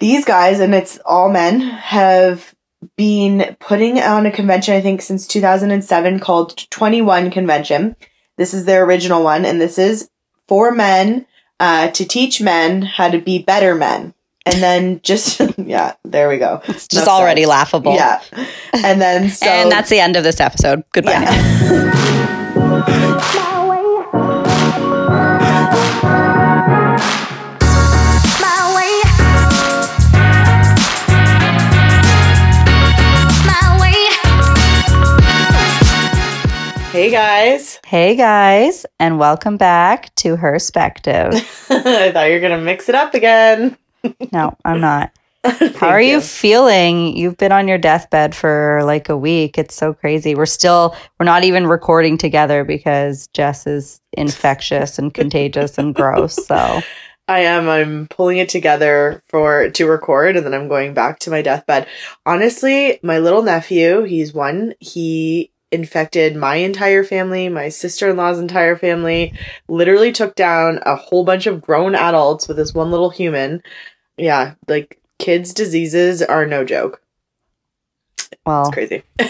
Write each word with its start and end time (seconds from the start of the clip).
these 0.00 0.24
guys, 0.24 0.60
and 0.60 0.74
it's 0.74 0.98
all 1.04 1.30
men, 1.30 1.60
have 1.60 2.54
been 2.96 3.56
putting 3.60 4.00
on 4.00 4.26
a 4.26 4.32
convention, 4.32 4.74
I 4.74 4.80
think, 4.80 5.02
since 5.02 5.26
2007 5.26 6.18
called 6.18 6.56
21 6.70 7.30
Convention. 7.30 7.94
This 8.36 8.54
is 8.54 8.64
their 8.64 8.84
original 8.84 9.22
one, 9.22 9.44
and 9.44 9.60
this 9.60 9.78
is 9.78 10.10
for 10.48 10.72
men 10.72 11.26
uh, 11.60 11.90
to 11.90 12.04
teach 12.04 12.40
men 12.40 12.82
how 12.82 13.10
to 13.10 13.20
be 13.20 13.42
better 13.42 13.74
men. 13.74 14.14
And 14.46 14.62
then 14.62 15.00
just, 15.02 15.40
yeah, 15.58 15.94
there 16.04 16.28
we 16.28 16.38
go. 16.38 16.62
It's 16.64 16.88
just 16.88 17.06
already 17.06 17.44
laughable. 17.44 17.94
Yeah. 17.94 18.22
And 18.72 19.00
then, 19.00 19.28
so. 19.28 19.46
and 19.46 19.70
that's 19.70 19.90
the 19.90 20.00
end 20.00 20.16
of 20.16 20.24
this 20.24 20.40
episode. 20.40 20.82
Goodbye. 20.92 21.12
Yeah. 21.12 22.36
Hey 37.10 37.16
guys. 37.16 37.80
Hey 37.84 38.14
guys, 38.14 38.86
and 39.00 39.18
welcome 39.18 39.56
back 39.56 40.14
to 40.14 40.36
Herspective. 40.36 41.34
I 41.68 42.12
thought 42.12 42.28
you 42.28 42.34
were 42.34 42.38
going 42.38 42.56
to 42.56 42.64
mix 42.64 42.88
it 42.88 42.94
up 42.94 43.14
again. 43.14 43.76
no, 44.32 44.56
I'm 44.64 44.80
not. 44.80 45.10
How 45.42 45.88
are 45.88 46.00
you. 46.00 46.12
you 46.12 46.20
feeling? 46.20 47.16
You've 47.16 47.36
been 47.36 47.50
on 47.50 47.66
your 47.66 47.78
deathbed 47.78 48.36
for 48.36 48.82
like 48.84 49.08
a 49.08 49.16
week. 49.16 49.58
It's 49.58 49.74
so 49.74 49.92
crazy. 49.92 50.36
We're 50.36 50.46
still, 50.46 50.94
we're 51.18 51.26
not 51.26 51.42
even 51.42 51.66
recording 51.66 52.16
together 52.16 52.62
because 52.62 53.26
Jess 53.34 53.66
is 53.66 54.00
infectious 54.12 54.96
and 54.96 55.12
contagious 55.12 55.78
and 55.78 55.92
gross. 55.92 56.36
So 56.46 56.80
I 57.26 57.40
am. 57.40 57.68
I'm 57.68 58.06
pulling 58.06 58.38
it 58.38 58.48
together 58.48 59.20
for 59.26 59.68
to 59.68 59.86
record 59.88 60.36
and 60.36 60.46
then 60.46 60.54
I'm 60.54 60.68
going 60.68 60.94
back 60.94 61.18
to 61.20 61.30
my 61.30 61.42
deathbed. 61.42 61.88
Honestly, 62.24 63.00
my 63.02 63.18
little 63.18 63.42
nephew, 63.42 64.04
he's 64.04 64.32
one, 64.32 64.74
he 64.78 65.50
infected 65.72 66.36
my 66.36 66.56
entire 66.56 67.04
family, 67.04 67.48
my 67.48 67.68
sister 67.68 68.10
in 68.10 68.16
law's 68.16 68.38
entire 68.38 68.76
family, 68.76 69.34
literally 69.68 70.12
took 70.12 70.34
down 70.34 70.80
a 70.84 70.96
whole 70.96 71.24
bunch 71.24 71.46
of 71.46 71.60
grown 71.60 71.94
adults 71.94 72.48
with 72.48 72.56
this 72.56 72.74
one 72.74 72.90
little 72.90 73.10
human. 73.10 73.62
Yeah, 74.16 74.54
like 74.68 75.00
kids' 75.18 75.54
diseases 75.54 76.22
are 76.22 76.46
no 76.46 76.64
joke. 76.64 77.00
Well, 78.46 78.62
it's 78.62 78.70
crazy. 78.70 79.02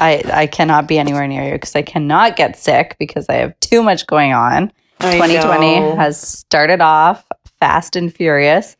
I 0.00 0.22
I 0.32 0.46
cannot 0.46 0.86
be 0.86 0.98
anywhere 0.98 1.26
near 1.26 1.44
you 1.44 1.52
because 1.52 1.74
I 1.74 1.82
cannot 1.82 2.36
get 2.36 2.56
sick 2.56 2.96
because 2.98 3.26
I 3.28 3.34
have 3.34 3.58
too 3.60 3.82
much 3.82 4.06
going 4.06 4.32
on. 4.32 4.72
I 5.00 5.12
2020 5.12 5.80
know. 5.80 5.96
has 5.96 6.20
started 6.20 6.80
off 6.80 7.24
fast 7.60 7.96
and 7.96 8.14
furious. 8.14 8.76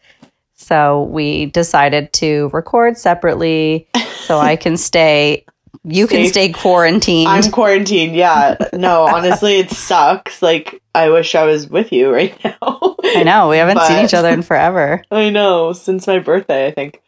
So 0.55 1.05
we 1.05 1.47
decided 1.47 2.13
to 2.15 2.51
record 2.53 2.99
separately 2.99 3.89
so 4.27 4.39
I 4.39 4.57
can 4.57 4.77
stay 4.77 5.45
you 5.91 6.07
can 6.07 6.27
stay 6.27 6.53
quarantined. 6.53 7.29
I'm 7.29 7.51
quarantined. 7.51 8.15
Yeah. 8.15 8.57
No, 8.73 9.07
honestly, 9.15 9.59
it 9.59 9.71
sucks. 9.71 10.43
Like, 10.43 10.83
I 10.95 11.11
wish 11.11 11.35
I 11.35 11.45
was 11.45 11.69
with 11.69 11.93
you 11.93 12.13
right 12.13 12.33
now. 12.45 12.97
I 13.05 13.23
know. 13.25 13.49
We 13.49 13.57
haven't 13.57 13.77
but, 13.77 13.89
seen 13.89 14.05
each 14.05 14.15
other 14.15 14.29
in 14.29 14.43
forever. 14.43 15.03
I 15.11 15.31
know. 15.31 15.73
Since 15.73 16.07
my 16.07 16.19
birthday, 16.19 16.67
I 16.67 16.71
think. 16.71 17.03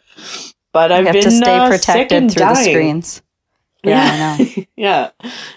But 0.72 0.92
I've 0.92 1.06
have 1.06 1.14
been 1.14 1.24
to 1.24 1.30
stay 1.30 1.56
uh, 1.56 1.68
protected 1.68 2.30
through 2.30 2.40
dying. 2.40 2.54
the 2.54 2.70
screens. 2.70 3.22
Yeah, 3.82 4.36
yeah. 4.38 4.64
yeah. 4.76 5.10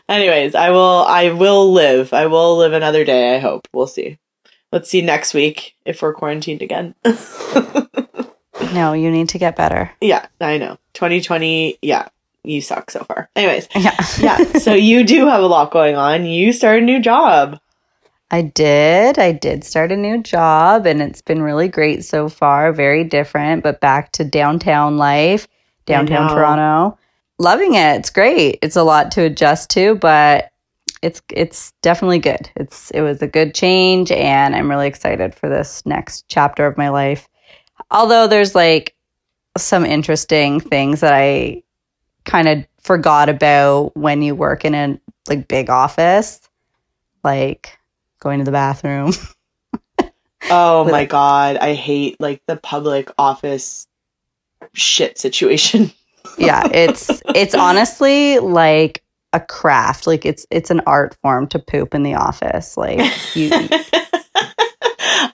Anyways, 0.08 0.55
I 0.55 0.69
will. 0.69 1.05
I 1.08 1.31
will 1.31 1.71
live. 1.73 2.13
I 2.13 2.27
will 2.27 2.58
live 2.58 2.73
another 2.73 3.03
day. 3.03 3.35
I 3.35 3.39
hope. 3.39 3.67
We'll 3.73 3.87
see. 3.87 4.17
Let's 4.71 4.89
see 4.89 5.02
next 5.02 5.33
week 5.33 5.75
if 5.85 6.02
we're 6.02 6.13
quarantined 6.13 6.61
again. 6.61 6.95
no, 8.73 8.93
you 8.93 9.11
need 9.11 9.30
to 9.30 9.37
get 9.37 9.55
better. 9.55 9.91
Yeah, 10.02 10.25
I 10.41 10.58
know. 10.58 10.77
2020. 10.93 11.77
Yeah, 11.81 12.08
you 12.44 12.61
suck 12.61 12.91
so 12.91 13.03
far. 13.03 13.30
Anyways, 13.36 13.67
yeah. 13.75 13.95
yeah. 14.19 14.53
So 14.59 14.73
you 14.73 15.03
do 15.03 15.27
have 15.27 15.41
a 15.41 15.47
lot 15.47 15.72
going 15.72 15.95
on. 15.95 16.25
You 16.25 16.52
start 16.52 16.81
a 16.81 16.86
new 16.86 16.99
job. 16.99 17.59
I 18.31 18.42
did. 18.42 19.20
I 19.20 19.31
did 19.31 19.64
start 19.64 19.92
a 19.92 19.98
new 19.98 20.21
job 20.21 20.87
and 20.87 21.02
it's 21.02 21.21
been 21.21 21.43
really 21.43 21.67
great 21.67 22.04
so 22.04 22.30
far. 22.30 22.73
Very 22.73 23.04
different, 23.04 23.64
but 23.64 23.80
back 23.80 24.11
to 24.14 24.26
downtown 24.26 24.98
life, 24.98 25.48
downtown 25.86 26.30
Toronto. 26.30 26.98
Loving 27.37 27.76
it. 27.76 27.98
It's 27.98 28.09
great. 28.09 28.60
It's 28.61 28.75
a 28.75 28.83
lot 28.83 29.11
to 29.11 29.23
adjust 29.23 29.70
to, 29.71 29.95
but 29.95 30.52
it's 31.02 31.21
it's 31.31 31.73
definitely 31.81 32.20
good. 32.20 32.49
It's 32.55 32.89
it 32.92 33.02
was 33.02 33.21
a 33.21 33.27
good 33.27 33.54
change 33.54 34.11
and 34.11 34.55
I'm 34.55 34.70
really 34.70 34.87
excited 34.87 35.36
for 35.36 35.49
this 35.49 35.86
next 35.86 36.25
chapter 36.27 36.65
of 36.65 36.77
my 36.77 36.89
life. 36.89 37.27
Although 37.92 38.27
there's 38.27 38.55
like 38.55 38.95
some 39.58 39.86
interesting 39.86 40.60
things 40.60 41.02
that 41.02 41.14
I 41.14 41.62
kind 42.26 42.48
of 42.48 42.66
forgot 42.82 43.30
about 43.30 43.95
when 43.95 44.22
you 44.22 44.36
work 44.36 44.66
in 44.66 44.76
a 44.76 45.00
like 45.28 45.48
big 45.48 45.70
office, 45.70 46.39
like 47.23 47.78
going 48.20 48.39
to 48.39 48.45
the 48.45 48.52
bathroom. 48.52 49.14
oh 50.50 50.86
my 50.86 51.06
god, 51.06 51.58
I 51.58 51.73
hate 51.73 52.20
like 52.20 52.42
the 52.48 52.58
public 52.58 53.10
office 53.17 53.88
shit 54.73 55.17
situation. 55.17 55.92
yeah, 56.38 56.67
it's 56.72 57.22
it's 57.36 57.56
honestly 57.56 58.40
like 58.40 59.04
a 59.34 59.40
craft. 59.40 60.08
Like 60.08 60.26
it's 60.26 60.45
it's 60.50 60.70
an 60.70 60.82
art 60.86 61.16
form 61.22 61.48
to 61.48 61.60
poop 61.60 61.94
in 61.95 62.04
the 62.04 62.16
office. 62.16 62.78
Like 62.78 63.00
you 63.36 63.50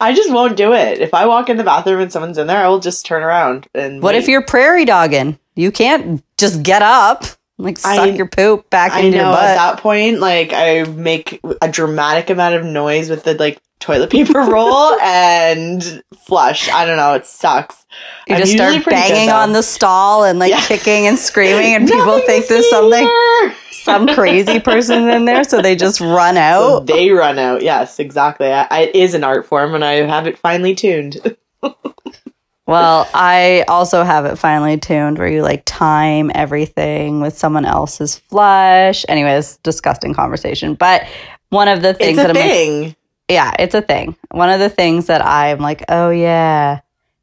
I 0.02 0.14
just 0.16 0.32
won't 0.32 0.56
do 0.56 0.74
it. 0.74 1.00
If 1.00 1.14
I 1.14 1.26
walk 1.26 1.50
in 1.50 1.58
the 1.58 1.64
bathroom 1.64 2.00
and 2.00 2.12
someone's 2.12 2.38
in 2.38 2.48
there, 2.48 2.64
I 2.64 2.70
will 2.70 2.80
just 2.80 3.06
turn 3.06 3.22
around 3.22 3.68
and 3.74 4.02
What 4.02 4.16
wait. 4.16 4.20
if 4.20 4.30
you're 4.30 4.44
prairie 4.44 4.86
dogging? 4.86 5.38
You 5.60 5.72
can't 5.72 6.24
just 6.38 6.64
get 6.64 6.82
up. 6.82 7.26
Like 7.58 7.78
suck 7.78 8.00
I, 8.00 8.06
your 8.12 8.28
poop 8.28 8.70
back 8.70 8.94
I 8.94 9.02
into 9.02 9.18
know, 9.18 9.26
your 9.26 9.34
butt. 9.34 9.44
At 9.44 9.56
that 9.56 9.80
point, 9.82 10.20
like 10.22 10.54
I 10.54 10.84
make 10.84 11.42
a 11.62 11.70
dramatic 11.70 12.30
amount 12.30 12.56
of 12.56 12.64
noise 12.64 13.10
with 13.10 13.26
the 13.26 13.34
like 13.34 13.62
toilet 13.82 14.10
paper 14.12 14.40
roll 14.40 14.98
and 15.02 16.02
flush. 16.26 16.70
I 16.70 16.86
don't 16.86 16.96
know. 16.96 17.16
It 17.16 17.26
sucks. 17.26 17.86
You 18.28 18.36
I'm 18.36 18.42
just 18.42 18.54
start 18.54 18.86
banging 18.86 19.30
on 19.30 19.52
the 19.52 19.62
stall 19.62 20.24
and 20.24 20.40
like 20.40 20.52
yeah. 20.52 20.62
kicking 20.62 21.08
and 21.08 21.20
screaming, 21.30 21.76
and 21.76 21.90
people 21.90 22.22
think 22.22 22.48
there's 22.48 22.70
something, 22.70 23.06
here. 23.06 23.56
some 23.72 24.08
crazy 24.08 24.60
person 24.62 25.10
in 25.10 25.26
there, 25.26 25.44
so 25.44 25.62
they 25.62 25.76
just 25.76 26.00
run 26.00 26.38
out. 26.38 26.88
So 26.88 26.96
they 26.96 27.12
run 27.12 27.38
out. 27.38 27.62
Yes, 27.64 28.00
exactly. 28.00 28.48
I, 28.48 28.68
I, 28.72 28.80
it 28.84 28.96
is 28.96 29.14
an 29.14 29.26
art 29.26 29.46
form, 29.46 29.76
and 29.76 29.84
I 29.84 29.96
have 29.96 30.26
it 30.26 30.38
finely 30.38 30.76
tuned. 30.76 31.36
Well, 32.70 33.10
I 33.16 33.66
also 33.68 34.04
have 34.04 34.26
it 34.26 34.36
finally 34.36 34.78
tuned 34.78 35.18
where 35.18 35.28
you 35.28 35.42
like 35.42 35.64
time 35.66 36.30
everything 36.36 37.20
with 37.20 37.36
someone 37.36 37.66
else's 37.66 38.20
flush. 38.20 39.04
Anyways, 39.10 39.58
disgusting 39.64 40.14
conversation. 40.14 40.76
But 40.76 41.08
one 41.50 41.68
of 41.68 41.82
the 41.82 41.96
things 41.96 42.18
that 42.18 42.30
I'm 42.30 42.36
thing. 42.36 42.84
Like, 42.84 42.96
yeah, 43.28 43.54
it's 43.58 43.74
a 43.74 43.82
thing. 43.82 44.16
One 44.30 44.52
of 44.52 44.60
the 44.60 44.70
things 44.70 45.08
that 45.08 45.26
I'm 45.26 45.58
like, 45.58 45.84
oh 45.90 46.12
yeah, 46.12 46.82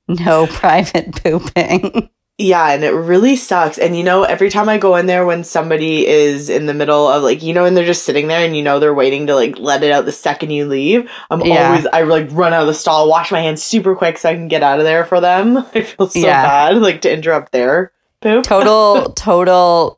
no 0.08 0.46
private 0.50 1.14
pooping. 1.22 2.10
Yeah, 2.38 2.70
and 2.70 2.84
it 2.84 2.90
really 2.90 3.34
sucks. 3.34 3.78
And 3.78 3.96
you 3.96 4.04
know, 4.04 4.24
every 4.24 4.50
time 4.50 4.68
I 4.68 4.76
go 4.76 4.96
in 4.96 5.06
there 5.06 5.24
when 5.24 5.42
somebody 5.42 6.06
is 6.06 6.50
in 6.50 6.66
the 6.66 6.74
middle 6.74 7.08
of 7.08 7.22
like, 7.22 7.42
you 7.42 7.54
know, 7.54 7.64
and 7.64 7.74
they're 7.74 7.86
just 7.86 8.04
sitting 8.04 8.28
there 8.28 8.44
and 8.44 8.54
you 8.54 8.62
know 8.62 8.78
they're 8.78 8.92
waiting 8.92 9.28
to 9.28 9.34
like 9.34 9.58
let 9.58 9.82
it 9.82 9.90
out 9.90 10.04
the 10.04 10.12
second 10.12 10.50
you 10.50 10.66
leave, 10.66 11.10
I'm 11.30 11.40
yeah. 11.40 11.68
always 11.68 11.86
I 11.86 12.02
like 12.02 12.28
run 12.32 12.52
out 12.52 12.60
of 12.62 12.66
the 12.66 12.74
stall, 12.74 13.08
wash 13.08 13.32
my 13.32 13.40
hands 13.40 13.62
super 13.62 13.96
quick 13.96 14.18
so 14.18 14.28
I 14.28 14.34
can 14.34 14.48
get 14.48 14.62
out 14.62 14.78
of 14.78 14.84
there 14.84 15.06
for 15.06 15.18
them. 15.18 15.56
I 15.74 15.80
feel 15.80 16.08
so 16.08 16.18
yeah. 16.18 16.42
bad 16.42 16.76
like 16.76 17.00
to 17.02 17.12
interrupt 17.12 17.52
their 17.52 17.92
poop. 18.20 18.44
Total 18.44 19.12
total 19.16 19.96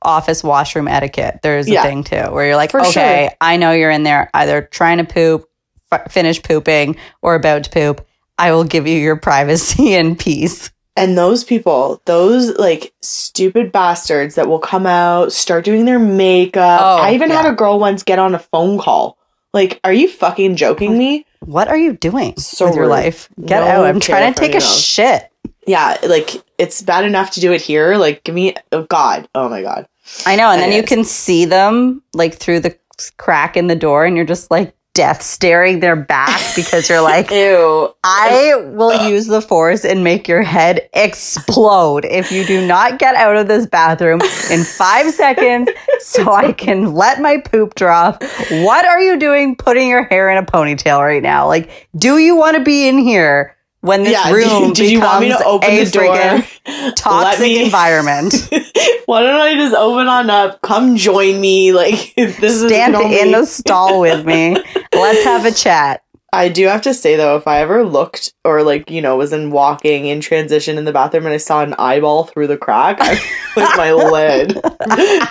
office 0.00 0.42
washroom 0.42 0.88
etiquette. 0.88 1.40
There's 1.42 1.68
yeah. 1.68 1.80
a 1.80 1.82
thing 1.82 2.04
too 2.04 2.32
where 2.32 2.46
you're 2.46 2.56
like, 2.56 2.70
for 2.70 2.80
okay, 2.80 3.28
sure. 3.28 3.36
I 3.42 3.58
know 3.58 3.72
you're 3.72 3.90
in 3.90 4.04
there 4.04 4.30
either 4.32 4.62
trying 4.62 4.98
to 4.98 5.04
poop, 5.04 5.50
f- 5.92 6.10
finish 6.10 6.42
pooping, 6.42 6.96
or 7.20 7.34
about 7.34 7.64
to 7.64 7.70
poop. 7.70 8.06
I 8.38 8.52
will 8.52 8.64
give 8.64 8.86
you 8.86 8.98
your 8.98 9.16
privacy 9.16 9.94
and 9.96 10.18
peace. 10.18 10.70
And 10.96 11.18
those 11.18 11.42
people, 11.42 12.00
those 12.04 12.56
like 12.56 12.94
stupid 13.00 13.72
bastards 13.72 14.36
that 14.36 14.48
will 14.48 14.60
come 14.60 14.86
out, 14.86 15.32
start 15.32 15.64
doing 15.64 15.84
their 15.86 15.98
makeup. 15.98 16.80
Oh, 16.80 17.02
I 17.02 17.14
even 17.14 17.30
yeah. 17.30 17.42
had 17.42 17.52
a 17.52 17.56
girl 17.56 17.80
once 17.80 18.04
get 18.04 18.18
on 18.18 18.34
a 18.34 18.38
phone 18.38 18.78
call. 18.78 19.18
Like, 19.52 19.80
are 19.84 19.92
you 19.92 20.08
fucking 20.08 20.56
joking 20.56 20.96
me? 20.96 21.26
What 21.40 21.68
are 21.68 21.76
you 21.76 21.92
doing 21.92 22.36
so 22.38 22.66
with 22.66 22.76
your 22.76 22.86
life? 22.86 23.28
Get 23.44 23.60
no 23.60 23.66
out. 23.66 23.86
I'm 23.86 24.00
trying 24.00 24.32
to 24.32 24.38
take 24.38 24.52
a 24.52 24.56
else. 24.56 24.80
shit. 24.80 25.30
Yeah, 25.66 25.96
like 26.06 26.30
it's 26.58 26.82
bad 26.82 27.04
enough 27.04 27.32
to 27.32 27.40
do 27.40 27.52
it 27.52 27.60
here. 27.60 27.96
Like, 27.96 28.22
give 28.24 28.34
me 28.34 28.54
oh 28.72 28.82
god. 28.84 29.28
Oh 29.34 29.48
my 29.48 29.62
god. 29.62 29.88
I 30.26 30.36
know, 30.36 30.50
and 30.50 30.60
then 30.60 30.72
you 30.72 30.82
can 30.82 31.04
see 31.04 31.44
them 31.44 32.02
like 32.12 32.34
through 32.34 32.60
the 32.60 32.76
crack 33.16 33.56
in 33.56 33.66
the 33.66 33.76
door 33.76 34.04
and 34.04 34.16
you're 34.16 34.26
just 34.26 34.50
like, 34.50 34.74
death 34.94 35.22
staring 35.22 35.80
their 35.80 35.96
back 35.96 36.40
because 36.56 36.88
you're 36.88 37.02
like, 37.02 37.30
ew. 37.30 37.94
I 38.04 38.54
will 38.74 39.08
use 39.08 39.26
the 39.26 39.42
force 39.42 39.84
and 39.84 40.02
make 40.02 40.28
your 40.28 40.42
head 40.42 40.88
explode 40.94 42.04
if 42.04 42.30
you 42.30 42.46
do 42.46 42.66
not 42.66 42.98
get 42.98 43.14
out 43.16 43.36
of 43.36 43.48
this 43.48 43.66
bathroom 43.66 44.20
in 44.50 44.64
five 44.64 45.12
seconds 45.14 45.68
so 46.00 46.32
I 46.32 46.52
can 46.52 46.94
let 46.94 47.20
my 47.20 47.38
poop 47.38 47.74
drop. 47.74 48.22
What 48.50 48.84
are 48.86 49.00
you 49.00 49.18
doing 49.18 49.56
putting 49.56 49.88
your 49.88 50.04
hair 50.04 50.30
in 50.30 50.38
a 50.38 50.46
ponytail 50.46 51.00
right 51.00 51.22
now? 51.22 51.46
Like, 51.46 51.88
do 51.96 52.18
you 52.18 52.36
want 52.36 52.56
to 52.56 52.62
be 52.62 52.88
in 52.88 52.98
here 52.98 53.53
when 53.84 54.02
this 54.02 54.12
Yeah, 54.12 54.32
room 54.32 54.72
did 54.72 54.90
you 54.90 55.00
want 55.00 55.20
me 55.20 55.28
to 55.28 55.44
open 55.44 55.74
the 55.76 55.84
door? 55.90 56.92
toxic 56.96 57.40
me- 57.42 57.64
environment. 57.64 58.32
Why 59.06 59.22
don't 59.22 59.40
I 59.40 59.54
just 59.54 59.74
open 59.74 60.06
on 60.06 60.30
up? 60.30 60.62
Come 60.62 60.96
join 60.96 61.40
me. 61.40 61.72
Like 61.74 62.14
this 62.16 62.62
Stand 62.66 62.94
only- 62.96 63.20
in 63.20 63.32
the 63.32 63.44
stall 63.44 64.00
with 64.00 64.24
me. 64.24 64.56
Let's 64.92 65.24
have 65.24 65.44
a 65.44 65.52
chat. 65.52 66.00
I 66.32 66.48
do 66.48 66.66
have 66.66 66.82
to 66.82 66.94
say 66.94 67.14
though, 67.16 67.36
if 67.36 67.46
I 67.46 67.60
ever 67.60 67.84
looked 67.84 68.32
or 68.44 68.62
like 68.64 68.90
you 68.90 69.00
know 69.02 69.16
was 69.16 69.32
in 69.32 69.50
walking 69.50 70.06
in 70.06 70.20
transition 70.20 70.78
in 70.78 70.84
the 70.84 70.92
bathroom 70.92 71.26
and 71.26 71.34
I 71.34 71.36
saw 71.36 71.62
an 71.62 71.74
eyeball 71.78 72.24
through 72.24 72.46
the 72.48 72.56
crack, 72.56 72.96
I 73.00 73.12
with 73.54 73.68
my 73.76 73.92
lid. 73.92 74.54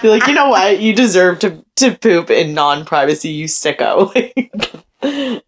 Be 0.01 0.09
like, 0.09 0.27
you 0.27 0.33
know 0.33 0.49
what? 0.49 0.79
You 0.79 0.93
deserve 0.95 1.39
to 1.39 1.65
to 1.77 1.97
poop 1.97 2.29
in 2.29 2.53
non 2.53 2.85
privacy, 2.85 3.29
you 3.29 3.45
sicko. 3.47 4.11
anyway, 5.01 5.41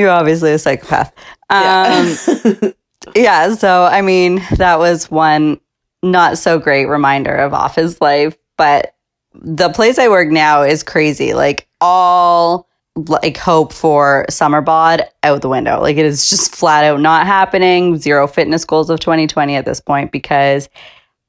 You're 0.00 0.10
obviously 0.10 0.52
a 0.52 0.58
psychopath. 0.58 1.12
yeah. 1.50 2.14
Um, 2.62 2.74
yeah, 3.14 3.54
so 3.54 3.84
I 3.84 4.00
mean, 4.00 4.42
that 4.56 4.78
was 4.78 5.10
one 5.10 5.60
not 6.02 6.38
so 6.38 6.58
great 6.58 6.86
reminder 6.86 7.34
of 7.34 7.52
office 7.52 8.00
life, 8.00 8.36
but 8.56 8.94
the 9.34 9.68
place 9.68 9.98
I 9.98 10.08
work 10.08 10.28
now 10.28 10.62
is 10.62 10.82
crazy. 10.82 11.34
Like 11.34 11.68
all 11.80 12.66
like 12.96 13.36
hope 13.36 13.72
for 13.72 14.26
summer 14.28 14.60
bod 14.60 15.02
out 15.22 15.42
the 15.42 15.48
window. 15.48 15.80
Like 15.80 15.96
it 15.96 16.06
is 16.06 16.28
just 16.28 16.54
flat 16.54 16.84
out 16.84 17.00
not 17.00 17.26
happening. 17.26 17.98
Zero 17.98 18.26
fitness 18.26 18.64
goals 18.64 18.90
of 18.90 19.00
2020 19.00 19.54
at 19.54 19.64
this 19.64 19.80
point 19.80 20.12
because 20.12 20.68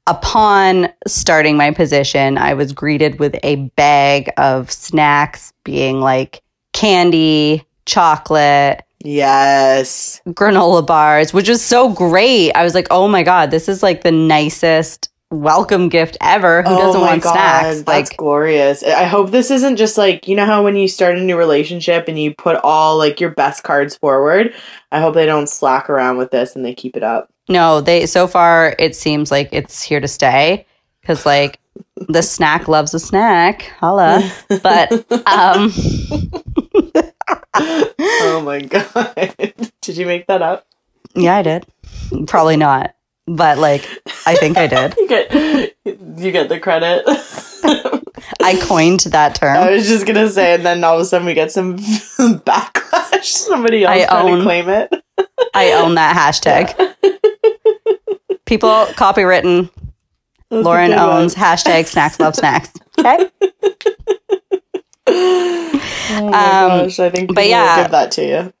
upon 0.06 0.88
starting 1.06 1.56
my 1.56 1.70
position, 1.70 2.38
I 2.38 2.54
was 2.54 2.72
greeted 2.72 3.20
with 3.20 3.36
a 3.42 3.56
bag 3.76 4.30
of 4.36 4.70
snacks 4.70 5.52
being 5.64 6.00
like 6.00 6.42
candy, 6.72 7.64
chocolate, 7.86 8.84
yes. 9.00 10.20
granola 10.28 10.86
bars, 10.86 11.32
which 11.32 11.48
was 11.48 11.62
so 11.62 11.88
great. 11.90 12.52
I 12.52 12.64
was 12.64 12.74
like, 12.74 12.88
oh 12.90 13.08
my 13.08 13.22
God, 13.22 13.50
this 13.50 13.68
is 13.68 13.82
like 13.82 14.02
the 14.02 14.12
nicest 14.12 15.08
welcome 15.32 15.88
gift 15.88 16.16
ever. 16.20 16.62
Who 16.62 16.76
doesn't 16.76 17.00
want 17.00 17.22
snacks? 17.22 17.64
Oh 17.64 17.82
That's 17.82 17.88
Like, 18.10 18.16
glorious. 18.16 18.82
I 18.82 19.04
hope 19.04 19.30
this 19.30 19.50
isn't 19.50 19.76
just 19.76 19.98
like 19.98 20.28
you 20.28 20.36
know 20.36 20.46
how 20.46 20.62
when 20.62 20.76
you 20.76 20.86
start 20.88 21.18
a 21.18 21.22
new 21.22 21.36
relationship 21.36 22.06
and 22.08 22.18
you 22.18 22.34
put 22.34 22.56
all 22.62 22.98
like 22.98 23.20
your 23.20 23.30
best 23.30 23.64
cards 23.64 23.96
forward. 23.96 24.54
I 24.90 25.00
hope 25.00 25.14
they 25.14 25.26
don't 25.26 25.48
slack 25.48 25.88
around 25.88 26.18
with 26.18 26.30
this 26.30 26.54
and 26.54 26.64
they 26.64 26.74
keep 26.74 26.96
it 26.96 27.02
up. 27.02 27.30
no, 27.48 27.80
they, 27.80 28.06
so 28.06 28.26
far, 28.26 28.76
it 28.78 28.94
seems 28.94 29.30
like 29.30 29.48
it's 29.52 29.82
here 29.82 30.00
to 30.00 30.08
stay 30.08 30.66
because 31.00 31.26
like 31.26 31.58
the 32.08 32.22
snack 32.22 32.68
loves 32.68 32.94
a 32.94 33.00
snack. 33.00 33.62
Holla. 33.78 34.30
But, 34.62 34.92
um, 35.26 35.72
oh 37.54 38.42
my 38.44 38.60
god! 38.62 39.54
Did 39.80 39.96
you 39.96 40.06
make 40.06 40.26
that 40.26 40.42
up? 40.42 40.66
yeah, 41.14 41.36
I 41.36 41.42
did. 41.42 41.66
Probably 42.26 42.56
not. 42.56 42.94
But 43.26 43.58
like, 43.58 43.88
I 44.26 44.34
think 44.34 44.56
I 44.58 44.66
did. 44.66 44.94
You 44.98 45.08
get 45.08 45.32
you 46.18 46.32
get 46.32 46.48
the 46.48 46.58
credit. 46.60 47.04
I 48.42 48.58
coined 48.60 49.00
that 49.00 49.34
term. 49.34 49.56
I 49.56 49.70
was 49.70 49.86
just 49.88 50.06
gonna 50.06 50.28
say, 50.28 50.54
and 50.54 50.64
then 50.64 50.82
all 50.84 50.96
of 50.96 51.00
a 51.02 51.04
sudden 51.04 51.26
we 51.26 51.34
get 51.34 51.52
some 51.52 51.78
backlash. 51.78 53.24
Somebody 53.24 53.84
else 53.84 54.02
I 54.02 54.06
trying 54.06 54.32
own- 54.32 54.38
to 54.38 54.44
claim 54.44 54.68
it. 54.68 54.92
I 55.54 55.72
own 55.72 55.94
that 55.96 56.16
hashtag. 56.16 56.94
People 58.46 58.70
copywritten. 58.94 59.70
That's 60.50 60.64
Lauren 60.64 60.90
good 60.90 60.96
one. 60.96 61.22
owns 61.22 61.34
hashtag 61.34 61.86
snacks 61.86 62.18
love 62.20 62.34
snacks. 62.36 62.70
Okay. 62.98 63.30
Oh 65.06 65.80
my 66.10 66.26
Um, 66.26 66.30
gosh! 66.84 66.98
I 67.00 67.10
think 67.10 67.28
but 67.28 67.36
people 67.42 67.50
yeah. 67.50 67.76
will 67.76 67.82
give 67.84 67.92
that 67.92 68.10
to 68.12 68.24
you. 68.26 68.52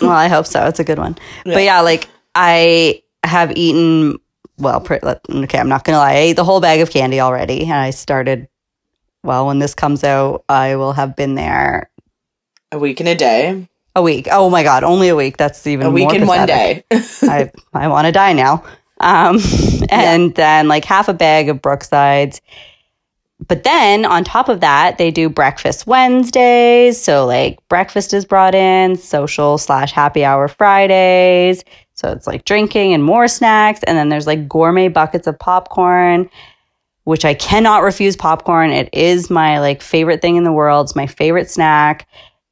Well, 0.00 0.10
I 0.12 0.28
hope 0.28 0.46
so. 0.46 0.66
It's 0.66 0.78
a 0.80 0.84
good 0.84 0.98
one. 0.98 1.16
Yeah. 1.44 1.54
But 1.54 1.62
yeah, 1.64 1.80
like 1.80 2.08
I 2.34 3.02
have 3.24 3.52
eaten. 3.56 4.18
Well, 4.58 4.80
okay, 4.88 5.58
I'm 5.58 5.68
not 5.68 5.84
gonna 5.84 5.98
lie. 5.98 6.12
I 6.12 6.16
ate 6.16 6.32
the 6.34 6.44
whole 6.44 6.60
bag 6.60 6.80
of 6.80 6.90
candy 6.90 7.20
already, 7.20 7.62
and 7.62 7.72
I 7.74 7.90
started. 7.90 8.48
Well, 9.22 9.46
when 9.46 9.58
this 9.58 9.74
comes 9.74 10.04
out, 10.04 10.44
I 10.48 10.76
will 10.76 10.92
have 10.92 11.16
been 11.16 11.34
there 11.34 11.90
A 12.72 12.78
week 12.78 13.00
and 13.00 13.08
a 13.08 13.14
day. 13.14 13.66
a 13.96 14.02
week. 14.02 14.28
Oh 14.30 14.50
my 14.50 14.62
god, 14.62 14.84
only 14.84 15.08
a 15.08 15.16
week. 15.16 15.38
That's 15.38 15.66
even 15.66 15.86
A 15.86 15.90
week 15.90 16.12
and 16.12 16.28
one 16.28 16.46
day. 16.46 16.84
I 17.22 17.50
I 17.72 17.88
want 17.88 18.06
to 18.06 18.12
die 18.12 18.32
now. 18.34 18.64
Um, 19.00 19.38
and 19.90 20.34
then 20.34 20.68
like 20.68 20.84
half 20.84 21.08
a 21.08 21.14
bag 21.14 21.48
of 21.48 21.60
Brooksides. 21.62 22.40
But 23.46 23.64
then 23.64 24.04
on 24.04 24.24
top 24.24 24.48
of 24.48 24.60
that, 24.60 24.98
they 24.98 25.10
do 25.10 25.28
breakfast 25.28 25.86
Wednesdays. 25.86 27.00
So 27.00 27.26
like 27.26 27.58
breakfast 27.68 28.14
is 28.14 28.24
brought 28.24 28.54
in, 28.54 28.96
social 28.96 29.58
slash 29.58 29.92
happy 29.92 30.24
hour 30.24 30.48
Fridays. 30.48 31.64
So 31.94 32.10
it's 32.10 32.26
like 32.26 32.44
drinking 32.44 32.92
and 32.92 33.04
more 33.04 33.28
snacks. 33.28 33.82
And 33.84 33.96
then 33.96 34.08
there's 34.08 34.26
like 34.26 34.48
gourmet 34.48 34.88
buckets 34.88 35.26
of 35.26 35.38
popcorn, 35.38 36.28
which 37.04 37.24
I 37.24 37.34
cannot 37.34 37.82
refuse 37.82 38.16
popcorn. 38.16 38.70
It 38.70 38.88
is 38.92 39.30
my 39.30 39.60
like 39.60 39.82
favorite 39.82 40.20
thing 40.22 40.36
in 40.36 40.44
the 40.44 40.52
world. 40.52 40.86
It's 40.86 40.96
my 40.96 41.06
favorite 41.06 41.50
snack. 41.50 42.08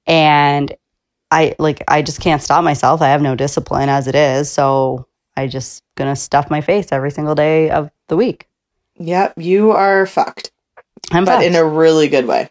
And 0.06 0.74
I 1.30 1.54
like 1.58 1.82
I 1.88 2.02
just 2.02 2.20
can't 2.20 2.42
stop 2.42 2.62
myself. 2.62 3.00
I 3.00 3.08
have 3.08 3.22
no 3.22 3.34
discipline 3.34 3.88
as 3.88 4.06
it 4.06 4.14
is. 4.14 4.50
So 4.50 5.06
I 5.36 5.46
just 5.46 5.82
gonna 5.96 6.14
stuff 6.14 6.50
my 6.50 6.60
face 6.60 6.92
every 6.92 7.10
single 7.10 7.34
day 7.34 7.70
of 7.70 7.90
the 8.08 8.16
week. 8.16 8.46
yep, 8.96 9.32
you 9.36 9.70
are 9.72 10.06
fucked, 10.06 10.51
I'm 11.12 11.25
but 11.25 11.44
in 11.44 11.55
a 11.55 11.64
really 11.64 12.09
good 12.09 12.26
way. 12.26 12.49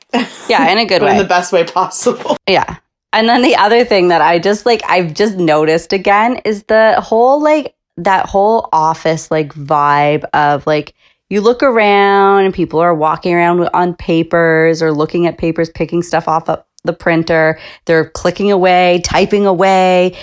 yeah, 0.49 0.71
in 0.71 0.77
a 0.77 0.85
good 0.91 1.01
way. 1.01 1.11
in 1.11 1.17
the 1.17 1.23
best 1.23 1.51
way 1.51 1.63
possible. 1.63 2.37
yeah. 2.47 2.77
And 3.13 3.27
then 3.27 3.41
the 3.41 3.55
other 3.55 3.83
thing 3.83 4.07
that 4.07 4.21
I 4.21 4.39
just 4.39 4.65
like 4.65 4.81
I've 4.87 5.13
just 5.13 5.37
noticed 5.37 5.91
again 5.93 6.37
is 6.45 6.63
the 6.63 6.95
whole 7.01 7.41
like 7.41 7.75
that 7.97 8.25
whole 8.25 8.69
office 8.71 9.29
like 9.29 9.53
vibe 9.53 10.23
of 10.33 10.65
like 10.65 10.93
you 11.29 11.41
look 11.41 11.63
around 11.63 12.45
and 12.45 12.53
people 12.53 12.79
are 12.79 12.93
walking 12.95 13.33
around 13.33 13.61
on 13.73 13.95
papers 13.95 14.81
or 14.81 14.91
looking 14.91 15.27
at 15.27 15.37
papers, 15.37 15.69
picking 15.69 16.03
stuff 16.03 16.27
off 16.27 16.49
of 16.49 16.63
the 16.83 16.93
printer. 16.93 17.59
They're 17.85 18.09
clicking 18.09 18.51
away, 18.51 19.01
typing 19.03 19.45
away, 19.45 20.17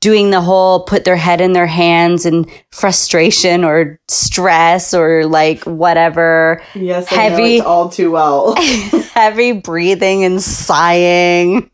doing 0.00 0.30
the 0.30 0.40
whole 0.40 0.84
put 0.84 1.04
their 1.04 1.16
head 1.16 1.40
in 1.40 1.52
their 1.52 1.66
hands 1.66 2.24
and 2.24 2.48
frustration 2.70 3.64
or 3.64 3.98
stress 4.08 4.94
or 4.94 5.26
like 5.26 5.64
whatever, 5.64 6.62
Yes, 6.74 7.08
Heavy. 7.08 7.56
it's 7.56 7.66
all 7.66 7.88
too 7.88 8.10
well. 8.12 8.54
heavy 9.14 9.52
breathing 9.52 10.24
and 10.24 10.40
sighing. 10.42 11.70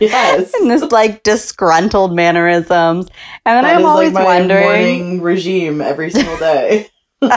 yes. 0.00 0.54
and 0.60 0.70
this 0.70 0.90
like 0.90 1.22
disgruntled 1.22 2.14
mannerisms. 2.14 3.08
And 3.44 3.56
then 3.56 3.64
That 3.64 3.76
I'm 3.76 3.84
always 3.86 4.12
like 4.12 4.24
wondering. 4.24 4.62
morning 4.64 5.20
regime 5.22 5.80
every 5.80 6.10
single 6.10 6.38
day. 6.38 6.88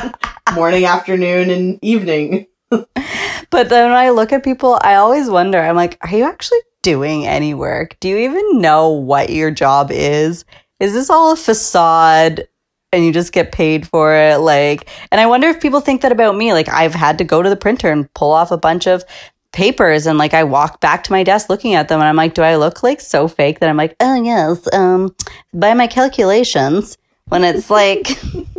morning, 0.53 0.85
afternoon, 0.85 1.49
and 1.49 1.79
evening. 1.81 2.47
But 2.69 3.67
then 3.69 3.89
when 3.89 3.97
I 3.97 4.11
look 4.11 4.31
at 4.31 4.43
people, 4.43 4.79
I 4.81 4.95
always 4.95 5.29
wonder, 5.29 5.59
I'm 5.59 5.75
like, 5.75 5.97
are 6.01 6.15
you 6.15 6.23
actually 6.23 6.59
doing 6.81 7.27
any 7.27 7.53
work? 7.53 7.97
Do 7.99 8.09
you 8.09 8.17
even 8.17 8.61
know 8.61 8.89
what 8.89 9.29
your 9.29 9.51
job 9.51 9.89
is? 9.91 10.45
Is 10.79 10.93
this 10.93 11.09
all 11.09 11.31
a 11.31 11.35
facade? 11.35 12.47
And 12.93 13.05
you 13.05 13.13
just 13.13 13.31
get 13.31 13.53
paid 13.53 13.87
for 13.87 14.13
it, 14.13 14.39
like. 14.39 14.89
And 15.11 15.21
I 15.21 15.25
wonder 15.25 15.47
if 15.47 15.61
people 15.61 15.79
think 15.79 16.01
that 16.01 16.11
about 16.11 16.35
me. 16.35 16.51
Like, 16.51 16.67
I've 16.67 16.93
had 16.93 17.19
to 17.19 17.23
go 17.23 17.41
to 17.41 17.49
the 17.49 17.55
printer 17.55 17.89
and 17.89 18.13
pull 18.13 18.31
off 18.31 18.51
a 18.51 18.57
bunch 18.57 18.85
of 18.85 19.05
papers, 19.53 20.05
and 20.07 20.17
like 20.17 20.33
I 20.33 20.43
walk 20.43 20.81
back 20.81 21.03
to 21.05 21.11
my 21.11 21.23
desk 21.23 21.49
looking 21.49 21.73
at 21.73 21.87
them, 21.87 21.99
and 21.99 22.07
I'm 22.07 22.17
like, 22.17 22.33
do 22.33 22.41
I 22.41 22.57
look 22.57 22.83
like 22.83 22.99
so 22.99 23.27
fake 23.29 23.59
that 23.59 23.69
I'm 23.69 23.77
like, 23.77 23.95
oh 24.01 24.21
yes, 24.21 24.67
um, 24.73 25.15
by 25.53 25.73
my 25.73 25.87
calculations, 25.87 26.97
when 27.29 27.43
it's 27.43 27.69
like. 27.69 28.09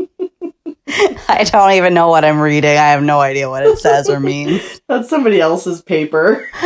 I 1.29 1.45
don't 1.51 1.73
even 1.73 1.95
know 1.95 2.09
what 2.09 2.25
I'm 2.25 2.41
reading. 2.41 2.71
I 2.71 2.91
have 2.91 3.03
no 3.03 3.21
idea 3.21 3.49
what 3.49 3.65
it 3.65 3.79
says 3.79 4.09
or 4.09 4.21
means. 4.21 4.81
That's 4.89 5.09
somebody 5.09 5.41
else's 5.41 5.81
paper. 5.83 6.49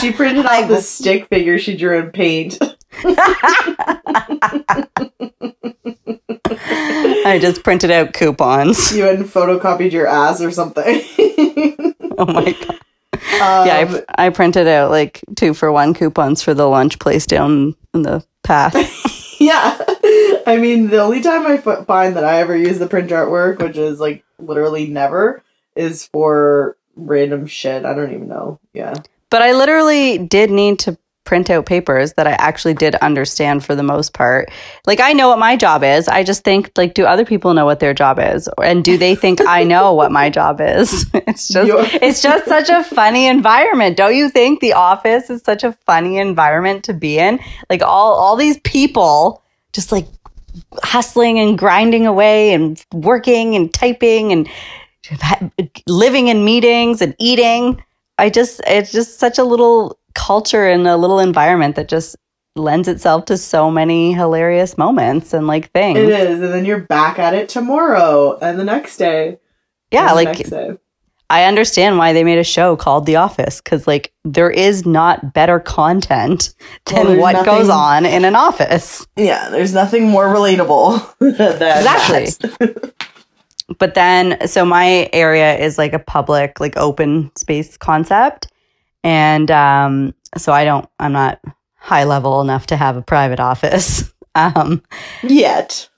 she 0.00 0.12
printed 0.12 0.46
off 0.46 0.68
the 0.68 0.80
stick 0.80 1.28
figure 1.28 1.58
she 1.58 1.76
drew 1.76 1.98
in 1.98 2.10
paint. 2.12 2.58
I 6.48 7.38
just 7.40 7.62
printed 7.62 7.90
out 7.90 8.14
coupons. 8.14 8.96
You 8.96 9.04
hadn't 9.04 9.26
photocopied 9.26 9.92
your 9.92 10.06
ass 10.06 10.40
or 10.40 10.50
something. 10.50 11.02
Oh 12.18 12.24
my 12.26 12.52
god. 12.52 12.70
Um, 12.70 13.66
Yeah, 13.66 14.02
I, 14.18 14.26
I 14.26 14.30
printed 14.30 14.66
out 14.66 14.90
like 14.90 15.20
two 15.36 15.52
for 15.52 15.70
one 15.70 15.92
coupons 15.94 16.42
for 16.42 16.54
the 16.54 16.66
lunch 16.66 16.98
place 16.98 17.26
down 17.26 17.74
in 17.92 18.02
the 18.02 18.24
path. 18.42 18.74
yeah. 19.40 19.76
I 20.46 20.58
mean, 20.60 20.88
the 20.88 21.02
only 21.02 21.20
time 21.20 21.46
I 21.46 21.56
find 21.56 22.16
that 22.16 22.24
I 22.24 22.40
ever 22.40 22.56
use 22.56 22.78
the 22.78 22.86
print 22.86 23.10
at 23.12 23.30
work, 23.30 23.58
which 23.58 23.76
is 23.76 24.00
like 24.00 24.24
literally 24.38 24.86
never, 24.86 25.42
is 25.74 26.06
for 26.06 26.76
random 26.94 27.46
shit. 27.46 27.84
I 27.84 27.94
don't 27.94 28.12
even 28.12 28.28
know. 28.28 28.58
Yeah. 28.72 28.94
But 29.30 29.42
I 29.42 29.52
literally 29.52 30.18
did 30.18 30.50
need 30.50 30.78
to 30.80 30.96
print 31.24 31.50
out 31.50 31.66
papers 31.66 32.12
that 32.12 32.26
I 32.28 32.32
actually 32.32 32.74
did 32.74 32.94
understand 32.96 33.64
for 33.64 33.74
the 33.74 33.82
most 33.82 34.14
part. 34.14 34.48
Like 34.86 35.00
I 35.00 35.12
know 35.12 35.28
what 35.28 35.40
my 35.40 35.56
job 35.56 35.82
is. 35.82 36.06
I 36.06 36.22
just 36.22 36.44
think 36.44 36.70
like 36.76 36.94
do 36.94 37.04
other 37.04 37.24
people 37.24 37.52
know 37.52 37.64
what 37.66 37.80
their 37.80 37.92
job 37.92 38.18
is? 38.20 38.48
And 38.62 38.84
do 38.84 38.96
they 38.96 39.16
think 39.16 39.40
I 39.44 39.64
know 39.64 39.92
what 39.92 40.12
my 40.12 40.30
job 40.30 40.60
is? 40.60 41.04
It's 41.26 41.48
just 41.48 41.66
You're- 41.66 41.88
it's 42.00 42.22
just 42.22 42.46
such 42.46 42.68
a 42.70 42.84
funny 42.84 43.26
environment. 43.26 43.96
Don't 43.96 44.14
you 44.14 44.30
think 44.30 44.60
the 44.60 44.74
office 44.74 45.28
is 45.28 45.42
such 45.42 45.64
a 45.64 45.72
funny 45.84 46.18
environment 46.18 46.84
to 46.84 46.94
be 46.94 47.18
in? 47.18 47.40
Like 47.68 47.82
all 47.82 48.14
all 48.14 48.36
these 48.36 48.58
people 48.60 49.42
just 49.76 49.92
like 49.92 50.08
hustling 50.82 51.38
and 51.38 51.56
grinding 51.56 52.06
away 52.06 52.52
and 52.52 52.84
working 52.92 53.54
and 53.54 53.72
typing 53.72 54.32
and 54.32 54.48
living 55.86 56.26
in 56.26 56.44
meetings 56.44 57.00
and 57.00 57.14
eating. 57.20 57.80
I 58.18 58.30
just, 58.30 58.60
it's 58.66 58.90
just 58.90 59.20
such 59.20 59.38
a 59.38 59.44
little 59.44 59.98
culture 60.14 60.66
and 60.66 60.88
a 60.88 60.96
little 60.96 61.20
environment 61.20 61.76
that 61.76 61.88
just 61.88 62.16
lends 62.56 62.88
itself 62.88 63.26
to 63.26 63.36
so 63.36 63.70
many 63.70 64.14
hilarious 64.14 64.78
moments 64.78 65.34
and 65.34 65.46
like 65.46 65.70
things. 65.72 65.98
It 65.98 66.08
is, 66.08 66.40
and 66.40 66.52
then 66.52 66.64
you're 66.64 66.80
back 66.80 67.18
at 67.18 67.34
it 67.34 67.50
tomorrow 67.50 68.38
and 68.40 68.58
the 68.58 68.64
next 68.64 68.96
day. 68.96 69.38
Yeah, 69.92 70.12
like 70.12 70.46
I 71.28 71.44
understand 71.44 71.98
why 71.98 72.12
they 72.12 72.22
made 72.22 72.38
a 72.38 72.44
show 72.44 72.76
called 72.76 73.06
The 73.06 73.16
Office 73.16 73.60
because 73.60 73.86
like 73.86 74.12
there 74.24 74.50
is 74.50 74.86
not 74.86 75.34
better 75.34 75.58
content 75.58 76.54
than 76.86 77.06
well, 77.06 77.18
what 77.18 77.32
nothing, 77.32 77.52
goes 77.52 77.68
on 77.68 78.06
in 78.06 78.24
an 78.24 78.36
office. 78.36 79.06
Yeah, 79.16 79.48
there's 79.48 79.74
nothing 79.74 80.08
more 80.08 80.26
relatable 80.26 81.16
than 81.18 81.58
that. 81.58 81.78
exactly. 81.78 82.92
but 83.78 83.94
then, 83.94 84.46
so 84.46 84.64
my 84.64 85.10
area 85.12 85.58
is 85.58 85.78
like 85.78 85.92
a 85.92 85.98
public, 85.98 86.60
like 86.60 86.76
open 86.76 87.32
space 87.36 87.76
concept, 87.76 88.48
and 89.02 89.50
um, 89.50 90.14
so 90.36 90.52
I 90.52 90.64
don't, 90.64 90.88
I'm 91.00 91.12
not 91.12 91.40
high 91.74 92.04
level 92.04 92.40
enough 92.40 92.66
to 92.66 92.76
have 92.76 92.96
a 92.96 93.02
private 93.02 93.40
office 93.40 94.12
um, 94.36 94.82
yet. 95.22 95.88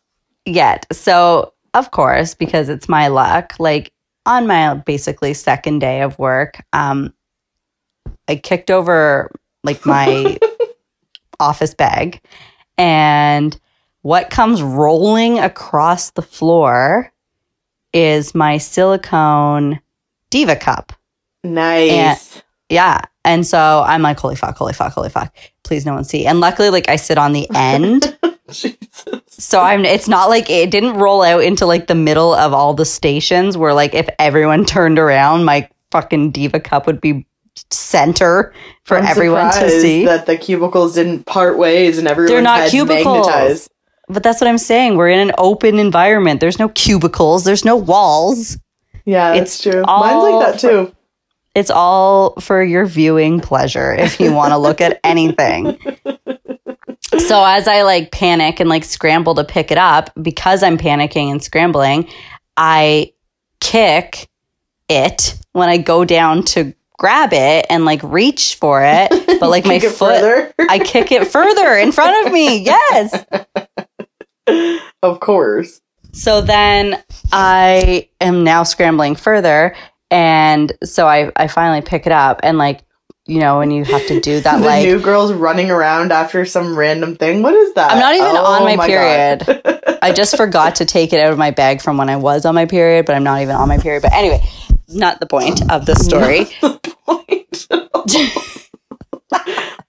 Yet, 0.47 0.87
so 0.91 1.53
of 1.75 1.91
course, 1.91 2.35
because 2.35 2.71
it's 2.71 2.89
my 2.89 3.09
luck, 3.09 3.53
like 3.59 3.93
on 4.29 4.47
my 4.47 4.75
basically 4.75 5.35
second 5.35 5.81
day 5.81 6.03
of 6.03 6.19
work, 6.19 6.63
um, 6.73 7.13
I 8.29 8.37
kicked 8.37 8.71
over 8.71 9.31
like 9.65 9.85
my 9.85 10.39
office 11.41 11.75
bag, 11.75 12.21
and 12.77 13.59
what 14.03 14.31
comes 14.31 14.63
rolling 14.63 15.39
across 15.39 16.11
the 16.11 16.23
floor 16.23 17.13
is 17.93 18.35
my 18.35 18.59
silicone 18.59 19.81
diva 20.31 20.57
cup. 20.57 20.93
Nice. 21.43 22.35
And, 22.35 22.43
yeah. 22.69 23.01
And 23.25 23.47
so 23.47 23.83
I'm 23.87 24.03
like, 24.03 24.19
holy 24.19 24.37
fuck, 24.37 24.57
holy 24.57 24.73
fuck, 24.73 24.93
holy 24.93 25.11
fuck. 25.11 25.35
Please 25.65 25.85
no 25.85 25.95
one 25.95 26.05
see. 26.05 26.27
And 26.27 26.41
luckily, 26.41 26.71
like 26.71 26.89
I 26.89 26.97
sit 26.97 27.19
on 27.19 27.33
the 27.33 27.49
end. 27.55 28.17
so 29.29 29.61
I'm 29.61 29.85
it's 29.85 30.09
not 30.09 30.29
like 30.29 30.49
it 30.51 30.71
didn't 30.71 30.95
roll 30.95 31.23
out 31.23 31.43
into 31.43 31.67
like 31.67 31.87
the 31.87 31.95
middle 31.95 32.35
of 32.35 32.53
all 32.53 32.75
the 32.75 32.85
stations 32.85 33.57
where 33.57 33.75
like 33.75 33.95
if 33.95 34.09
everyone 34.19 34.65
turned 34.65 34.99
around, 34.99 35.45
my 35.45 35.69
fucking 35.91 36.31
diva 36.31 36.61
cup 36.61 36.87
would 36.87 37.01
be 37.01 37.27
center 37.71 38.53
for 38.85 38.99
I'm 38.99 39.07
everyone 39.07 39.53
to 39.53 39.71
see. 39.71 40.05
That 40.05 40.27
the 40.27 40.37
cubicles 40.37 40.95
didn't 40.95 41.27
part 41.27 41.59
ways 41.59 41.99
and 41.99 42.09
everyone 42.09 42.33
They're 42.33 42.43
not 42.43 42.71
cubicles. 42.71 43.27
Magnetized. 43.27 43.71
But 44.09 44.23
that's 44.23 44.41
what 44.41 44.49
I'm 44.49 44.59
saying. 44.59 44.97
We're 44.97 45.11
in 45.11 45.29
an 45.29 45.35
open 45.37 45.79
environment. 45.79 46.41
There's 46.41 46.59
no 46.59 46.71
cubicles. 46.71 47.45
There's 47.45 47.65
no 47.65 47.77
walls. 47.77 48.57
Yeah, 49.05 49.35
it's 49.35 49.63
true. 49.63 49.83
Mine's 49.83 50.23
like 50.23 50.53
that 50.53 50.61
too. 50.61 50.95
It's 51.55 51.71
all 51.71 52.35
for 52.41 52.63
your 52.63 52.87
viewing 52.87 53.41
pleasure 53.41 53.93
if 53.93 54.21
you 54.21 54.33
want 54.33 54.53
to 54.53 54.59
look 54.59 54.81
at 54.81 55.01
anything. 55.03 55.79
So 57.17 57.43
as 57.43 57.67
I 57.67 57.83
like 57.83 58.13
panic 58.13 58.61
and 58.61 58.69
like 58.69 58.85
scramble 58.85 59.35
to 59.37 59.45
pick 59.45 59.71
it 59.71 59.79
up, 59.79 60.11
because 60.21 60.63
I'm 60.63 60.77
panicking 60.77 61.31
and 61.31 61.43
scrambling, 61.43 62.09
I 62.57 63.13
kick 63.61 64.29
it 64.89 65.39
when 65.53 65.69
I 65.69 65.79
go 65.79 66.05
down 66.05 66.45
to 66.45 66.75
grab 66.99 67.33
it 67.33 67.67
and 67.71 67.85
like 67.85 68.03
reach 68.03 68.57
for 68.57 68.83
it, 68.85 69.11
but 69.41 69.49
like 69.49 69.65
my 69.65 69.79
foot, 69.79 70.53
I 70.59 70.79
kick 70.79 71.13
it 71.13 71.27
further 71.29 71.77
in 71.77 71.93
front 71.93 72.27
of 72.27 72.33
me. 72.33 72.59
Yes. 72.59 73.25
Of 75.03 75.21
course. 75.21 75.83
So 76.13 76.41
then 76.41 77.03
I 77.33 78.09
am 78.19 78.45
now 78.45 78.63
scrambling 78.63 79.15
further 79.15 79.77
and 80.11 80.73
so 80.83 81.07
I, 81.07 81.31
I 81.37 81.49
finally 81.49 81.83
pick 81.83 82.07
it 82.07 82.13
up 82.13 82.41
and 82.43 82.57
like, 82.57 82.83
you 83.29 83.41
know, 83.41 83.59
when 83.59 83.71
you 83.71 83.85
have 83.85 84.07
to 84.07 84.21
do 84.21 84.41
that, 84.41 84.59
the 84.59 84.67
like 84.67 84.85
new 84.85 84.99
girls 84.99 85.33
running 85.33 85.71
around 85.71 86.11
after 86.11 86.45
some 86.45 86.77
random 86.77 87.15
thing. 87.15 87.43
What 87.43 87.55
is 87.55 87.75
that? 87.75 87.93
I'm 87.93 87.99
not 87.99 88.15
even 88.15 88.27
oh, 88.27 88.45
on 88.45 88.65
my, 88.65 88.77
my 88.77 88.87
period. 88.87 89.99
I 90.03 90.13
just 90.13 90.37
forgot 90.37 90.77
to 90.77 90.85
take 90.85 91.13
it 91.13 91.21
out 91.21 91.33
of 91.33 91.39
my 91.39 91.51
bag 91.51 91.83
from 91.83 91.99
when 91.99 92.09
I 92.09 92.17
was 92.17 92.47
on 92.47 92.55
my 92.55 92.67
period, 92.67 93.07
but 93.07 93.15
I'm 93.15 93.25
not 93.25 93.43
even 93.43 93.55
on 93.55 93.69
my 93.69 93.79
period. 93.79 94.03
But 94.03 94.13
anyway, 94.15 94.43
not 94.89 95.21
the 95.21 95.27
point 95.27 95.71
of 95.71 95.87
the 95.87 95.95
story. 95.95 96.49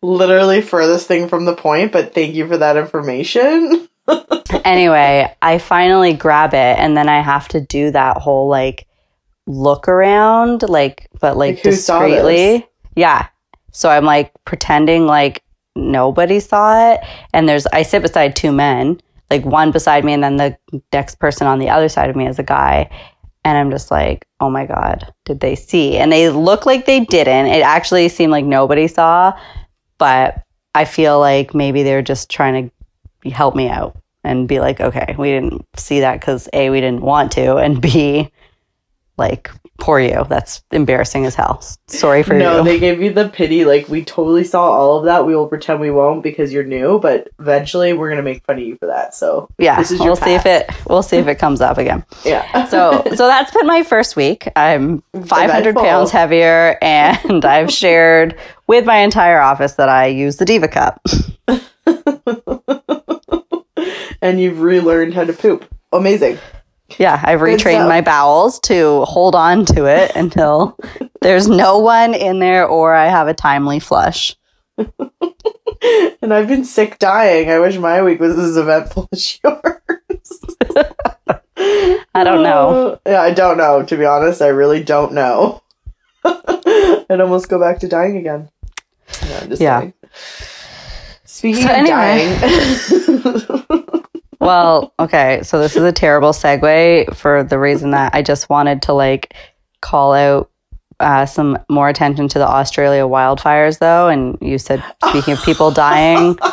Literally 0.02 0.62
furthest 0.62 1.08
thing 1.08 1.28
from 1.28 1.46
the 1.46 1.56
point, 1.56 1.92
but 1.92 2.14
thank 2.14 2.36
you 2.36 2.48
for 2.48 2.58
that 2.58 2.78
information. 2.78 3.88
anyway, 4.66 5.34
I 5.42 5.58
finally 5.60 6.14
grab 6.14 6.54
it 6.54 6.78
and 6.80 6.98
then 6.98 7.08
I 7.08 7.22
have 7.22 7.48
to 7.50 7.62
do 7.62 7.92
that 7.92 8.18
whole 8.18 8.50
like 8.50 8.88
look 9.46 9.88
around, 9.88 10.64
like, 10.68 11.08
but 11.20 11.38
like, 11.38 11.56
like 11.56 11.64
discreetly. 11.64 12.69
Yeah. 13.00 13.28
So 13.72 13.90
I'm 13.90 14.04
like 14.04 14.34
pretending 14.44 15.06
like 15.06 15.42
nobody 15.74 16.42
saw 16.42 16.92
it. 16.92 17.00
And 17.34 17.48
there's, 17.48 17.66
I 17.68 17.84
sit 17.84 18.02
beside 18.02 18.36
two 18.36 18.52
men, 18.52 19.00
like 19.32 19.46
one 19.46 19.72
beside 19.72 20.04
me, 20.04 20.12
and 20.12 20.22
then 20.22 20.36
the 20.36 20.58
next 20.92 21.18
person 21.18 21.48
on 21.48 21.60
the 21.60 21.70
other 21.70 21.88
side 21.88 22.10
of 22.10 22.18
me 22.18 22.28
is 22.28 22.40
a 22.40 22.44
guy. 22.44 22.90
And 23.46 23.58
I'm 23.58 23.72
just 23.72 23.90
like, 23.90 24.28
oh 24.42 24.50
my 24.50 24.66
God, 24.66 25.14
did 25.24 25.40
they 25.40 25.56
see? 25.56 25.96
And 25.96 26.12
they 26.12 26.28
look 26.28 26.66
like 26.66 26.86
they 26.86 27.00
didn't. 27.00 27.46
It 27.46 27.62
actually 27.62 28.10
seemed 28.10 28.32
like 28.32 28.44
nobody 28.44 28.86
saw, 28.90 29.32
but 29.98 30.44
I 30.76 30.84
feel 30.84 31.22
like 31.22 31.56
maybe 31.56 31.84
they're 31.84 32.02
just 32.02 32.30
trying 32.30 32.70
to 33.24 33.30
help 33.30 33.56
me 33.56 33.70
out 33.70 33.98
and 34.26 34.46
be 34.46 34.60
like, 34.60 34.82
okay, 34.82 35.16
we 35.18 35.30
didn't 35.30 35.66
see 35.78 36.02
that 36.02 36.20
because 36.20 36.50
A, 36.52 36.70
we 36.70 36.82
didn't 36.82 37.02
want 37.02 37.32
to, 37.34 37.56
and 37.56 37.82
B, 37.82 38.30
like 39.18 39.50
poor 39.80 40.00
you. 40.00 40.26
That's 40.30 40.64
embarrassing 40.72 41.26
as 41.26 41.36
hell. 41.36 41.62
Sorry 41.88 42.24
for 42.24 42.34
no, 42.34 42.52
you. 42.52 42.58
no 42.58 42.64
they 42.64 42.80
gave 42.80 43.02
you 43.02 43.12
the 43.14 43.30
pity. 43.30 43.66
Like 43.66 43.88
we 43.88 44.04
totally 44.04 44.44
saw 44.44 44.64
all 44.72 45.00
of 45.00 45.06
that. 45.06 45.26
We 45.26 45.36
will 45.36 45.48
pretend 45.48 45.80
we 45.80 45.92
won't 45.92 46.24
because 46.24 46.54
you're 46.54 46.64
new 46.64 47.00
but 47.00 47.30
eventually 47.40 47.94
we're 47.94 48.10
gonna 48.10 48.22
make 48.22 48.44
fun 48.46 48.58
of 48.58 48.64
you 48.64 48.76
for 48.78 48.88
that 48.88 49.14
so 49.16 49.50
yeah 49.58 49.84
we'll 50.00 50.16
see 50.16 50.34
if 50.34 50.46
it 50.46 50.70
we'll 50.88 51.04
see 51.04 51.18
if 51.18 51.28
it 51.28 51.36
comes 51.36 51.62
up 51.62 51.78
again. 51.78 52.06
Yeah. 52.26 52.68
So 52.68 53.04
so 53.16 53.28
that's 53.28 53.52
been 53.52 53.66
my 53.66 53.82
first 53.82 54.16
week. 54.16 54.48
I'm 54.56 55.02
500 55.26 55.76
pounds 55.76 56.12
heavier 56.12 56.78
and 56.82 57.44
i've 57.46 57.72
shared 57.72 58.38
with 58.68 58.86
my 58.86 58.98
entire 58.98 59.40
office 59.40 59.74
that 59.74 59.90
i 59.90 60.08
use 60.08 60.38
the 60.38 60.46
diva 60.46 60.68
cup. 60.68 61.02
And 64.22 64.42
you've 64.42 64.60
relearned 64.60 65.14
how 65.14 65.24
to 65.24 65.32
poop. 65.32 65.66
Amazing 65.94 66.40
yeah, 66.98 67.22
I've 67.24 67.42
retrained 67.42 67.88
my 67.88 68.02
bowels 68.02 68.60
to 68.62 69.04
hold 69.06 69.36
on 69.36 69.66
to 69.66 69.86
it 69.86 70.12
until 70.16 70.78
there's 71.22 71.48
no 71.48 71.80
one 71.80 72.14
in 72.14 72.40
there 72.40 72.66
or 72.66 72.94
I 72.94 73.08
have 73.08 73.28
a 73.28 73.34
timely 73.34 73.80
flush. 73.80 74.36
and 74.78 76.34
I've 76.34 76.48
been 76.48 76.66
sick 76.66 77.00
dying. 77.00 77.50
I 77.50 77.60
wish 77.60 77.78
my 77.78 78.02
week 78.02 78.20
was 78.20 78.38
as 78.38 78.58
eventful 78.58 79.10
as 79.12 79.40
yours. 79.44 79.62
I 82.16 82.24
don't 82.24 82.44
know. 82.44 83.00
Yeah, 83.06 83.22
I 83.22 83.34
don't 83.34 83.58
know, 83.58 83.84
to 83.84 83.98
be 83.98 84.06
honest. 84.06 84.42
I 84.42 84.48
really 84.48 84.84
don't 84.84 85.14
know. 85.14 85.62
I'd 86.24 87.22
almost 87.22 87.50
go 87.50 87.60
back 87.60 87.80
to 87.80 87.88
dying 87.88 88.18
again. 88.18 88.50
No, 89.24 89.56
yeah. 89.60 89.92
Speaking 91.26 91.64
so 91.64 91.70
of 91.70 91.76
anyway. 91.76 92.38
dying 92.40 94.00
well, 94.40 94.94
okay. 95.00 95.42
So 95.44 95.60
this 95.60 95.76
is 95.76 95.84
a 95.84 95.92
terrible 95.92 96.30
segue 96.30 97.16
for 97.16 97.44
the 97.44 97.60
reason 97.60 97.92
that 97.92 98.16
I 98.16 98.22
just 98.22 98.50
wanted 98.50 98.82
to 98.84 98.94
like 98.94 99.34
call 99.82 100.14
out 100.14 100.50
uh, 101.00 101.26
some 101.26 101.58
more 101.70 101.90
attention 101.90 102.28
to 102.30 102.40
the 102.40 102.48
Australia 102.48 103.04
wildfires, 103.04 103.80
though. 103.80 104.08
And 104.08 104.38
you 104.42 104.58
said, 104.58 104.84
speaking 105.08 105.34
of 105.34 105.44
people 105.44 105.72
dying. 105.72 106.38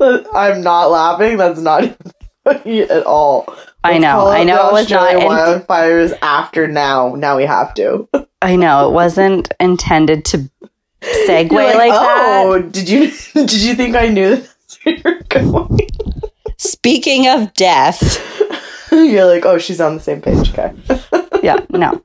I'm 0.00 0.62
not 0.62 0.90
laughing. 0.90 1.36
That's 1.36 1.60
not 1.60 1.96
funny 2.44 2.82
at 2.82 3.04
all. 3.04 3.44
Let's 3.48 3.70
I 3.84 3.98
know. 3.98 4.28
I 4.28 4.44
know 4.44 4.68
it 4.68 4.72
was 4.72 4.90
not 4.90 5.14
wildfires 5.14 6.16
after 6.22 6.66
now. 6.66 7.14
Now 7.14 7.36
we 7.36 7.44
have 7.44 7.74
to. 7.74 8.08
I 8.42 8.56
know 8.56 8.88
it 8.88 8.92
wasn't 8.92 9.52
intended 9.60 10.24
to 10.26 10.50
segue 11.26 11.52
like, 11.52 11.76
like, 11.76 11.92
oh, 11.94 12.58
that. 12.58 12.72
did 12.72 12.88
you 12.88 13.10
did 13.34 13.62
you 13.62 13.74
think 13.74 13.96
I 13.96 14.08
knew 14.08 14.42
you're 14.84 15.20
going? 15.28 15.88
Speaking 16.56 17.28
of 17.28 17.52
death, 17.54 18.20
you're 18.92 19.26
like, 19.26 19.44
oh, 19.44 19.58
she's 19.58 19.80
on 19.80 19.96
the 19.96 20.02
same 20.02 20.22
page. 20.22 20.50
Okay. 20.50 20.72
yeah, 21.42 21.56
no. 21.70 22.02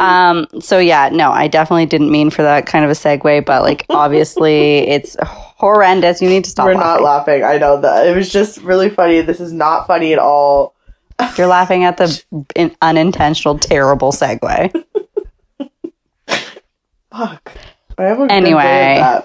Um, 0.00 0.46
so 0.60 0.78
yeah, 0.78 1.08
no, 1.08 1.30
I 1.30 1.48
definitely 1.48 1.86
didn't 1.86 2.10
mean 2.10 2.30
for 2.30 2.42
that 2.42 2.66
kind 2.66 2.84
of 2.84 2.90
a 2.90 2.94
segue, 2.94 3.44
but 3.44 3.62
like 3.62 3.86
obviously 3.88 4.78
it's 4.88 5.16
horrendous. 5.22 6.20
You 6.20 6.28
need 6.28 6.44
to 6.44 6.50
stop. 6.50 6.66
We're 6.66 6.74
laughing. 6.74 7.02
not 7.02 7.02
laughing. 7.02 7.44
I 7.44 7.58
know 7.58 7.80
that. 7.80 8.06
It 8.06 8.14
was 8.14 8.30
just 8.30 8.58
really 8.58 8.90
funny. 8.90 9.22
This 9.22 9.40
is 9.40 9.52
not 9.52 9.86
funny 9.86 10.12
at 10.12 10.18
all. 10.18 10.74
You're 11.38 11.46
laughing 11.46 11.84
at 11.84 11.96
the 11.96 12.76
unintentional, 12.82 13.58
terrible 13.58 14.12
segue. 14.12 14.84
Fuck. 17.10 17.55
I 17.98 18.04
have 18.04 18.20
a 18.20 18.30
anyway. 18.30 19.22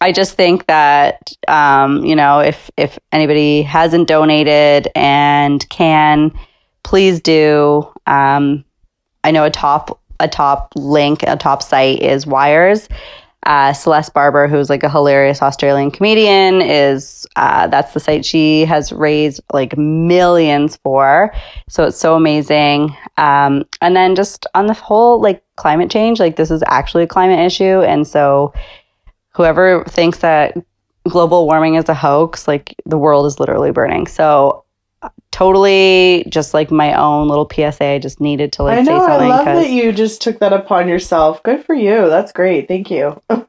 I 0.00 0.12
just 0.12 0.34
think 0.34 0.66
that 0.66 1.32
um, 1.48 2.04
you 2.04 2.14
know 2.14 2.40
if 2.40 2.70
if 2.76 2.98
anybody 3.12 3.62
hasn't 3.62 4.08
donated 4.08 4.88
and 4.94 5.66
can, 5.70 6.32
please 6.82 7.20
do. 7.20 7.90
Um, 8.06 8.64
I 9.24 9.30
know 9.30 9.44
a 9.44 9.50
top 9.50 10.00
a 10.20 10.28
top 10.28 10.72
link, 10.76 11.22
a 11.22 11.36
top 11.36 11.62
site 11.62 12.00
is 12.00 12.26
Wires. 12.26 12.88
Uh, 13.44 13.72
Celeste 13.72 14.12
Barber, 14.12 14.48
who's 14.48 14.68
like 14.68 14.82
a 14.82 14.90
hilarious 14.90 15.40
Australian 15.40 15.92
comedian, 15.92 16.60
is 16.60 17.28
uh, 17.36 17.68
that's 17.68 17.94
the 17.94 18.00
site 18.00 18.24
she 18.24 18.64
has 18.64 18.92
raised 18.92 19.40
like 19.52 19.78
millions 19.78 20.76
for. 20.82 21.32
So 21.68 21.84
it's 21.84 21.96
so 21.96 22.16
amazing. 22.16 22.96
Um, 23.18 23.64
and 23.80 23.94
then 23.94 24.16
just 24.16 24.46
on 24.56 24.66
the 24.66 24.74
whole, 24.74 25.20
like 25.20 25.44
climate 25.56 25.90
change, 25.90 26.20
like 26.20 26.36
this 26.36 26.50
is 26.50 26.62
actually 26.66 27.04
a 27.04 27.08
climate 27.08 27.40
issue, 27.40 27.82
and 27.82 28.06
so 28.06 28.52
whoever 29.34 29.84
thinks 29.84 30.18
that 30.18 30.56
global 31.08 31.46
warming 31.46 31.74
is 31.74 31.88
a 31.88 31.94
hoax, 31.94 32.48
like 32.48 32.74
the 32.84 32.98
world 32.98 33.26
is 33.26 33.38
literally 33.38 33.70
burning. 33.70 34.06
So 34.06 34.64
totally 35.30 36.24
just 36.28 36.54
like 36.54 36.70
my 36.70 36.94
own 36.94 37.28
little 37.28 37.48
PSA. 37.52 37.84
I 37.84 37.98
just 37.98 38.20
needed 38.20 38.52
to 38.54 38.62
like 38.62 38.78
I 38.78 38.82
know, 38.82 38.98
say 38.98 39.06
something. 39.06 39.30
I 39.30 39.36
love 39.36 39.44
that 39.44 39.70
you 39.70 39.92
just 39.92 40.22
took 40.22 40.38
that 40.40 40.52
upon 40.52 40.88
yourself. 40.88 41.42
Good 41.42 41.64
for 41.64 41.74
you. 41.74 42.08
That's 42.08 42.32
great. 42.32 42.68
Thank 42.68 42.90
you. 42.90 43.20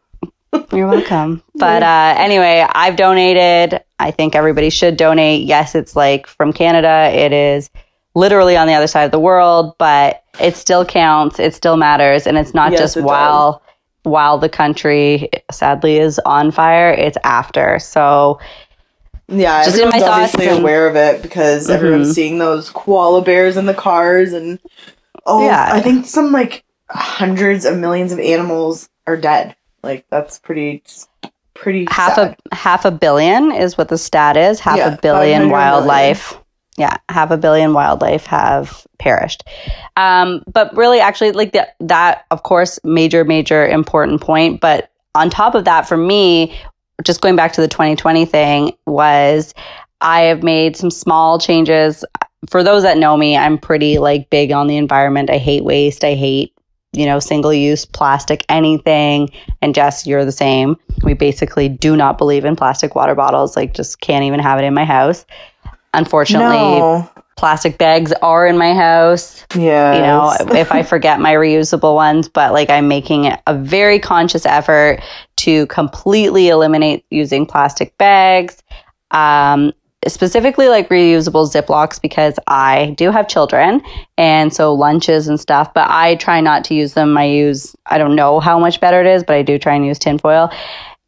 You're 0.74 0.88
welcome. 0.88 1.44
But 1.56 1.82
uh, 1.82 2.14
anyway, 2.18 2.68
I've 2.70 2.98
donated. 2.98 3.82
I 3.98 4.12
think 4.12 4.36
everybody 4.36 4.70
should 4.70 4.96
donate. 4.96 5.48
Yes, 5.48 5.74
it's 5.74 5.96
like 5.96 6.28
from 6.28 6.54
Canada. 6.54 7.10
It 7.12 7.34
is 7.34 7.72
literally 8.14 8.56
on 8.56 8.68
the 8.68 8.74
other 8.74 8.86
side 8.86 9.06
of 9.06 9.12
the 9.12 9.20
world, 9.20 9.76
but 9.80 10.24
it 10.40 10.56
still 10.56 10.86
counts. 10.86 11.40
It 11.40 11.54
still 11.54 11.78
matters, 11.78 12.28
and 12.28 12.38
it's 12.38 12.54
not 12.54 12.72
Yes, 12.72 12.80
just 12.82 12.98
it 12.98 13.04
while 13.04 13.62
while 14.04 14.38
the 14.38 14.48
country 14.50 15.30
sadly 15.52 15.98
is 15.98 16.18
on 16.26 16.52
fire. 16.52 16.92
It's 16.92 17.18
after. 17.24 17.78
So 17.80 18.40
Yeah, 19.30 19.66
Just 19.66 19.78
in 19.78 19.90
my 19.90 19.98
everyone's 19.98 20.04
thoughts 20.04 20.34
obviously 20.36 20.48
and- 20.56 20.60
aware 20.64 20.88
of 20.88 20.96
it 20.96 21.22
because 21.22 21.68
Mhm. 21.68 21.74
everyone's 21.74 22.14
seeing 22.16 22.38
those 22.38 22.70
koala 22.70 23.22
bears 23.22 23.58
in 23.58 23.66
the 23.66 23.74
cars 23.74 24.32
and 24.32 24.58
oh, 25.26 25.44
Yeah. 25.44 25.70
I 25.74 25.82
think 25.82 26.06
some 26.06 26.32
like 26.32 26.64
hundreds 26.90 27.66
of 27.66 27.78
millions 27.78 28.14
of 28.14 28.20
animals 28.22 28.88
are 29.06 29.18
dead. 29.18 29.54
Like 29.84 30.06
that's 30.10 30.40
pretty, 30.40 30.82
pretty 31.54 31.86
half 31.92 32.16
sad. 32.16 32.38
a 32.52 32.56
half 32.56 32.86
a 32.86 32.92
billion 32.92 33.52
is 33.52 33.78
what 33.78 33.90
the 33.90 33.98
stat 33.98 34.38
is. 34.38 34.62
Half 34.62 34.78
Yeah, 34.78 34.94
a 34.94 34.98
billion 35.02 35.50
500 35.50 35.52
wildlife. 35.52 36.38
Yeah, 36.78 36.98
half 37.10 37.32
a 37.32 37.38
billion 37.38 37.74
wildlife 37.74 38.26
have 38.28 38.86
perished. 39.00 39.44
Um, 39.96 40.44
but 40.52 40.76
really, 40.76 41.00
actually, 41.00 41.32
like 41.32 41.54
that, 41.54 41.76
that 41.80 42.26
of 42.30 42.44
course, 42.44 42.80
major, 42.84 43.24
major, 43.26 43.68
important 43.68 44.22
point. 44.22 44.62
But 44.62 44.92
on 45.16 45.30
top 45.30 45.56
of 45.56 45.66
that, 45.66 45.88
for 45.88 45.98
me, 45.98 46.56
just 47.04 47.22
going 47.22 47.36
back 47.36 47.54
to 47.54 47.62
the 47.62 47.68
2020 47.68 48.26
thing, 48.26 48.74
was 48.86 49.56
I 50.02 50.22
have 50.22 50.44
made 50.44 50.76
some 50.76 50.92
small 50.92 51.40
changes. 51.40 52.06
For 52.50 52.64
those 52.64 52.84
that 52.84 52.98
know 52.98 53.18
me, 53.18 53.36
I'm 53.36 53.58
pretty 53.58 53.98
like 53.98 54.30
big 54.30 54.52
on 54.52 54.68
the 54.68 54.78
environment. 54.78 55.32
I 55.32 55.38
hate 55.38 55.64
waste. 55.64 56.04
I 56.04 56.14
hate 56.14 56.54
you 56.94 57.06
know 57.06 57.20
single 57.20 57.54
use 57.54 57.86
plastic 57.86 58.46
anything 58.50 59.30
and 59.62 59.76
Jess, 59.76 60.08
you're 60.08 60.26
the 60.26 60.32
same. 60.32 60.78
We 61.04 61.14
basically 61.14 61.70
do 61.70 61.96
not 61.96 62.18
believe 62.18 62.46
in 62.46 62.56
plastic 62.56 62.96
water 62.96 63.16
bottles, 63.16 63.56
like, 63.56 63.74
just 63.74 64.02
can't 64.02 64.24
even 64.24 64.40
have 64.40 64.60
it 64.60 64.64
in 64.64 64.74
my 64.74 64.86
house. 64.86 65.26
Unfortunately, 65.98 66.56
no. 66.56 67.10
plastic 67.38 67.80
bags 67.80 68.14
are 68.22 68.46
in 68.46 68.58
my 68.58 68.74
house. 68.76 69.44
Yeah. 69.56 69.96
You 69.96 70.02
know, 70.02 70.56
if 70.56 70.72
I 70.72 70.84
forget 70.94 71.20
my 71.20 71.34
reusable 71.34 71.96
ones, 71.96 72.30
but 72.30 72.54
like 72.54 72.70
I'm 72.70 72.88
making 72.88 73.34
a 73.48 73.54
very 73.56 74.00
conscious 74.00 74.46
effort 74.46 75.02
to 75.38 75.66
completely 75.68 76.50
eliminate 76.50 77.04
using 77.10 77.48
plastic 77.48 77.98
bags. 77.98 78.62
Um, 79.10 79.74
specifically 80.08 80.68
like 80.68 80.88
reusable 80.90 81.52
Ziplocs 81.52 82.00
because 82.00 82.38
I 82.46 82.94
do 82.98 83.10
have 83.12 83.28
children 83.28 83.82
and 84.18 84.54
so 84.54 84.74
lunches 84.74 85.28
and 85.28 85.40
stuff, 85.40 85.74
but 85.74 85.90
I 85.90 86.16
try 86.16 86.42
not 86.42 86.64
to 86.66 86.76
use 86.76 86.94
them. 86.94 87.18
I 87.18 87.26
use, 87.26 87.76
I 87.88 87.98
don't 87.98 88.16
know 88.16 88.40
how 88.40 88.60
much 88.60 88.80
better 88.80 89.02
it 89.02 89.08
is, 89.08 89.24
but 89.24 89.36
I 89.36 89.42
do 89.42 89.58
try 89.58 89.74
and 89.74 89.86
use 89.86 89.98
tinfoil. 89.98 90.52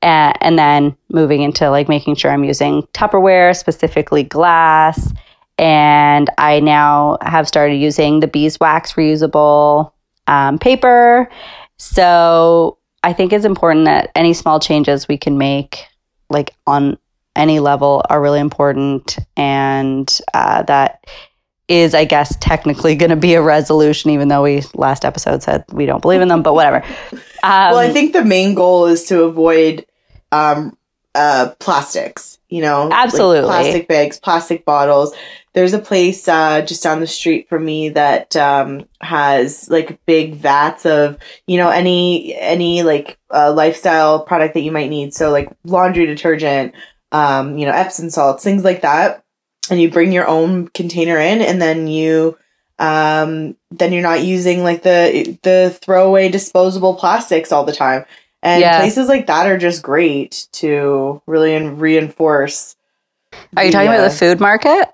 Uh, 0.02 0.32
and 0.40 0.58
then 0.58 0.96
moving 1.10 1.42
into 1.42 1.70
like 1.70 1.90
making 1.90 2.16
sure 2.16 2.32
I'm 2.32 2.46
using 2.46 2.84
Tupperware, 2.94 3.56
specifically 3.56 4.24
glass. 4.24 5.12
And 5.58 6.30
I 6.38 6.62
now 6.62 7.18
have 7.22 7.48
started 7.48 7.76
using 7.76 8.22
the 8.22 8.28
beeswax 8.28 8.94
reusable 8.94 9.92
um, 10.28 10.58
paper. 10.58 11.30
So 11.78 12.78
I 13.04 13.12
think 13.12 13.34
it's 13.34 13.44
important 13.44 13.86
that 13.86 14.10
any 14.16 14.34
small 14.34 14.60
changes 14.60 15.08
we 15.08 15.18
can 15.18 15.38
make, 15.38 15.86
like 16.30 16.56
on 16.66 16.98
any 17.36 17.60
level, 17.60 18.06
are 18.10 18.22
really 18.22 18.40
important. 18.40 19.18
And 19.36 20.18
uh, 20.34 20.64
that 20.64 21.06
is, 21.68 21.94
I 21.94 22.06
guess, 22.06 22.36
technically 22.38 22.96
going 22.96 23.12
to 23.12 23.16
be 23.16 23.34
a 23.34 23.42
resolution, 23.42 24.12
even 24.12 24.28
though 24.28 24.44
we 24.44 24.64
last 24.74 25.04
episode 25.06 25.44
said 25.44 25.66
we 25.72 25.86
don't 25.86 26.02
believe 26.02 26.22
in 26.22 26.28
them, 26.28 26.42
but 26.42 26.54
whatever. 26.54 26.84
Um, 27.44 27.72
well, 27.72 27.78
I 27.78 27.92
think 27.92 28.14
the 28.14 28.26
main 28.26 28.56
goal 28.56 28.86
is 28.88 29.04
to 29.06 29.24
avoid 29.24 29.86
um, 30.32 30.78
uh, 31.16 31.52
plastics. 31.60 32.38
You 32.50 32.62
know, 32.62 32.88
like 32.88 33.06
Absolutely. 33.06 33.48
plastic 33.48 33.88
bags, 33.88 34.20
plastic 34.20 34.66
bottles. 34.66 35.14
There's 35.54 35.74
a 35.74 35.80
place 35.80 36.28
uh, 36.28 36.62
just 36.62 36.82
down 36.82 37.00
the 37.00 37.08
street 37.08 37.48
from 37.48 37.66
me 37.66 37.90
that 37.90 38.36
um, 38.36 38.88
has 39.02 39.70
like 39.70 40.04
big 40.06 40.36
vats 40.36 40.86
of 40.86 41.18
you 41.46 41.58
know 41.58 41.70
any 41.70 42.36
any 42.36 42.82
like 42.82 43.20
uh, 43.30 43.54
lifestyle 43.54 44.24
product 44.24 44.56
that 44.56 44.62
you 44.62 44.72
might 44.72 44.90
need. 44.90 45.14
So 45.14 45.30
like 45.30 45.50
laundry 45.64 46.08
detergent, 46.08 46.74
um, 47.12 47.58
you 47.58 47.66
know 47.66 47.74
Epsom 47.74 48.10
salts, 48.10 48.44
things 48.44 48.64
like 48.64 48.82
that. 48.82 49.24
And 49.70 49.80
you 49.80 49.92
bring 49.92 50.12
your 50.12 50.28
own 50.28 50.70
container 50.70 51.20
in, 51.20 51.42
and 51.42 51.62
then 51.62 51.88
you 51.88 52.36
um, 52.80 53.58
then 53.72 53.92
you're 53.92 54.02
not 54.02 54.24
using 54.24 54.64
like 54.64 54.82
the 54.84 55.38
the 55.44 55.78
throwaway 55.82 56.30
disposable 56.30 56.96
plastics 56.96 57.52
all 57.52 57.66
the 57.66 57.74
time. 57.74 58.06
And 58.42 58.62
Yeah. 58.62 58.80
places 58.80 59.08
like 59.10 59.28
that 59.28 59.48
are 59.48 59.58
just 59.58 59.82
great 59.84 60.48
to 60.54 61.22
really 61.26 61.62
reinforce. 61.68 62.76
are 63.56 63.64
you 63.64 63.72
the, 63.72 63.74
talking 63.74 63.90
uh, 63.90 63.94
about 63.94 64.12
the 64.12 64.18
food 64.18 64.40
market? 64.40 64.90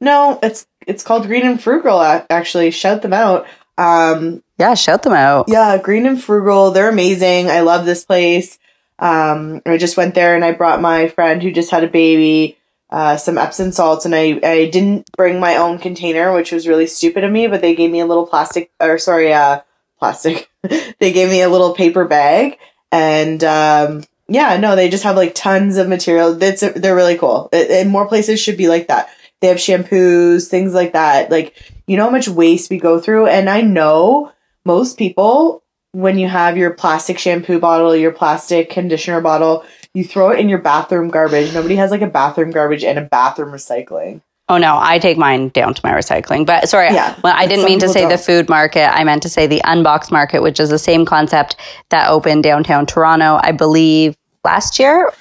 No, 0.00 0.38
it's 0.42 0.66
it's 0.86 1.02
called 1.02 1.26
Green 1.26 1.46
and 1.46 1.62
Frugal. 1.62 2.00
Actually, 2.30 2.70
shout 2.70 3.02
them 3.02 3.12
out. 3.12 3.46
Um, 3.76 4.42
Yeah, 4.58 4.74
shout 4.74 5.02
them 5.02 5.12
out. 5.12 5.46
yeah, 5.48 5.78
Green 5.78 6.06
and 6.06 6.22
Frugal. 6.22 6.70
They're 6.70 6.88
amazing. 6.88 7.48
I 7.50 7.60
love 7.60 7.84
this 7.84 8.04
place. 8.04 8.58
Um, 8.98 9.62
I 9.64 9.76
just 9.76 9.96
went 9.96 10.14
there 10.14 10.34
and 10.34 10.44
I 10.44 10.52
brought 10.52 10.80
my 10.80 11.08
friend 11.08 11.40
who 11.42 11.52
just 11.52 11.70
had 11.70 11.84
a 11.84 11.88
baby 11.88 12.58
uh, 12.90 13.16
some 13.16 13.36
Epsom 13.36 13.70
salts, 13.72 14.04
and 14.06 14.14
I 14.14 14.40
I 14.42 14.70
didn't 14.70 15.10
bring 15.16 15.40
my 15.40 15.56
own 15.56 15.78
container, 15.78 16.32
which 16.32 16.52
was 16.52 16.66
really 16.66 16.86
stupid 16.86 17.22
of 17.24 17.30
me. 17.30 17.46
But 17.46 17.60
they 17.60 17.74
gave 17.74 17.90
me 17.90 18.00
a 18.00 18.06
little 18.06 18.26
plastic, 18.26 18.70
or 18.80 18.98
sorry, 18.98 19.32
uh, 19.32 19.60
plastic. 19.98 20.48
they 20.62 21.12
gave 21.12 21.28
me 21.28 21.42
a 21.42 21.48
little 21.50 21.74
paper 21.74 22.06
bag, 22.06 22.58
and 22.92 23.42
um, 23.44 24.04
yeah, 24.28 24.56
no, 24.58 24.76
they 24.76 24.88
just 24.88 25.04
have 25.04 25.16
like 25.16 25.34
tons 25.34 25.76
of 25.76 25.88
material. 25.88 26.34
That's 26.34 26.60
they're 26.60 26.96
really 26.96 27.18
cool. 27.18 27.48
And 27.52 27.90
more 27.90 28.08
places 28.08 28.40
should 28.40 28.56
be 28.56 28.68
like 28.68 28.88
that. 28.88 29.10
They 29.40 29.48
have 29.48 29.58
shampoos, 29.58 30.48
things 30.48 30.74
like 30.74 30.92
that. 30.92 31.30
Like 31.30 31.54
you 31.86 31.96
know 31.96 32.04
how 32.04 32.10
much 32.10 32.28
waste 32.28 32.70
we 32.70 32.78
go 32.78 33.00
through, 33.00 33.26
and 33.26 33.48
I 33.48 33.62
know 33.62 34.32
most 34.64 34.98
people 34.98 35.62
when 35.92 36.18
you 36.18 36.28
have 36.28 36.56
your 36.56 36.72
plastic 36.72 37.18
shampoo 37.18 37.58
bottle, 37.58 37.96
your 37.96 38.12
plastic 38.12 38.70
conditioner 38.70 39.20
bottle, 39.20 39.64
you 39.94 40.04
throw 40.04 40.30
it 40.30 40.38
in 40.38 40.48
your 40.48 40.58
bathroom 40.58 41.08
garbage. 41.08 41.54
Nobody 41.54 41.76
has 41.76 41.90
like 41.90 42.02
a 42.02 42.06
bathroom 42.06 42.50
garbage 42.50 42.84
and 42.84 42.98
a 42.98 43.02
bathroom 43.02 43.52
recycling. 43.52 44.20
Oh 44.50 44.56
no, 44.56 44.78
I 44.80 44.98
take 44.98 45.18
mine 45.18 45.48
down 45.50 45.74
to 45.74 45.80
my 45.84 45.92
recycling. 45.92 46.46
But 46.46 46.68
sorry, 46.68 46.88
Yeah, 46.94 47.14
well, 47.22 47.34
I 47.36 47.46
didn't 47.46 47.66
mean 47.66 47.80
to 47.80 47.88
say 47.88 48.04
the 48.04 48.10
don't. 48.10 48.20
food 48.20 48.48
market. 48.48 48.90
I 48.96 49.04
meant 49.04 49.22
to 49.24 49.28
say 49.28 49.46
the 49.46 49.60
unbox 49.64 50.10
market, 50.10 50.40
which 50.42 50.58
is 50.58 50.70
the 50.70 50.78
same 50.78 51.04
concept 51.04 51.56
that 51.90 52.08
opened 52.10 52.44
downtown 52.44 52.86
Toronto, 52.86 53.38
I 53.42 53.52
believe 53.52 54.16
last 54.44 54.78
year 54.78 55.12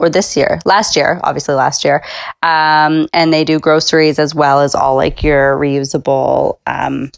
or 0.00 0.10
this 0.10 0.36
year. 0.36 0.58
Last 0.64 0.96
year, 0.96 1.20
obviously 1.22 1.54
last 1.54 1.84
year. 1.84 2.02
Um, 2.42 3.06
and 3.12 3.32
they 3.32 3.44
do 3.44 3.60
groceries 3.60 4.18
as 4.18 4.34
well 4.34 4.60
as 4.60 4.74
all 4.74 4.96
like 4.96 5.22
your 5.22 5.56
reusable 5.56 6.58
um, 6.66 7.12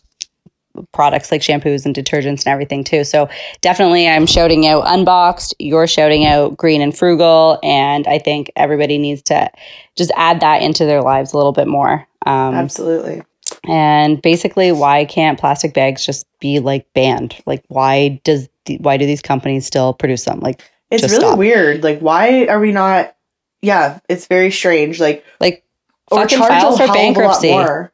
products 0.92 1.30
like 1.32 1.40
shampoos 1.40 1.84
and 1.86 1.94
detergents 1.94 2.44
and 2.44 2.48
everything 2.48 2.84
too. 2.84 3.04
So 3.04 3.28
definitely 3.60 4.08
I'm 4.08 4.26
shouting 4.26 4.66
out 4.66 4.84
unboxed, 4.86 5.54
you're 5.58 5.86
shouting 5.86 6.24
out 6.26 6.56
green 6.56 6.80
and 6.82 6.96
frugal 6.96 7.58
and 7.62 8.06
I 8.06 8.18
think 8.18 8.50
everybody 8.56 8.98
needs 8.98 9.22
to 9.24 9.50
just 9.96 10.10
add 10.16 10.40
that 10.40 10.62
into 10.62 10.84
their 10.84 11.02
lives 11.02 11.32
a 11.32 11.36
little 11.36 11.52
bit 11.52 11.68
more. 11.68 12.06
Um, 12.26 12.54
Absolutely. 12.54 13.22
and 13.68 14.20
basically 14.20 14.72
why 14.72 15.04
can't 15.04 15.38
plastic 15.38 15.74
bags 15.74 16.04
just 16.04 16.26
be 16.40 16.60
like 16.60 16.86
banned? 16.94 17.36
Like 17.46 17.64
why 17.68 18.20
does 18.24 18.48
why 18.78 18.96
do 18.96 19.06
these 19.06 19.22
companies 19.22 19.66
still 19.66 19.94
produce 19.94 20.24
them? 20.24 20.40
Like 20.40 20.62
It's 20.90 21.02
really 21.02 21.14
stop. 21.16 21.38
weird. 21.38 21.82
Like, 21.82 22.00
why 22.00 22.46
are 22.46 22.60
we 22.60 22.72
not? 22.72 23.14
Yeah, 23.62 23.98
it's 24.08 24.26
very 24.26 24.50
strange. 24.50 25.00
Like, 25.00 25.24
like 25.40 25.64
or 26.10 26.22
fucking 26.22 26.38
charge 26.38 26.48
file 26.48 26.74
a 26.74 26.76
for 26.76 26.82
hell 26.84 26.86
a 26.86 26.88
lot 26.88 26.94
bankruptcy. 26.94 27.88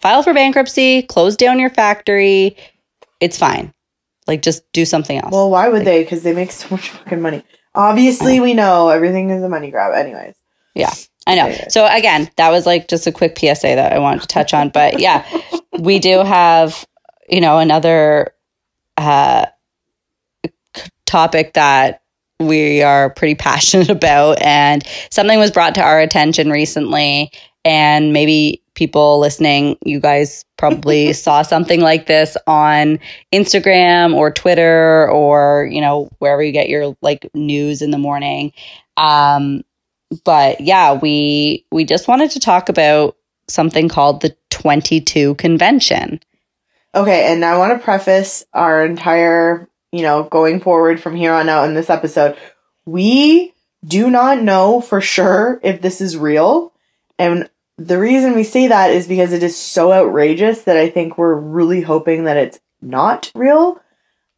File 0.00 0.22
for 0.22 0.32
bankruptcy, 0.32 1.02
close 1.02 1.36
down 1.36 1.58
your 1.58 1.70
factory. 1.70 2.56
It's 3.20 3.38
fine. 3.38 3.72
Like 4.26 4.42
just 4.42 4.70
do 4.72 4.84
something 4.84 5.18
else. 5.18 5.32
Well, 5.32 5.50
why 5.50 5.68
would 5.68 5.84
they? 5.84 6.02
Because 6.02 6.22
they 6.22 6.34
make 6.34 6.52
so 6.52 6.68
much 6.70 6.90
fucking 6.90 7.20
money. 7.20 7.44
Obviously, 7.74 8.40
we 8.40 8.54
know 8.54 8.88
everything 8.88 9.30
is 9.30 9.42
a 9.42 9.48
money 9.48 9.70
grab, 9.70 9.94
anyways. 9.94 10.34
Yeah. 10.74 10.92
I 11.26 11.34
know. 11.34 11.54
So 11.68 11.86
again, 11.86 12.30
that 12.36 12.50
was 12.50 12.64
like 12.64 12.88
just 12.88 13.06
a 13.06 13.12
quick 13.12 13.38
PSA 13.38 13.62
that 13.62 13.92
I 13.92 13.98
wanted 13.98 14.22
to 14.22 14.26
touch 14.28 14.54
on. 14.54 14.70
But 14.70 14.98
yeah, 14.98 15.26
we 15.78 15.98
do 15.98 16.20
have, 16.20 16.86
you 17.28 17.42
know, 17.42 17.58
another 17.58 18.32
uh, 18.96 19.46
topic 21.04 21.52
that 21.54 22.02
we 22.40 22.82
are 22.82 23.10
pretty 23.10 23.34
passionate 23.38 23.90
about. 23.90 24.40
And 24.42 24.82
something 25.10 25.38
was 25.38 25.50
brought 25.50 25.74
to 25.74 25.82
our 25.82 26.00
attention 26.00 26.50
recently. 26.50 27.30
And 27.64 28.12
maybe 28.14 28.62
people 28.78 29.18
listening, 29.18 29.76
you 29.84 29.98
guys 29.98 30.44
probably 30.56 31.12
saw 31.24 31.42
something 31.42 31.80
like 31.80 32.06
this 32.06 32.36
on 32.46 33.00
Instagram 33.34 34.14
or 34.14 34.30
Twitter 34.30 35.10
or, 35.10 35.68
you 35.70 35.80
know, 35.80 36.08
wherever 36.18 36.42
you 36.42 36.52
get 36.52 36.68
your 36.68 36.96
like 37.02 37.28
news 37.34 37.82
in 37.82 37.90
the 37.90 37.98
morning. 37.98 38.52
Um, 38.96 39.64
but 40.24 40.60
yeah, 40.60 40.94
we 40.94 41.66
we 41.72 41.84
just 41.84 42.08
wanted 42.08 42.30
to 42.30 42.40
talk 42.40 42.68
about 42.68 43.16
something 43.48 43.88
called 43.88 44.22
the 44.22 44.34
22 44.50 45.34
convention. 45.34 46.20
Okay, 46.94 47.30
and 47.30 47.44
I 47.44 47.58
want 47.58 47.78
to 47.78 47.84
preface 47.84 48.44
our 48.54 48.84
entire, 48.86 49.68
you 49.92 50.02
know, 50.02 50.22
going 50.24 50.60
forward 50.60 51.00
from 51.00 51.16
here 51.16 51.32
on 51.32 51.48
out 51.48 51.68
in 51.68 51.74
this 51.74 51.90
episode. 51.90 52.36
We 52.86 53.52
do 53.86 54.10
not 54.10 54.40
know 54.40 54.80
for 54.80 55.00
sure 55.00 55.60
if 55.62 55.82
this 55.82 56.00
is 56.00 56.16
real. 56.16 56.72
And 57.18 57.50
the 57.78 57.98
reason 57.98 58.34
we 58.34 58.42
say 58.42 58.66
that 58.68 58.90
is 58.90 59.06
because 59.06 59.32
it 59.32 59.44
is 59.44 59.56
so 59.56 59.92
outrageous 59.92 60.62
that 60.62 60.76
I 60.76 60.90
think 60.90 61.16
we're 61.16 61.34
really 61.34 61.80
hoping 61.80 62.24
that 62.24 62.36
it's 62.36 62.60
not 62.82 63.30
real. 63.36 63.80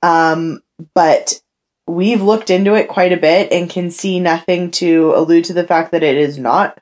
Um, 0.03 0.63
but 0.95 1.41
we've 1.87 2.23
looked 2.23 2.51
into 2.51 2.75
it 2.75 2.89
quite 2.89 3.13
a 3.13 3.17
bit 3.17 3.51
and 3.51 3.69
can 3.69 3.91
see 3.91 4.21
nothing 4.21 4.71
to 4.73 5.15
allude 5.17 5.47
to 5.47 5.55
the 5.55 5.67
fact 5.67 5.93
that 5.93 6.03
it 6.03 6.19
is 6.19 6.39
not 6.39 6.79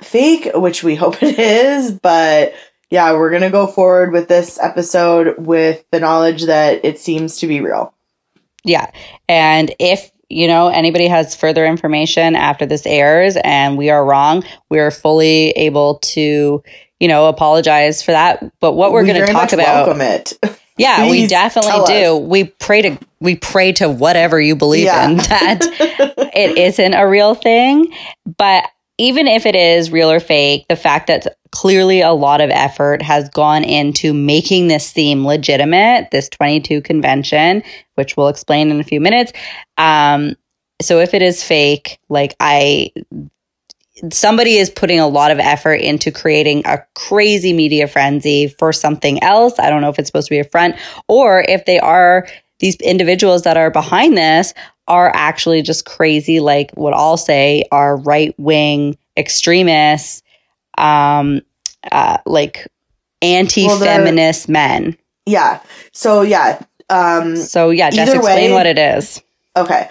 fake, 0.00 0.50
which 0.54 0.84
we 0.84 0.94
hope 0.96 1.22
it 1.22 1.38
is. 1.38 1.92
But 1.92 2.54
yeah, 2.90 3.12
we're 3.12 3.30
going 3.30 3.42
to 3.42 3.50
go 3.50 3.66
forward 3.66 4.12
with 4.12 4.28
this 4.28 4.58
episode 4.60 5.38
with 5.38 5.84
the 5.90 6.00
knowledge 6.00 6.44
that 6.44 6.84
it 6.84 6.98
seems 6.98 7.38
to 7.38 7.46
be 7.46 7.60
real. 7.60 7.94
Yeah. 8.64 8.90
And 9.28 9.74
if 9.78 10.10
you 10.28 10.46
know 10.48 10.68
anybody 10.68 11.06
has 11.08 11.34
further 11.34 11.64
information 11.66 12.34
after 12.36 12.66
this 12.66 12.86
airs 12.86 13.36
and 13.44 13.76
we 13.78 13.90
are 13.90 14.04
wrong, 14.04 14.44
we 14.70 14.78
are 14.78 14.90
fully 14.90 15.50
able 15.50 15.98
to, 16.00 16.62
you 17.00 17.08
know, 17.08 17.26
apologize 17.28 18.02
for 18.02 18.12
that. 18.12 18.42
But 18.60 18.72
what 18.72 18.92
we're 18.92 19.02
We 19.02 19.12
going 19.12 19.26
to 19.26 19.32
talk 19.32 19.52
about 19.52 19.86
Welcome 19.86 20.00
it. 20.00 20.32
Yeah, 20.76 21.08
we 21.08 21.28
definitely 21.28 21.86
do. 21.86 22.16
us. 22.16 22.22
We 22.28 22.44
pray 22.44 22.82
to 22.82 22.98
we 23.20 23.36
pray 23.36 23.70
to 23.74 23.88
whatever 23.88 24.40
you 24.40 24.56
believe 24.56 24.86
Yeah. 24.86 25.08
in 25.08 25.16
that 25.18 25.58
it 26.34 26.58
isn't 26.58 26.94
a 26.94 27.06
real 27.06 27.36
thing. 27.36 27.94
But 28.36 28.64
even 28.98 29.26
if 29.26 29.44
it 29.46 29.56
is 29.56 29.90
real 29.90 30.10
or 30.10 30.20
fake, 30.20 30.66
the 30.68 30.76
fact 30.76 31.08
that 31.08 31.36
clearly 31.50 32.00
a 32.00 32.12
lot 32.12 32.40
of 32.40 32.50
effort 32.50 33.02
has 33.02 33.28
gone 33.30 33.64
into 33.64 34.12
making 34.12 34.68
this 34.68 34.86
seem 34.86 35.26
legitimate, 35.26 36.10
this 36.10 36.28
22 36.28 36.80
convention, 36.82 37.62
which 37.94 38.16
we'll 38.16 38.28
explain 38.28 38.70
in 38.70 38.80
a 38.80 38.84
few 38.84 39.00
minutes. 39.00 39.32
Um, 39.78 40.36
so 40.80 41.00
if 41.00 41.14
it 41.14 41.22
is 41.22 41.42
fake, 41.42 41.98
like 42.08 42.34
I 42.40 42.90
somebody 44.12 44.56
is 44.56 44.70
putting 44.70 44.98
a 44.98 45.06
lot 45.06 45.30
of 45.30 45.38
effort 45.38 45.74
into 45.74 46.10
creating 46.10 46.62
a 46.64 46.78
crazy 46.94 47.52
media 47.52 47.86
frenzy 47.86 48.48
for 48.48 48.72
something 48.72 49.22
else. 49.22 49.58
I 49.58 49.70
don't 49.70 49.82
know 49.82 49.88
if 49.88 49.98
it's 49.98 50.08
supposed 50.08 50.26
to 50.28 50.34
be 50.34 50.40
a 50.40 50.44
front 50.44 50.74
or 51.06 51.44
if 51.48 51.64
they 51.64 51.78
are 51.78 52.26
these 52.58 52.76
individuals 52.76 53.42
that 53.42 53.56
are 53.56 53.70
behind 53.70 54.16
this 54.16 54.52
are 54.88 55.10
actually 55.14 55.62
just 55.62 55.84
crazy, 55.86 56.40
like 56.40 56.70
what 56.74 56.92
I'll 56.94 57.16
say 57.16 57.64
are 57.72 57.96
right 57.96 58.34
wing 58.38 58.96
extremists, 59.16 60.22
um, 60.78 61.40
uh, 61.90 62.18
like 62.26 62.66
anti 63.22 63.68
feminist 63.68 64.48
men. 64.48 64.96
yeah. 65.26 65.60
So 65.92 66.22
yeah. 66.22 66.62
Um, 66.90 67.36
So, 67.36 67.70
yeah, 67.70 67.88
just 67.90 68.14
explain 68.14 68.50
way- 68.50 68.52
what 68.52 68.66
it 68.66 68.78
is. 68.78 69.22
Okay. 69.56 69.88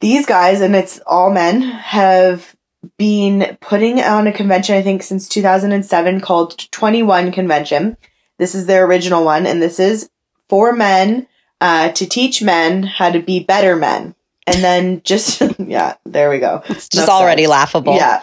These 0.00 0.26
guys, 0.26 0.60
and 0.60 0.76
it's 0.76 1.00
all 1.06 1.30
men, 1.30 1.62
have 1.62 2.54
been 2.98 3.56
putting 3.62 4.00
on 4.00 4.26
a 4.26 4.32
convention, 4.32 4.74
I 4.76 4.82
think, 4.82 5.02
since 5.02 5.28
2007 5.28 6.20
called 6.20 6.58
21 6.70 7.32
Convention. 7.32 7.96
This 8.38 8.54
is 8.54 8.66
their 8.66 8.84
original 8.84 9.24
one, 9.24 9.46
and 9.46 9.62
this 9.62 9.80
is 9.80 10.10
for 10.50 10.72
men 10.74 11.26
uh, 11.60 11.90
to 11.92 12.06
teach 12.06 12.42
men 12.42 12.82
how 12.82 13.10
to 13.10 13.20
be 13.20 13.40
better 13.40 13.76
men. 13.76 14.14
And 14.46 14.62
then 14.62 15.00
just, 15.04 15.40
yeah, 15.58 15.94
there 16.04 16.28
we 16.28 16.38
go. 16.38 16.62
It's 16.68 16.88
just 16.88 17.08
already 17.08 17.46
laughable. 17.46 17.94
Yeah. 17.94 18.22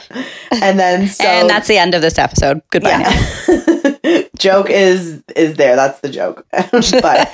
And 0.51 0.79
then 0.79 1.07
so. 1.07 1.23
and 1.23 1.49
that's 1.49 1.67
the 1.67 1.77
end 1.77 1.95
of 1.95 2.01
this 2.01 2.19
episode. 2.19 2.61
Goodbye 2.69 2.89
yeah. 2.91 4.21
joke 4.37 4.69
is 4.69 5.23
is 5.35 5.55
there. 5.55 5.75
That's 5.75 5.99
the 6.01 6.09
joke. 6.09 6.45
but 6.51 7.33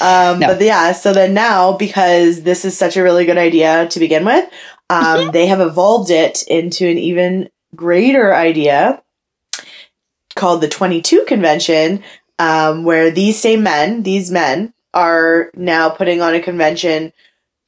um 0.00 0.40
No. 0.40 0.48
but 0.48 0.60
yeah, 0.60 0.92
so 0.92 1.12
then 1.12 1.34
now 1.34 1.76
because 1.76 2.42
this 2.42 2.64
is 2.64 2.76
such 2.76 2.96
a 2.96 3.02
really 3.02 3.26
good 3.26 3.38
idea 3.38 3.86
to 3.88 4.00
begin 4.00 4.24
with, 4.24 4.50
um 4.90 5.30
they 5.30 5.46
have 5.46 5.60
evolved 5.60 6.10
it 6.10 6.42
into 6.48 6.88
an 6.88 6.98
even 6.98 7.48
greater 7.76 8.34
idea 8.34 9.02
called 10.34 10.60
the 10.60 10.68
22 10.68 11.24
convention 11.26 12.02
um 12.40 12.82
where 12.84 13.10
these 13.10 13.40
same 13.40 13.62
men, 13.62 14.02
these 14.02 14.32
men 14.32 14.72
are 14.96 15.50
now 15.54 15.90
putting 15.90 16.22
on 16.22 16.34
a 16.34 16.40
convention 16.40 17.12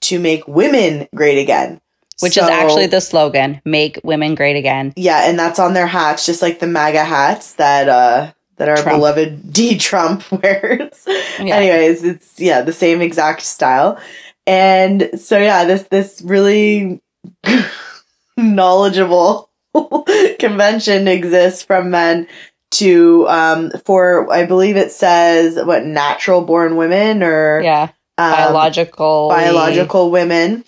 to 0.00 0.18
make 0.18 0.48
women 0.48 1.06
great 1.14 1.38
again. 1.38 1.80
Which 2.20 2.36
is 2.36 2.42
actually 2.42 2.86
the 2.86 3.00
slogan 3.00 3.60
make 3.64 4.00
women 4.02 4.34
great 4.34 4.56
again. 4.56 4.92
yeah, 4.96 5.28
and 5.28 5.38
that's 5.38 5.60
on 5.60 5.74
their 5.74 5.86
hats, 5.86 6.26
just 6.26 6.42
like 6.42 6.58
the 6.58 6.66
MAGA 6.66 7.04
hats 7.04 7.52
that 7.54 7.88
uh 7.88 8.32
that 8.56 8.68
our 8.68 8.76
Trump. 8.76 8.96
beloved 8.96 9.52
D 9.52 9.78
Trump 9.78 10.24
wears. 10.32 11.04
Yeah. 11.06 11.54
Anyways, 11.54 12.02
it's 12.02 12.40
yeah, 12.40 12.62
the 12.62 12.72
same 12.72 13.02
exact 13.02 13.42
style. 13.42 14.00
And 14.46 15.10
so 15.20 15.38
yeah, 15.38 15.64
this 15.64 15.84
this 15.84 16.20
really 16.24 17.00
knowledgeable 18.36 19.50
convention 20.40 21.06
exists 21.06 21.62
from 21.62 21.90
men 21.90 22.26
to 22.72 23.26
um 23.28 23.70
for 23.84 24.30
I 24.32 24.44
believe 24.44 24.76
it 24.76 24.92
says 24.92 25.56
what 25.64 25.84
natural 25.84 26.42
born 26.42 26.76
women 26.76 27.22
or 27.22 27.62
Yeah. 27.62 27.88
um, 28.18 28.32
Biological. 28.32 29.28
biological 29.30 30.10
women 30.10 30.64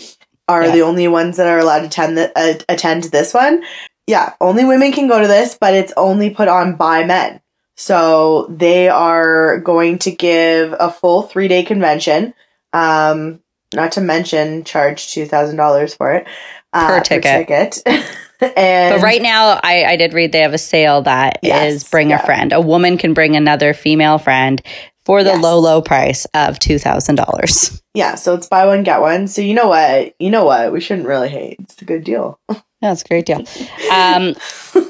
are 0.49 0.65
Yeah. 0.67 0.73
the 0.73 0.83
only 0.83 1.09
ones 1.09 1.37
that 1.37 1.47
are 1.47 1.59
allowed 1.59 1.81
to 1.81 1.87
attend 1.87 2.17
the, 2.19 2.33
uh, 2.39 2.55
attend 2.69 3.05
this 3.05 3.35
one. 3.35 3.63
Yeah, 4.07 4.33
only 4.41 4.65
women 4.65 4.93
can 4.93 5.09
go 5.09 5.21
to 5.21 5.29
this, 5.29 5.57
but 5.61 5.75
it's 5.75 5.93
only 5.97 6.31
put 6.31 6.49
on 6.49 6.75
by 6.77 7.05
men. 7.05 7.41
So 7.77 8.47
they 8.51 8.89
are 8.89 9.59
going 9.59 9.99
to 10.01 10.11
give 10.11 10.75
a 10.79 10.91
full 10.91 11.23
three 11.23 11.49
day 11.49 11.63
convention. 11.63 12.35
Um, 12.73 13.41
not 13.75 13.93
to 13.93 14.01
mention 14.01 14.65
charge 14.65 15.13
two 15.13 15.27
thousand 15.27 15.57
dollars 15.57 15.95
for 15.95 16.13
it 16.13 16.27
uh, 16.73 16.99
Per 16.99 17.01
ticket. 17.01 17.73
ticket. 17.85 18.05
and 18.41 18.95
But 18.95 19.03
right 19.03 19.23
now, 19.23 19.61
I, 19.63 19.85
I 19.85 19.97
did 19.97 20.13
read 20.15 20.33
they 20.33 20.41
have 20.41 20.55
a 20.55 20.59
sale 20.59 21.03
that 21.03 21.39
is 21.43 21.49
Yes, 21.49 21.91
bring 21.91 22.11
yeah. 22.11 22.23
a 22.23 22.27
friend. 22.27 22.53
A 22.53 22.61
woman 22.61 22.97
can 22.99 23.15
bring 23.15 23.37
another 23.37 23.75
female 23.75 24.19
friend 24.19 24.63
for 25.05 25.23
the 25.25 25.31
Yes. 25.31 25.43
low, 25.43 25.59
low 25.59 25.81
price 25.83 26.25
of 26.35 26.59
$2,000. 26.59 27.83
yeah, 27.95 28.15
so 28.15 28.35
it's 28.35 28.47
buy 28.49 28.67
one 28.67 28.83
get 28.83 29.01
one. 29.01 29.29
So 29.29 29.43
you 29.43 29.55
know 29.55 29.69
what? 29.69 30.15
You 30.19 30.31
know 30.31 30.45
what? 30.45 30.73
We 30.73 30.81
shouldn't 30.81 31.07
really 31.09 31.29
hate. 31.29 31.57
It's 31.61 31.81
a 31.81 31.85
good 31.85 32.05
deal. 32.05 32.39
That's 32.81 33.03
a 33.03 33.09
great 33.09 33.27
deal. 33.27 33.45
Um, 33.93 34.35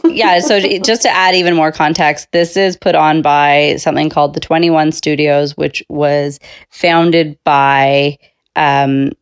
yeah, 0.04 0.38
so 0.38 0.60
just 0.60 1.02
to 1.02 1.10
add 1.10 1.34
even 1.34 1.56
more 1.56 1.72
context, 1.72 2.28
this 2.32 2.56
is 2.56 2.76
put 2.76 2.94
on 2.94 3.20
by 3.20 3.76
something 3.78 4.10
called 4.10 4.34
the 4.34 4.40
21 4.40 4.92
Studios, 4.92 5.56
which 5.56 5.82
was 5.88 6.38
founded 6.70 7.36
by. 7.44 8.16
Um, 8.56 9.12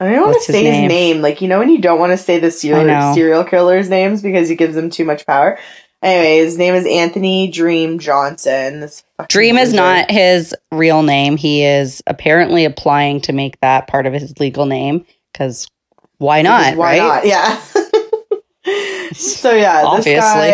I 0.00 0.06
don't 0.10 0.20
want 0.22 0.28
What's 0.28 0.46
to 0.46 0.52
his 0.52 0.60
say 0.60 0.70
name? 0.70 0.82
his 0.84 0.88
name. 0.88 1.20
Like, 1.22 1.42
you 1.42 1.48
know, 1.48 1.58
when 1.58 1.68
you 1.68 1.80
don't 1.80 1.98
want 1.98 2.12
to 2.12 2.16
say 2.16 2.38
the 2.38 2.50
serial, 2.50 3.14
serial 3.14 3.44
killer's 3.44 3.90
names 3.90 4.22
because 4.22 4.48
he 4.48 4.56
gives 4.56 4.74
them 4.74 4.88
too 4.90 5.04
much 5.04 5.26
power. 5.26 5.58
Anyway, 6.02 6.38
his 6.38 6.56
name 6.56 6.74
is 6.74 6.86
Anthony 6.86 7.50
Dream 7.50 7.98
Johnson. 7.98 8.88
Dream 9.28 9.58
is 9.58 9.74
not 9.74 10.10
his 10.10 10.54
real 10.72 11.02
name. 11.02 11.36
He 11.36 11.62
is 11.62 12.02
apparently 12.06 12.64
applying 12.64 13.20
to 13.22 13.34
make 13.34 13.60
that 13.60 13.86
part 13.86 14.06
of 14.06 14.14
his 14.14 14.38
legal 14.40 14.64
name 14.64 15.04
because 15.32 15.68
why 16.16 16.40
not? 16.40 16.60
Because 16.72 16.76
Why 16.78 16.98
right? 16.98 17.06
not? 17.06 17.26
Yeah. 17.26 17.60
so 19.12 19.52
yeah, 19.52 19.82
Obviously. 19.84 20.14
this 20.14 20.22
guy 20.24 20.46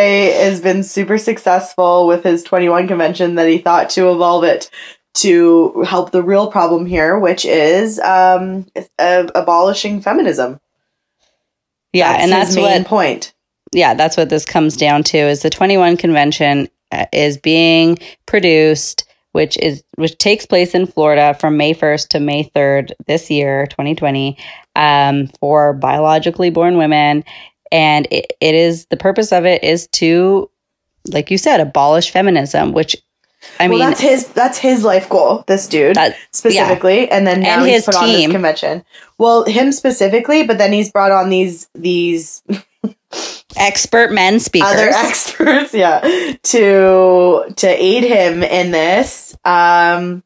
has 0.45 0.61
been 0.61 0.83
super 0.83 1.19
successful 1.19 2.07
with 2.09 2.25
his 2.25 2.43
21 2.43 2.89
convention 2.89 3.37
that 3.37 3.49
he 3.49 3.59
thought 3.59 3.91
to 3.91 4.11
evolve 4.11 4.43
it 4.45 4.71
to 5.17 5.83
help 5.83 6.11
the 6.11 6.23
real 6.23 6.51
problem 6.51 6.87
here, 6.87 7.19
which 7.19 7.45
is 7.45 7.99
um, 8.01 8.67
uh, 8.99 9.27
abolishing 9.35 10.01
feminism. 10.01 10.61
Yeah, 11.93 12.13
and 12.13 12.23
his 12.23 12.31
that's 12.31 12.57
main 12.57 12.83
what 12.83 12.87
point. 12.87 13.33
yeah, 13.73 13.95
that's 13.95 14.17
what 14.17 14.29
this 14.29 14.45
comes 14.45 14.77
down 14.77 15.03
to 15.05 15.19
is 15.19 15.43
the 15.43 15.51
21 15.51 15.97
convention 15.97 16.69
uh, 16.93 17.07
is 17.13 17.39
being 17.39 17.99
produced 18.27 19.07
which 19.37 19.59
is 19.59 19.85
which 19.97 20.17
takes 20.17 20.47
place 20.47 20.75
in 20.75 20.87
Florida 20.87 21.37
from 21.39 21.59
May 21.59 21.75
1st 21.75 22.09
to 22.09 22.21
May 22.21 22.45
3rd 22.57 22.93
this 23.07 23.31
year 23.31 23.67
2020 23.67 24.39
um, 24.77 25.27
for 25.41 25.75
biologically 25.75 26.49
born 26.49 26.79
women. 26.79 27.23
And 27.71 28.09
it, 28.11 28.33
it 28.41 28.55
is 28.55 28.87
the 28.87 28.97
purpose 28.97 29.33
of 29.33 29.45
it 29.45 29.63
is 29.63 29.89
to, 29.89 30.51
like 31.09 31.31
you 31.31 31.37
said, 31.37 31.61
abolish 31.61 32.11
feminism, 32.11 32.73
which 32.73 32.97
I 33.59 33.69
well, 33.69 33.79
mean, 33.79 33.89
that's 33.89 34.01
his 34.01 34.29
that's 34.29 34.59
his 34.59 34.85
life 34.85 35.09
goal. 35.09 35.45
This 35.47 35.67
dude 35.69 35.97
That- 35.97 36.17
specifically, 36.33 37.11
and 37.11 37.27
then 37.27 37.41
now 37.41 37.61
And 37.61 37.69
he's 37.69 37.85
put 37.85 37.95
on 37.97 38.07
this 38.09 38.31
convention. 38.31 38.85
Well, 39.19 39.45
him 39.45 39.73
specifically, 39.73 40.43
but 40.45 40.59
then 40.59 40.73
he's 40.73 40.91
brought 40.93 41.11
on 41.11 41.31
these 41.31 41.69
these 41.75 42.43
expert 43.57 44.13
men 44.13 44.41
speakers. 44.41 44.71
other 44.71 44.89
experts, 44.95 45.75
yeah, 45.75 46.01
to 46.43 47.45
to 47.57 47.67
aid 47.69 48.05
him 48.05 48.43
in 48.43 48.71
this 48.71 49.37
um 49.45 50.23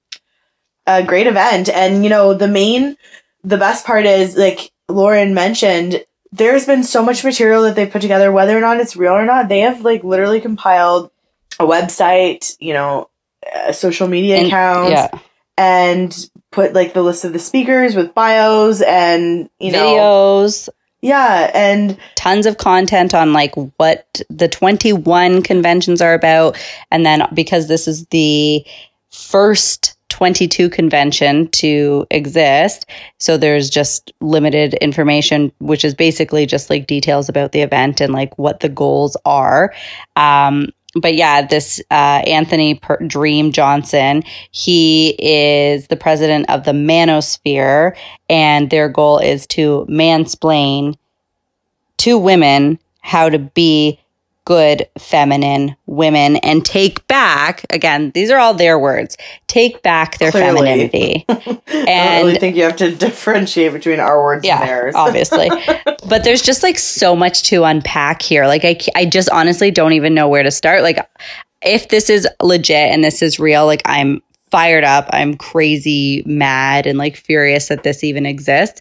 a 0.87 1.03
great 1.03 1.27
event. 1.27 1.69
And 1.69 2.03
you 2.05 2.11
know, 2.11 2.35
the 2.35 2.49
main 2.49 2.97
the 3.45 3.59
best 3.59 3.87
part 3.87 4.07
is 4.07 4.37
like 4.37 4.71
Lauren 4.89 5.35
mentioned 5.35 6.05
there's 6.33 6.67
been 6.67 6.85
so 6.85 7.03
much 7.03 7.25
material 7.25 7.63
that 7.63 7.75
they've 7.75 7.91
put 7.91 8.03
together 8.03 8.31
whether 8.31 8.57
or 8.57 8.61
not 8.61 8.79
it's 8.79 8.97
real 8.97 9.13
or 9.13 9.25
not. 9.27 9.49
They 9.49 9.61
have 9.61 9.83
like 9.83 10.05
literally 10.05 10.41
compiled 10.41 11.11
a 11.59 11.65
website, 11.67 12.57
you 12.61 12.73
know, 12.73 13.09
uh, 13.55 13.73
social 13.73 14.09
media 14.09 14.37
And- 14.37 14.47
accounts 14.47 14.91
yeah, 14.93 15.09
and 15.59 16.31
put 16.51 16.73
like 16.75 16.93
the 16.95 17.03
list 17.03 17.25
of 17.25 17.33
the 17.33 17.39
speakers 17.39 17.95
with 17.95 18.13
bios 18.15 18.83
and 18.83 19.49
you 19.61 19.71
know 19.73 19.95
videos. 19.95 20.69
yeah 21.01 21.51
and 21.55 21.97
tons 22.17 22.45
of 22.45 22.59
content 22.59 23.15
on 23.15 23.33
like 23.33 23.55
what 23.77 24.21
the 24.29 24.49
21 24.49 25.43
conventions 25.43 26.01
are 26.03 26.15
about. 26.15 26.57
And 26.91 27.07
then 27.07 27.23
because 27.35 27.69
this 27.69 27.87
is 27.87 28.07
the 28.07 28.65
first 29.11 29.97
22 30.09 30.69
convention 30.71 31.49
to 31.49 32.05
exist 32.11 32.85
so 33.19 33.37
there's 33.37 33.71
just 33.71 34.13
limited 34.21 34.75
information 34.75 35.53
which 35.61 35.85
is 35.85 35.95
basically 35.95 36.47
just 36.47 36.69
like 36.69 36.87
details 36.89 37.29
about 37.29 37.53
the 37.53 37.61
event 37.61 38.01
and 38.01 38.13
like 38.13 38.37
what 38.39 38.61
the 38.61 38.69
goals 38.69 39.17
are. 39.25 39.73
Um 40.17 40.71
but 40.95 41.15
yeah, 41.15 41.47
this 41.47 41.81
uh, 41.91 42.23
Anthony 42.27 42.75
per- 42.75 42.99
Dream 43.07 43.53
Johnson, 43.53 44.25
he 44.51 45.15
is 45.19 45.87
the 45.87 45.97
president 45.97 46.51
of 46.51 46.65
the 46.65 46.73
Manosphere, 46.73 47.97
and 48.29 48.71
their 48.71 48.89
goal 48.89 49.19
is 49.19 49.47
to 49.49 49.87
mansplain 49.89 50.97
to 51.99 52.19
women 52.19 52.79
how 53.03 53.29
to 53.29 53.39
be 53.39 54.00
good 54.51 54.85
feminine 54.99 55.77
women 55.87 56.35
and 56.39 56.65
take 56.67 57.07
back 57.07 57.65
again 57.71 58.11
these 58.15 58.33
are 58.33 58.39
all 58.39 58.53
their 58.53 58.81
words 58.81 59.17
take 59.47 59.81
back 59.83 60.19
their 60.19 60.33
Clearly. 60.33 60.59
femininity. 60.59 61.25
I 61.29 61.85
And- 61.87 62.27
really 62.27 62.39
think 62.41 62.57
you 62.57 62.65
have 62.65 62.75
to 62.77 62.93
differentiate 63.07 63.73
between 63.73 64.01
our 64.01 64.21
words 64.21 64.45
and 64.47 64.61
theirs. 64.61 64.95
obviously. 64.97 65.49
But 66.09 66.25
there's 66.25 66.43
just 66.43 66.65
like 66.65 66.79
so 66.79 67.15
much 67.15 67.45
to 67.45 67.63
unpack 67.63 68.23
here. 68.23 68.47
Like 68.49 68.65
I, 68.65 68.77
I 68.97 69.05
just 69.05 69.31
honestly 69.31 69.71
don't 69.71 69.93
even 69.93 70.15
know 70.15 70.29
where 70.29 70.43
to 70.43 70.51
start. 70.51 70.83
Like 70.83 70.99
if 71.63 71.89
this 71.91 72.11
is 72.11 72.27
legit 72.43 72.91
and 72.91 73.05
this 73.05 73.23
is 73.23 73.39
real 73.39 73.67
like 73.67 73.83
i'm 73.85 74.21
fired 74.51 74.83
up 74.83 75.09
i'm 75.13 75.37
crazy 75.37 76.23
mad 76.27 76.87
and 76.87 76.99
like 76.99 77.15
furious 77.17 77.69
that 77.69 77.83
this 77.85 78.03
even 78.03 78.25
exists 78.27 78.81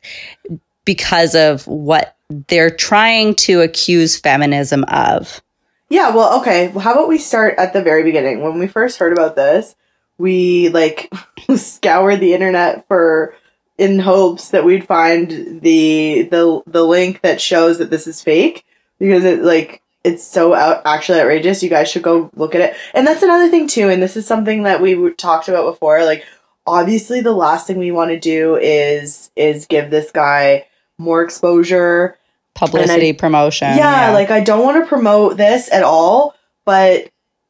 because 0.86 1.36
of 1.36 1.68
what 1.68 2.16
they're 2.48 2.70
trying 2.72 3.36
to 3.36 3.62
accuse 3.62 4.18
feminism 4.18 4.84
of 4.88 5.42
Yeah, 5.90 6.16
well, 6.16 6.40
okay. 6.42 6.68
Well, 6.70 6.84
how 6.84 6.94
about 6.94 7.08
we 7.08 7.18
start 7.18 7.56
at 7.58 7.74
the 7.74 7.82
very 7.82 8.04
beginning? 8.04 8.42
When 8.42 8.60
we 8.60 8.68
first 8.68 9.00
heard 9.00 9.12
about 9.12 9.36
this, 9.36 9.76
we 10.18 10.70
like 10.70 11.12
scoured 11.56 12.20
the 12.20 12.34
internet 12.34 12.88
for 12.88 13.34
in 13.78 13.98
hopes 13.98 14.50
that 14.50 14.66
we'd 14.66 14.86
find 14.86 15.62
the 15.62 16.28
the 16.30 16.62
the 16.68 16.84
link 16.84 17.22
that 17.22 17.42
shows 17.42 17.80
that 17.80 17.90
this 17.90 18.06
is 18.06 18.22
fake 18.22 18.66
because 19.00 19.24
it 19.24 19.42
like 19.42 19.82
it's 20.04 20.26
so 20.26 20.54
out, 20.54 20.82
actually 20.86 21.20
outrageous. 21.22 21.64
You 21.64 21.70
guys 21.70 21.90
should 21.90 22.04
go 22.04 22.30
look 22.36 22.54
at 22.56 22.62
it. 22.62 22.76
And 22.94 23.08
that's 23.08 23.24
another 23.24 23.50
thing 23.50 23.68
too. 23.68 23.90
And 23.90 24.02
this 24.02 24.16
is 24.16 24.28
something 24.28 24.64
that 24.64 24.82
we 24.82 25.12
talked 25.14 25.48
about 25.48 25.72
before. 25.72 26.06
Like, 26.06 26.24
obviously, 26.68 27.22
the 27.22 27.32
last 27.32 27.66
thing 27.66 27.78
we 27.78 27.92
want 27.92 28.12
to 28.12 28.20
do 28.20 28.58
is 28.58 29.32
is 29.36 29.66
give 29.66 29.90
this 29.90 30.12
guy 30.12 30.68
more 31.00 31.24
exposure 31.24 32.18
publicity 32.60 33.14
promotion 33.14 33.76
yeah, 33.78 34.12
like 34.12 34.30
I 34.32 34.42
don't 34.42 34.64
want 34.64 34.84
to 34.84 34.88
promote 34.88 35.38
this 35.38 35.72
at 35.72 35.84
all, 35.84 36.36
but 36.66 37.10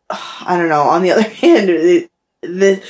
I 0.09 0.55
don't 0.57 0.69
know. 0.69 0.83
On 0.83 1.01
the 1.01 1.11
other 1.13 1.23
hand, 1.23 1.69
it, 1.69 2.11
the 2.41 2.81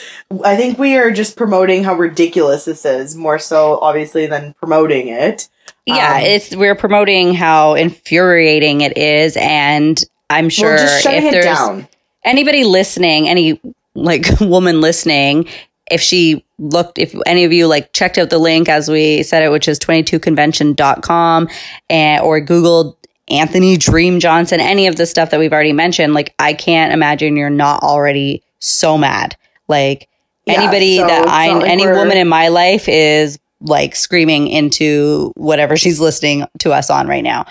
I 0.46 0.56
think 0.56 0.78
we 0.78 0.96
are 0.98 1.12
just 1.12 1.36
promoting 1.36 1.84
how 1.84 1.96
ridiculous 1.96 2.66
this 2.66 2.86
is 2.86 3.16
more 3.16 3.40
so, 3.40 3.80
obviously, 3.80 4.28
than 4.28 4.54
promoting 4.54 5.08
it. 5.08 5.50
yeah 5.86 6.16
Um, 6.18 6.22
it's 6.22 6.56
we're 6.56 6.76
promoting 6.76 7.34
how 7.34 7.74
infuriating 7.74 8.82
it 8.82 8.98
is 8.98 9.38
and 9.38 10.04
i'm 10.30 10.50
sure 10.50 10.76
Well, 10.76 10.86
just 10.86 11.04
shutting 11.04 11.26
if 11.26 11.32
there's 11.32 11.86
anybody 12.24 12.64
listening, 12.64 13.28
any 13.28 13.60
like 13.96 14.28
woman 14.42 14.82
listening, 14.82 15.48
if 15.90 16.02
she 16.02 16.46
looked, 16.58 16.98
if 16.98 17.16
any 17.26 17.44
of 17.44 17.54
you 17.54 17.68
like 17.68 17.94
checked 17.94 18.18
out 18.18 18.30
the 18.30 18.38
link 18.38 18.70
as 18.70 18.90
we 18.90 19.24
said 19.24 19.44
it, 19.44 19.50
which 19.50 19.68
is 19.68 19.80
22convention.com 19.80 21.50
and, 21.90 22.24
or 22.24 22.42
Googled 22.42 22.96
Anthony 23.30 23.78
Dream 23.78 24.20
Johnson, 24.20 24.60
any 24.60 24.88
of 24.88 24.96
the 24.96 25.06
stuff 25.06 25.30
that 25.32 25.40
we've 25.40 25.54
already 25.54 25.74
mentioned, 25.74 26.14
like 26.14 26.34
I 26.40 26.54
can't 26.54 26.94
imagine 26.94 27.36
you're 27.36 27.50
not 27.50 27.84
already 27.84 28.44
so 28.60 28.98
mad. 28.98 29.36
Like 29.68 30.10
Yeah, 30.46 30.62
anybody 30.62 30.98
so 30.98 31.08
that 31.08 31.28
I, 31.28 31.54
like 31.54 31.70
any 31.70 31.88
woman 31.88 32.18
in 32.18 32.28
my 32.28 32.48
life 32.48 32.88
is 32.88 33.40
like 33.62 33.96
screaming 33.96 34.48
into 34.48 35.34
whatever 35.36 35.76
she's 35.76 36.00
listening 36.00 36.46
to 36.60 36.72
us 36.72 36.90
on 36.90 37.08
right 37.08 37.24
now. 37.24 37.46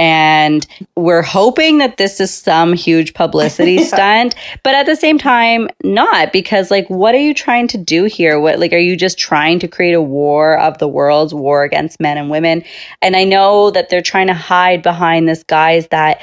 And 0.00 0.66
we're 0.96 1.20
hoping 1.20 1.76
that 1.76 1.98
this 1.98 2.20
is 2.20 2.32
some 2.32 2.72
huge 2.72 3.12
publicity 3.12 3.74
Yeah. 3.80 3.84
stunt, 3.84 4.34
but 4.62 4.74
at 4.74 4.86
the 4.86 4.96
same 4.96 5.18
time, 5.18 5.68
not 5.84 6.32
because, 6.32 6.70
like, 6.70 6.88
what 6.88 7.14
are 7.14 7.18
you 7.18 7.34
trying 7.34 7.68
to 7.68 7.76
do 7.76 8.04
here? 8.04 8.40
What, 8.40 8.58
like, 8.58 8.72
are 8.72 8.78
you 8.78 8.96
just 8.96 9.18
trying 9.18 9.58
to 9.58 9.68
create 9.68 9.92
a 9.92 10.00
war 10.00 10.58
of 10.58 10.78
the 10.78 10.88
worlds, 10.88 11.34
war 11.34 11.64
against 11.64 12.00
men 12.00 12.16
and 12.16 12.30
women? 12.30 12.64
And 13.02 13.14
I 13.14 13.24
know 13.24 13.70
that 13.72 13.90
they're 13.90 14.00
trying 14.00 14.28
to 14.28 14.34
hide 14.34 14.82
behind 14.82 15.28
this 15.28 15.42
guise 15.42 15.86
that, 15.88 16.22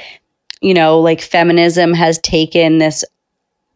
you 0.60 0.74
know, 0.74 0.98
like 0.98 1.20
feminism 1.20 1.94
has 1.94 2.18
taken 2.18 2.78
this 2.78 3.04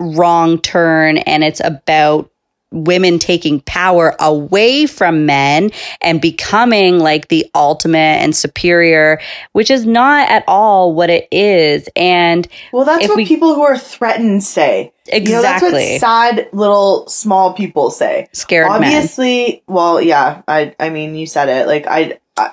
wrong 0.00 0.60
turn 0.60 1.18
and 1.18 1.44
it's 1.44 1.60
about 1.60 2.28
women 2.72 3.18
taking 3.18 3.60
power 3.60 4.16
away 4.20 4.86
from 4.86 5.26
men 5.26 5.70
and 6.00 6.20
becoming 6.20 6.98
like 6.98 7.28
the 7.28 7.46
ultimate 7.54 7.98
and 8.22 8.34
superior, 8.34 9.20
which 9.52 9.70
is 9.70 9.86
not 9.86 10.28
at 10.30 10.44
all 10.48 10.94
what 10.94 11.10
it 11.10 11.28
is. 11.30 11.88
And 11.96 12.48
Well, 12.72 12.84
that's 12.84 13.06
what 13.08 13.16
we- 13.16 13.26
people 13.26 13.54
who 13.54 13.62
are 13.62 13.78
threatened 13.78 14.42
say. 14.42 14.92
You 15.12 15.20
know, 15.20 15.42
that's 15.42 15.62
exactly 15.62 15.92
what 15.92 16.00
sad 16.00 16.48
little 16.52 17.06
small 17.08 17.52
people 17.54 17.90
say. 17.90 18.28
scared 18.32 18.68
men. 18.68 18.76
obviously 18.84 19.62
well 19.66 20.00
yeah 20.00 20.42
i 20.46 20.74
i 20.78 20.90
mean 20.90 21.16
you 21.16 21.26
said 21.26 21.48
it 21.48 21.66
like 21.66 21.86
i, 21.88 22.18
I 22.36 22.52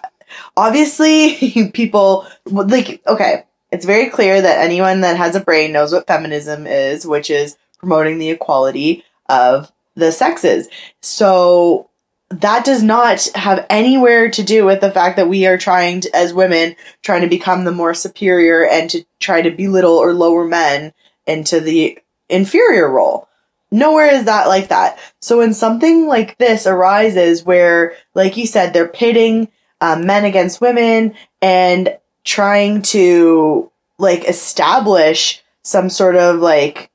obviously 0.58 1.70
people 1.74 2.28
like 2.46 3.02
okay 3.08 3.46
it's 3.72 3.86
very 3.86 4.10
clear 4.10 4.42
that 4.42 4.60
anyone 4.60 5.02
that 5.02 5.18
has 5.18 5.36
a 5.36 5.40
brain 5.40 5.72
knows 5.72 5.94
what 5.94 6.08
feminism 6.08 6.66
is 6.68 7.06
which 7.06 7.30
is 7.30 7.58
promoting 7.78 8.18
the 8.20 8.30
equality 8.32 9.04
of 9.30 9.72
the 10.00 10.12
sexes 10.12 10.68
so 11.02 11.90
that 12.30 12.64
does 12.64 12.84
not 12.84 13.28
have 13.34 13.66
anywhere 13.70 14.30
to 14.30 14.44
do 14.44 14.66
with 14.66 14.82
the 14.82 14.92
fact 14.92 15.16
that 15.16 15.28
we 15.28 15.48
are 15.48 15.58
trying 15.58 16.02
to, 16.02 16.16
as 16.16 16.34
women 16.34 16.76
trying 17.02 17.22
to 17.22 17.28
become 17.28 17.64
the 17.64 17.72
more 17.72 17.96
superior 17.96 18.66
and 18.66 18.90
to 18.90 19.04
try 19.20 19.42
to 19.42 19.50
belittle 19.50 19.98
or 19.98 20.14
lower 20.14 20.46
men 20.46 20.94
into 21.26 21.60
the 21.60 21.98
inferior 22.30 22.88
role 22.88 23.30
nowhere 23.72 24.08
is 24.08 24.26
that 24.26 24.48
like 24.48 24.70
that. 24.70 25.00
So 25.20 25.40
when 25.40 25.54
something 25.54 26.08
like 26.08 26.38
this 26.38 26.66
arises, 26.66 27.44
where, 27.44 27.96
like 28.14 28.38
you 28.38 28.48
said, 28.48 28.74
they're 28.74 28.88
pitting 28.88 29.50
um, 29.82 30.06
men 30.06 30.26
against 30.26 30.62
women 30.62 31.16
and 31.42 31.98
trying 32.24 32.82
to 32.82 33.72
like 33.98 34.28
establish 34.28 35.44
some 35.62 35.90
sort 35.90 36.16
of 36.16 36.40
like, 36.40 36.90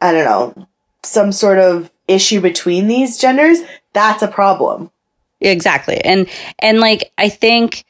I 0.00 0.12
don't 0.12 0.24
know, 0.24 0.66
some 1.02 1.32
sort 1.32 1.58
of 1.58 1.90
issue 2.08 2.40
between 2.40 2.88
these 2.88 3.18
genders, 3.18 3.58
that's 3.92 4.22
a 4.22 4.28
problem. 4.28 4.90
exactly 5.40 5.98
and 6.04 6.28
and 6.60 6.80
like 6.80 7.12
i 7.18 7.28
think 7.28 7.84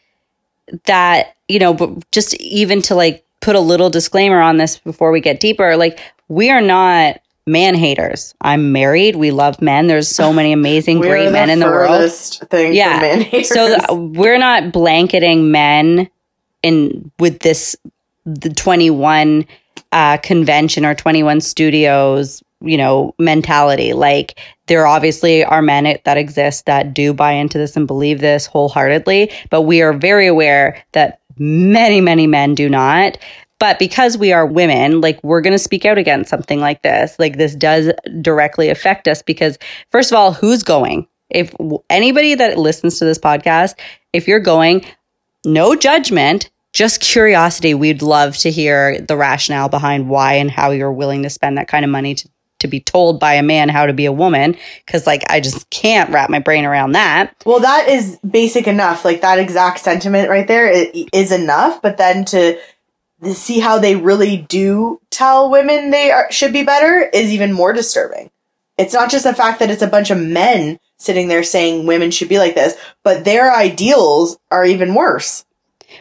that 0.87 1.37
you 1.48 1.59
know 1.61 1.72
but 1.72 2.11
just 2.11 2.35
even 2.40 2.83
to 2.83 2.94
like 2.94 3.24
put 3.40 3.55
a 3.55 3.61
little 3.61 3.88
disclaimer 3.90 4.40
on 4.40 4.57
this 4.57 4.79
before 4.79 5.12
we 5.12 5.20
get 5.20 5.38
deeper 5.38 5.76
like 5.76 6.00
we 6.29 6.50
are 6.50 6.61
not 6.61 7.20
man 7.46 7.74
haters 7.76 8.35
i'm 8.40 8.72
married 8.72 9.14
we 9.14 9.31
love 9.31 9.62
men 9.62 9.87
there's 9.87 10.09
so 10.09 10.33
many 10.33 10.52
amazing 10.52 10.98
great 11.09 11.31
men 11.31 11.48
in 11.50 11.61
the 11.61 11.66
world 11.66 12.11
Thing 12.12 12.74
Yeah. 12.74 12.98
from 12.98 13.00
man 13.09 13.20
haters. 13.20 13.48
so 13.48 13.68
th- 13.68 14.16
we're 14.16 14.38
not 14.38 14.72
blanketing 14.72 15.52
men 15.52 16.09
in 16.64 17.12
with 17.20 17.38
this 17.40 17.76
the 18.24 18.50
21 18.50 19.46
uh, 19.92 20.16
convention 20.18 20.85
or 20.85 20.94
21 20.96 21.40
studios 21.40 22.42
you 22.61 22.77
know, 22.77 23.14
mentality. 23.19 23.92
Like 23.92 24.38
there 24.66 24.87
obviously 24.87 25.45
are 25.45 25.62
men 25.62 25.99
that 26.05 26.16
exist 26.16 26.66
that 26.66 26.95
do 26.95 27.12
buy 27.12 27.33
into 27.33 27.59
this 27.59 27.77
and 27.77 27.87
believe 27.87 28.21
this 28.21 28.47
wholeheartedly, 28.47 29.33
but 29.51 29.62
we 29.62 29.83
are 29.83 29.92
very 29.92 30.27
aware 30.27 30.83
that 30.92 31.21
many, 31.38 32.01
many 32.01 32.27
men 32.27 32.55
do 32.55 32.69
not. 32.69 33.19
But 33.59 33.79
because 33.79 34.19
we 34.19 34.33
are 34.33 34.45
women, 34.45 35.01
like 35.01 35.23
we're 35.23 35.40
going 35.40 35.55
to 35.55 35.59
speak 35.59 35.87
out 35.87 35.97
against 35.97 36.29
something 36.29 36.61
like 36.61 36.83
this. 36.83 37.19
Like 37.19 37.38
this 37.38 37.55
does 37.55 37.90
directly 38.21 38.69
affect 38.69 39.09
us 39.09 39.23
because, 39.23 39.59
first 39.90 40.12
of 40.12 40.19
all, 40.19 40.33
who's 40.33 40.62
going? 40.62 41.07
If 41.31 41.55
anybody 41.88 42.35
that 42.35 42.59
listens 42.59 42.99
to 42.99 43.07
this 43.07 43.19
podcast, 43.19 43.75
if 44.12 44.29
you're 44.29 44.40
going, 44.40 44.85
no 45.47 45.75
judgment, 45.75 46.51
just 46.75 47.01
curiosity. 47.01 47.73
We'd 47.73 48.03
love 48.03 48.37
to 48.38 48.51
hear 48.51 49.01
the 49.01 49.16
rationale 49.16 49.71
behind 49.71 50.11
why 50.11 50.35
and 50.35 50.51
how 50.51 50.73
you're 50.73 50.92
willing 50.92 51.23
to 51.23 51.31
spend 51.31 51.57
that 51.57 51.69
kind 51.69 51.85
of 51.87 51.90
money 51.90 52.14
to, 52.16 52.29
to 52.59 52.69
be 52.69 52.81
told 52.81 53.21
by 53.21 53.35
a 53.35 53.42
man 53.42 53.69
how 53.69 53.87
to 53.87 53.92
be 53.92 54.07
a 54.07 54.12
woman. 54.12 54.57
Cause 54.87 55.07
like 55.07 55.23
I 55.31 55.40
just 55.40 55.69
can't 55.71 56.11
wrap 56.11 56.31
my 56.31 56.38
brain 56.38 56.64
around 56.64 56.92
that. 56.92 57.35
Well, 57.45 57.61
that 57.61 57.88
is 57.88 58.19
basic 58.29 58.66
enough. 58.66 59.05
Like 59.05 59.21
that 59.21 59.38
exact 59.38 59.81
sentiment 59.81 60.31
right 60.31 60.47
there 60.47 60.69
is 61.12 61.33
enough. 61.33 61.83
But 61.83 61.99
then 61.99 62.25
to 62.27 62.59
see 63.33 63.61
how 63.61 63.79
they 63.79 63.97
really 63.97 64.38
do 64.49 65.01
tell 65.11 65.51
women 65.51 65.90
they 65.90 66.11
are, 66.11 66.31
should 66.31 66.53
be 66.53 66.64
better 66.64 67.01
is 67.12 67.33
even 67.33 67.53
more 67.53 67.73
disturbing. 67.73 68.31
It's 68.79 68.92
not 68.92 69.11
just 69.11 69.25
the 69.25 69.35
fact 69.35 69.61
that 69.61 69.71
it's 69.71 69.83
a 69.83 69.87
bunch 69.87 70.11
of 70.11 70.19
men 70.19 70.79
sitting 70.99 71.29
there 71.29 71.42
saying 71.42 71.87
women 71.87 72.11
should 72.11 72.29
be 72.29 72.38
like 72.38 72.55
this, 72.55 72.77
but 73.03 73.25
their 73.25 73.55
ideals 73.55 74.38
are 74.51 74.66
even 74.66 74.95
worse. 74.95 75.45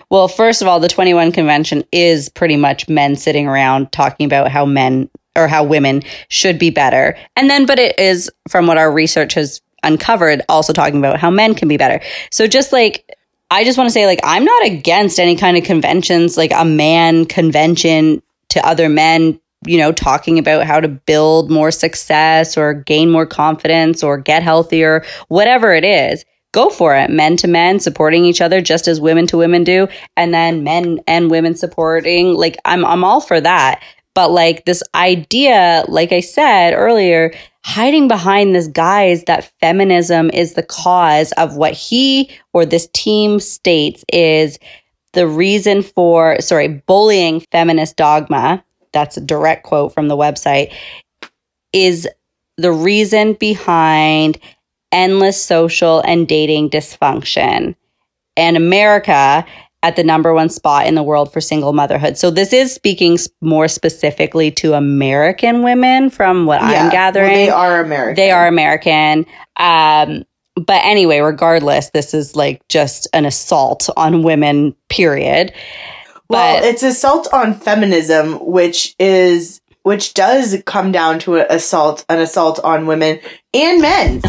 Well, 0.10 0.28
first 0.28 0.62
of 0.62 0.68
all, 0.68 0.80
the 0.80 0.90
21 0.90 1.32
convention 1.32 1.84
is 1.92 2.28
pretty 2.30 2.58
much 2.58 2.90
men 2.90 3.16
sitting 3.16 3.48
around 3.48 3.92
talking 3.92 4.26
about 4.26 4.52
how 4.52 4.66
men 4.66 5.10
or 5.36 5.48
how 5.48 5.64
women 5.64 6.02
should 6.30 6.58
be 6.60 6.70
better. 6.70 7.18
And 7.36 7.50
then, 7.50 7.66
but 7.66 7.80
it 7.80 8.00
is 8.00 8.30
from 8.48 8.68
what 8.68 8.78
our 8.78 8.92
research 8.92 9.34
has 9.34 9.62
uncovered, 9.84 10.42
also 10.50 10.74
talking 10.74 11.00
about 11.00 11.20
how 11.20 11.30
men 11.30 11.56
can 11.56 11.68
be 11.68 11.78
better. 11.78 12.02
So 12.32 12.48
just 12.48 12.74
like, 12.74 13.18
I 13.52 13.64
just 13.64 13.78
want 13.78 13.88
to 13.88 13.94
say, 13.94 14.06
like, 14.06 14.20
I'm 14.24 14.44
not 14.44 14.66
against 14.66 15.20
any 15.20 15.36
kind 15.36 15.58
of 15.58 15.64
conventions, 15.64 16.38
like 16.38 16.52
a 16.54 16.66
man 16.66 17.26
convention 17.26 18.22
to 18.50 18.66
other 18.66 18.90
men 18.90 19.40
you 19.66 19.78
know, 19.78 19.92
talking 19.92 20.38
about 20.38 20.66
how 20.66 20.80
to 20.80 20.88
build 20.88 21.50
more 21.50 21.72
success 21.72 22.58
or 22.58 22.74
gain 22.74 23.10
more 23.12 23.26
confidence 23.26 24.04
or 24.04 24.18
get 24.18 24.44
healthier, 24.44 25.04
whatever 25.28 25.74
it 25.74 25.84
is, 25.84 26.24
go 26.52 26.70
for 26.70 26.96
it. 26.96 27.10
Men 27.10 27.36
to 27.38 27.48
men 27.48 27.80
supporting 27.80 28.26
each 28.26 28.42
other 28.42 28.62
just 28.62 28.88
as 28.88 29.02
women 29.02 29.28
to 29.28 29.38
women 29.38 29.64
do. 29.64 29.88
And 30.16 30.34
then 30.34 30.64
men 30.64 31.00
and 31.08 31.32
women 31.32 31.56
supporting, 31.56 32.34
like, 32.34 32.58
I'm, 32.66 32.86
I'm 32.86 33.04
all 33.04 33.22
for 33.22 33.42
that. 33.42 33.82
But 34.16 34.32
like 34.32 34.66
this 34.66 34.82
idea, 34.96 35.86
like 35.88 36.12
I 36.12 36.22
said 36.22 36.74
earlier, 36.74 37.34
hiding 37.64 38.08
behind 38.08 38.56
this 38.56 38.68
guise 38.68 39.26
that 39.26 39.52
feminism 39.60 40.32
is 40.32 40.54
the 40.54 40.64
cause 40.64 41.32
of 41.34 41.58
what 41.58 41.74
he 41.74 42.32
or 42.54 42.66
this 42.66 42.88
team 42.94 43.40
states 43.40 44.04
is 44.12 44.58
the 45.14 45.28
reason 45.28 45.84
for, 45.84 46.40
sorry, 46.42 46.68
bullying 46.68 47.42
feminist 47.52 47.98
dogma 47.98 48.64
that's 48.96 49.18
a 49.18 49.22
direct 49.22 49.64
quote 49.64 49.94
from 49.94 50.08
the 50.08 50.18
website, 50.18 50.74
is 51.74 52.08
the 52.58 52.72
reason 52.72 53.34
behind 53.34 54.40
endless 54.92 55.44
social 55.44 56.00
and 56.02 56.28
dating 56.28 56.70
dysfunction. 56.70 57.76
And 58.38 58.56
America 58.56 59.46
at 59.86 59.96
the 59.96 60.04
number 60.04 60.34
one 60.34 60.50
spot 60.50 60.88
in 60.88 60.96
the 60.96 61.04
world 61.04 61.32
for 61.32 61.40
single 61.40 61.72
motherhood. 61.72 62.18
So 62.18 62.32
this 62.32 62.52
is 62.54 62.74
speaking 62.74 63.20
more 63.40 63.68
specifically 63.68 64.50
to 64.54 64.74
American 64.74 65.62
women 65.62 66.10
from 66.10 66.48
what 66.48 66.60
yeah, 66.62 66.86
I'm 66.86 66.92
gathering. 66.92 67.28
Well, 67.28 67.36
they 67.36 67.50
are 67.50 67.82
American. 67.82 68.16
They 68.16 68.32
are 68.32 68.48
American. 68.48 69.28
Um, 69.58 70.24
but 70.56 70.82
anyway, 70.84 71.20
regardless, 71.20 71.92
this 71.92 72.16
is 72.16 72.36
like 72.36 72.68
just 72.68 73.08
an 73.14 73.26
assault 73.26 73.88
on 73.96 74.24
women, 74.24 74.76
period. 74.90 75.54
Well, 76.30 76.64
it's 76.64 76.82
assault 76.82 77.32
on 77.32 77.54
feminism, 77.54 78.44
which 78.44 78.96
is 78.98 79.62
which 79.84 80.16
does 80.16 80.64
come 80.66 80.92
down 80.92 81.20
to 81.20 81.36
an 81.36 81.46
assault 81.52 82.04
an 82.10 82.18
assault 82.20 82.60
on 82.64 82.88
women 82.88 83.20
and 83.54 83.82
men. 83.84 84.22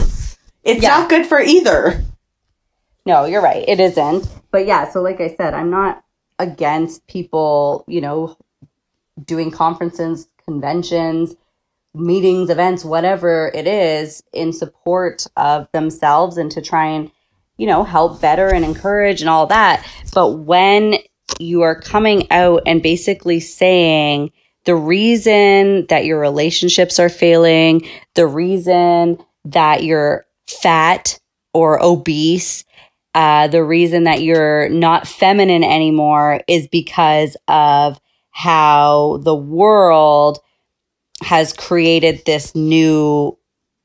It's 0.64 0.82
yeah. 0.82 0.98
not 0.98 1.08
good 1.08 1.24
for 1.24 1.40
either. 1.40 2.04
No, 3.06 3.24
you're 3.24 3.42
right. 3.42 3.64
It 3.66 3.78
isn't. 3.80 4.28
But 4.50 4.66
yeah, 4.66 4.90
so 4.90 5.00
like 5.00 5.20
I 5.20 5.34
said, 5.36 5.54
I'm 5.54 5.70
not 5.70 6.02
against 6.38 7.06
people, 7.06 7.84
you 7.86 8.00
know, 8.00 8.36
doing 9.24 9.50
conferences, 9.50 10.28
conventions, 10.44 11.34
meetings, 11.94 12.50
events, 12.50 12.84
whatever 12.84 13.50
it 13.54 13.66
is 13.66 14.22
in 14.32 14.52
support 14.52 15.26
of 15.36 15.68
themselves 15.72 16.36
and 16.36 16.50
to 16.50 16.60
try 16.60 16.86
and, 16.86 17.10
you 17.56 17.66
know, 17.66 17.84
help 17.84 18.20
better 18.20 18.52
and 18.52 18.64
encourage 18.64 19.20
and 19.20 19.30
all 19.30 19.46
that. 19.46 19.86
But 20.12 20.40
when 20.40 20.96
you 21.38 21.62
are 21.62 21.80
coming 21.80 22.30
out 22.30 22.62
and 22.66 22.82
basically 22.82 23.40
saying 23.40 24.32
the 24.64 24.76
reason 24.76 25.86
that 25.86 26.04
your 26.04 26.18
relationships 26.18 26.98
are 26.98 27.08
failing, 27.08 27.86
the 28.14 28.26
reason 28.26 29.18
that 29.44 29.84
you're 29.84 30.26
fat 30.46 31.18
or 31.54 31.82
obese, 31.82 32.64
uh, 33.16 33.48
the 33.48 33.64
reason 33.64 34.04
that 34.04 34.20
you're 34.20 34.68
not 34.68 35.08
feminine 35.08 35.64
anymore 35.64 36.42
is 36.46 36.68
because 36.68 37.34
of 37.48 37.98
how 38.30 39.20
the 39.22 39.34
world 39.34 40.38
has 41.22 41.54
created 41.54 42.22
this 42.26 42.54
new, 42.54 43.34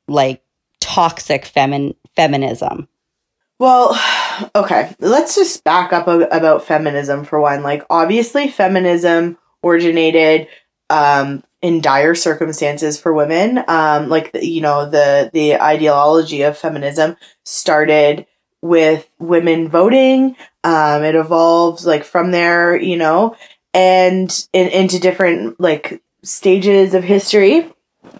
like, 0.06 0.42
toxic 0.82 1.46
femin- 1.46 1.96
feminism. 2.14 2.88
Well, 3.58 3.98
okay, 4.54 4.94
let's 5.00 5.34
just 5.34 5.64
back 5.64 5.94
up 5.94 6.08
a- 6.08 6.28
about 6.28 6.66
feminism 6.66 7.24
for 7.24 7.40
one. 7.40 7.62
Like, 7.62 7.84
obviously, 7.88 8.48
feminism 8.48 9.38
originated 9.64 10.46
um, 10.90 11.42
in 11.62 11.80
dire 11.80 12.14
circumstances 12.14 13.00
for 13.00 13.14
women. 13.14 13.64
Um, 13.66 14.10
like, 14.10 14.30
you 14.34 14.60
know, 14.60 14.90
the 14.90 15.30
the 15.32 15.54
ideology 15.54 16.42
of 16.42 16.58
feminism 16.58 17.16
started 17.46 18.26
with 18.62 19.08
women 19.18 19.68
voting. 19.68 20.36
Um, 20.64 21.02
it 21.02 21.14
evolves 21.14 21.84
like 21.84 22.04
from 22.04 22.30
there, 22.30 22.76
you 22.76 22.96
know, 22.96 23.36
and 23.74 24.46
in, 24.52 24.68
into 24.68 24.98
different 24.98 25.60
like 25.60 26.00
stages 26.22 26.94
of 26.94 27.04
history 27.04 27.70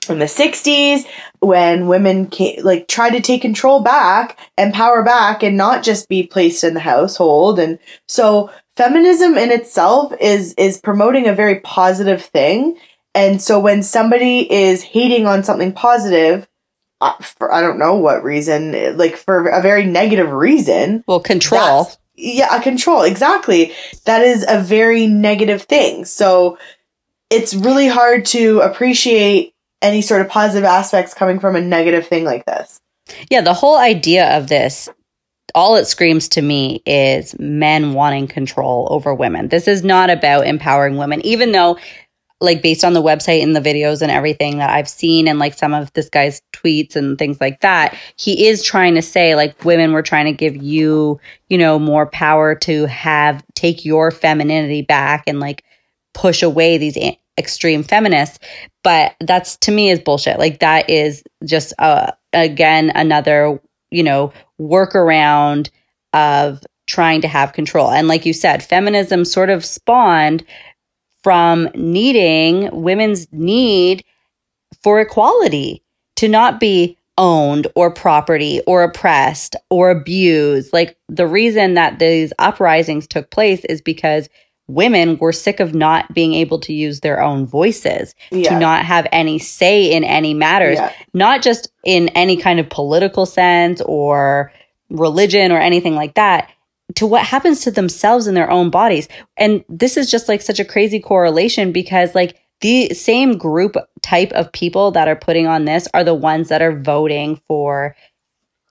in 0.09 0.19
the 0.19 0.27
60s 0.27 1.07
when 1.41 1.87
women 1.87 2.27
came, 2.27 2.63
like 2.63 2.89
tried 2.89 3.11
to 3.11 3.21
take 3.21 3.43
control 3.43 3.81
back 3.81 4.39
and 4.57 4.75
power 4.75 5.03
back 5.03 5.43
and 5.43 5.57
not 5.57 5.83
just 5.83 6.09
be 6.09 6.23
placed 6.27 6.65
in 6.65 6.75
the 6.75 6.81
household 6.81 7.59
and 7.59 7.79
so 8.07 8.51
feminism 8.77 9.37
in 9.37 9.51
itself 9.51 10.13
is 10.21 10.55
is 10.55 10.81
promoting 10.81 11.29
a 11.29 11.35
very 11.35 11.61
positive 11.61 12.23
thing 12.23 12.77
and 13.15 13.43
so 13.43 13.61
when 13.61 13.83
somebody 13.83 14.51
is 14.53 14.83
hating 14.83 15.27
on 15.27 15.45
something 15.45 15.73
positive 15.73 16.49
uh, 17.03 17.13
for 17.23 17.53
I 17.53 17.61
don't 17.61 17.79
know 17.79 17.95
what 17.95 18.25
reason 18.25 18.97
like 18.97 19.17
for 19.17 19.49
a 19.49 19.61
very 19.61 19.85
negative 19.85 20.33
reason 20.33 21.05
well 21.07 21.21
control 21.21 21.91
yeah 22.15 22.57
a 22.57 22.63
control 22.63 23.03
exactly 23.03 23.73
that 24.07 24.23
is 24.23 24.47
a 24.49 24.61
very 24.61 25.07
negative 25.07 25.63
thing 25.63 26.05
so 26.05 26.59
it's 27.33 27.55
really 27.55 27.89
hard 27.89 28.27
to 28.27 28.61
appreciate 28.61 29.55
any 29.83 30.01
sort 30.01 30.21
of 30.21 30.29
positive 30.29 30.65
aspects 30.65 31.15
coming 31.15 31.41
from 31.41 31.57
a 31.57 31.61
negative 31.61 32.07
thing 32.07 32.25
like 32.25 32.47
this. 32.47 32.81
Yeah, 33.31 33.41
the 33.41 33.55
whole 33.55 33.77
idea 33.79 34.37
of 34.37 34.49
this, 34.49 34.89
all 35.55 35.77
it 35.77 35.87
screams 35.87 36.29
to 36.29 36.43
me 36.43 36.83
is 36.87 37.39
men 37.39 37.95
wanting 37.95 38.29
control 38.29 38.87
over 38.91 39.13
women. 39.15 39.49
This 39.49 39.67
is 39.67 39.83
not 39.83 40.09
about 40.09 40.47
empowering 40.47 40.97
women, 40.97 41.21
even 41.27 41.53
though, 41.53 41.79
like, 42.43 42.61
based 42.63 42.85
on 42.85 42.93
the 42.93 43.03
website 43.03 43.43
and 43.43 43.57
the 43.57 43.61
videos 43.61 44.03
and 44.03 44.11
everything 44.11 44.59
that 44.59 44.71
I've 44.71 44.89
seen, 44.89 45.29
and 45.29 45.39
like 45.39 45.55
some 45.55 45.73
of 45.73 45.93
this 45.95 46.09
guy's 46.09 46.43
tweets 46.53 46.97
and 46.97 47.19
things 47.19 47.41
like 47.41 47.61
that, 47.61 47.97
he 48.17 48.47
is 48.47 48.63
trying 48.63 48.95
to 48.97 49.03
say, 49.03 49.35
like, 49.35 49.65
women, 49.65 49.93
we're 49.93 50.03
trying 50.03 50.27
to 50.27 50.33
give 50.33 50.57
you, 50.57 51.19
you 51.49 51.57
know, 51.57 51.79
more 51.79 52.07
power 52.07 52.55
to 52.57 52.87
have, 52.87 53.43
take 53.55 53.85
your 53.85 54.11
femininity 54.11 54.83
back 54.83 55.25
and 55.27 55.41
like 55.41 55.65
push 56.15 56.43
away 56.43 56.79
these 56.79 56.99
extreme 57.39 57.83
feminists. 57.83 58.39
But 58.83 59.15
that's 59.21 59.57
to 59.59 59.73
me 59.73 59.91
is 59.91 60.01
bullshit. 60.01 60.39
Like 60.39 60.61
that 60.61 60.89
is 60.91 61.23
just 61.45 61.73
uh 61.79 62.13
again 62.33 62.93
another 62.95 63.61
you 63.91 64.03
know 64.03 64.33
workaround 64.61 65.71
of 66.13 66.63
trying 66.87 67.21
to 67.23 67.29
have 67.29 67.53
control. 67.53 67.91
And 67.91 68.09
like 68.09 68.27
you 68.27 68.33
said 68.33 68.63
feminism 68.63 69.25
sort 69.25 69.51
of 69.51 69.65
spawned 69.65 70.45
from 71.23 71.69
needing 71.75 72.69
women's 72.73 73.27
need 73.33 74.05
for 74.83 75.01
equality 75.01 75.83
to 76.17 76.29
not 76.29 76.59
be 76.61 76.99
owned 77.19 77.67
or 77.75 77.93
property 77.93 78.61
or 78.67 78.83
oppressed 78.83 79.55
or 79.71 79.91
abused 79.91 80.73
like 80.73 80.97
the 81.09 81.27
reason 81.27 81.75
that 81.75 81.99
these 81.99 82.33
uprisings 82.39 83.07
took 83.07 83.31
place 83.31 83.65
is 83.67 83.83
because 83.83 84.29
women 84.67 85.19
were 85.19 85.33
sick 85.33 85.61
of 85.61 85.75
not 85.75 86.13
being 86.15 86.33
able 86.33 86.59
to 86.59 86.73
use 86.73 87.01
their 87.01 87.21
own 87.21 87.45
voices, 87.47 88.15
Yeah. 88.31 88.51
to 88.55 88.59
not 88.59 88.85
have 88.87 89.07
any 89.13 89.39
say 89.39 89.93
in 89.93 90.05
any 90.05 90.33
matters, 90.33 90.79
Yeah. 90.79 90.91
not 91.13 91.43
just 91.43 91.69
in 91.85 92.09
any 92.11 92.37
kind 92.37 92.59
of 92.59 92.71
political 92.71 93.27
sense 93.27 93.83
or 93.83 94.51
religion 94.89 95.53
or 95.53 95.59
anything 95.59 95.95
like 95.95 96.15
that, 96.15 96.49
to 96.97 97.07
what 97.07 97.25
happens 97.25 97.61
to 97.63 97.71
themselves 97.71 98.27
in 98.27 98.35
their 98.35 98.51
own 98.51 98.71
bodies. 98.71 99.09
And 99.37 99.65
this 99.69 99.97
is 99.97 100.11
just 100.11 100.29
like 100.29 100.43
such 100.43 100.61
a 100.61 100.65
crazy 100.65 101.01
correlation 101.01 101.73
because, 101.73 102.15
like, 102.15 102.39
the 102.61 102.91
same 102.95 103.39
group 103.39 103.77
type 104.03 104.33
of 104.33 104.53
people 104.53 104.93
that 104.93 105.09
are 105.09 105.17
putting 105.17 105.47
on 105.47 105.65
this 105.65 105.89
are 105.95 106.05
the 106.05 106.15
ones 106.15 106.49
that 106.49 106.63
are 106.63 106.79
voting 106.81 107.41
for 107.49 107.97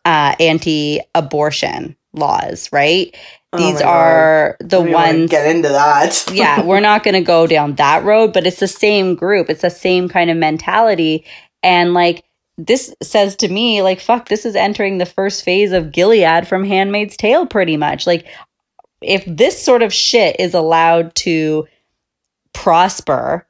uh, 0.06 0.36
anti 0.40 1.00
abortion 1.16 1.96
laws, 2.14 2.70
right? 2.72 3.16
Oh 3.54 3.58
These 3.58 3.76
my 3.76 3.86
God. 3.86 3.88
are 3.90 4.58
the 4.60 4.80
Don't 4.80 4.88
even 4.88 5.02
wanna 5.02 5.20
ones 5.20 5.30
get 5.30 5.56
into 5.56 5.70
that. 5.70 6.26
yeah, 6.34 6.64
we're 6.64 6.80
not 6.80 7.04
going 7.04 7.16
to 7.16 7.22
go 7.22 7.48
down 7.48 7.76
that 7.76 8.04
road, 8.04 8.34
but 8.34 8.48
it's 8.48 8.60
the 8.60 8.68
same 8.68 9.16
group. 9.16 9.50
It's 9.50 9.62
the 9.62 9.70
same 9.70 10.10
kind 10.10 10.30
of 10.30 10.38
mentality. 10.38 11.26
And 11.64 11.94
like, 11.94 12.24
this 12.58 12.94
says 13.02 13.36
to 13.38 13.48
me, 13.48 13.82
like, 13.82 14.00
fuck, 14.00 14.28
this 14.28 14.46
is 14.46 14.56
entering 14.56 14.98
the 14.98 15.06
first 15.06 15.44
phase 15.44 15.72
of 15.72 15.92
Gilead 15.92 16.48
from 16.48 16.64
Handmaid's 16.64 17.18
Tale, 17.18 17.46
pretty 17.46 17.78
much. 17.78 18.06
Like, 18.06 18.28
if 19.02 19.24
this 19.26 19.62
sort 19.62 19.82
of 19.82 19.94
shit 19.94 20.36
is 20.40 20.54
allowed 20.54 21.16
to 21.16 21.68
prosper, 22.54 23.48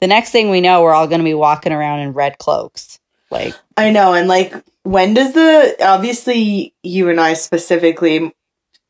the 0.00 0.06
next 0.06 0.30
thing 0.30 0.50
we 0.50 0.60
know, 0.60 0.82
we're 0.82 0.94
all 0.94 1.08
going 1.08 1.20
to 1.20 1.24
be 1.24 1.34
walking 1.34 1.72
around 1.72 2.00
in 2.00 2.12
red 2.12 2.38
cloaks. 2.38 3.00
Like, 3.30 3.54
I 3.76 3.90
know, 3.90 4.14
and 4.14 4.28
like, 4.28 4.54
when 4.84 5.14
does 5.14 5.32
the 5.32 5.76
obviously 5.80 6.74
you 6.82 7.08
and 7.08 7.20
I 7.20 7.34
specifically 7.34 8.32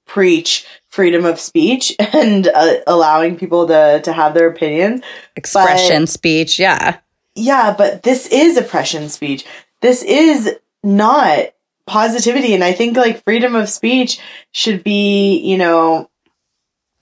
preach 0.06 0.66
freedom 0.88 1.24
of 1.24 1.40
speech 1.40 1.94
and 2.12 2.46
uh, 2.48 2.74
allowing 2.86 3.38
people 3.38 3.66
to 3.68 4.02
to 4.04 4.12
have 4.12 4.34
their 4.34 4.48
opinions? 4.48 5.00
expression 5.36 6.06
speech. 6.06 6.58
Yeah. 6.58 6.98
Yeah, 7.36 7.74
but 7.76 8.02
this 8.02 8.26
is 8.28 8.56
oppression 8.56 9.08
speech. 9.08 9.44
This 9.82 10.02
is 10.02 10.56
not 10.82 11.50
positivity, 11.86 12.54
and 12.54 12.64
I 12.64 12.72
think 12.72 12.96
like 12.96 13.22
freedom 13.24 13.54
of 13.54 13.68
speech 13.68 14.18
should 14.52 14.82
be, 14.82 15.38
you 15.38 15.58
know, 15.58 16.10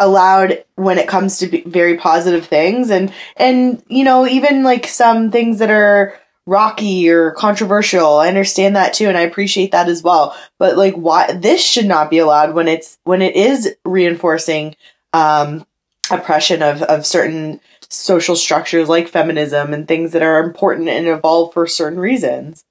allowed 0.00 0.64
when 0.74 0.98
it 0.98 1.08
comes 1.08 1.38
to 1.38 1.62
very 1.68 1.96
positive 1.96 2.46
things. 2.46 2.90
And 2.90 3.12
and 3.36 3.82
you 3.88 4.04
know 4.04 4.26
even 4.26 4.62
like 4.62 4.86
some 4.86 5.30
things 5.30 5.58
that 5.60 5.70
are 5.70 6.18
rocky 6.46 7.08
or 7.08 7.30
controversial 7.30 8.18
i 8.18 8.28
understand 8.28 8.76
that 8.76 8.92
too 8.92 9.08
and 9.08 9.16
i 9.16 9.22
appreciate 9.22 9.72
that 9.72 9.88
as 9.88 10.02
well. 10.02 10.36
But 10.58 10.76
like 10.76 10.94
why 10.94 11.32
this 11.32 11.64
should 11.64 11.86
not 11.86 12.10
be 12.10 12.18
allowed 12.18 12.54
when 12.54 12.68
it's 12.68 12.98
when 13.04 13.22
it 13.22 13.36
is 13.36 13.74
reinforcing 13.84 14.76
um 15.12 15.64
oppression 16.10 16.62
of 16.62 16.82
of 16.82 17.06
certain 17.06 17.60
social 17.94 18.36
structures 18.36 18.88
like 18.88 19.08
feminism 19.08 19.72
and 19.72 19.86
things 19.88 20.12
that 20.12 20.22
are 20.22 20.42
important 20.42 20.88
and 20.88 21.06
evolve 21.06 21.52
for 21.52 21.66
certain 21.66 21.98
reasons 21.98 22.64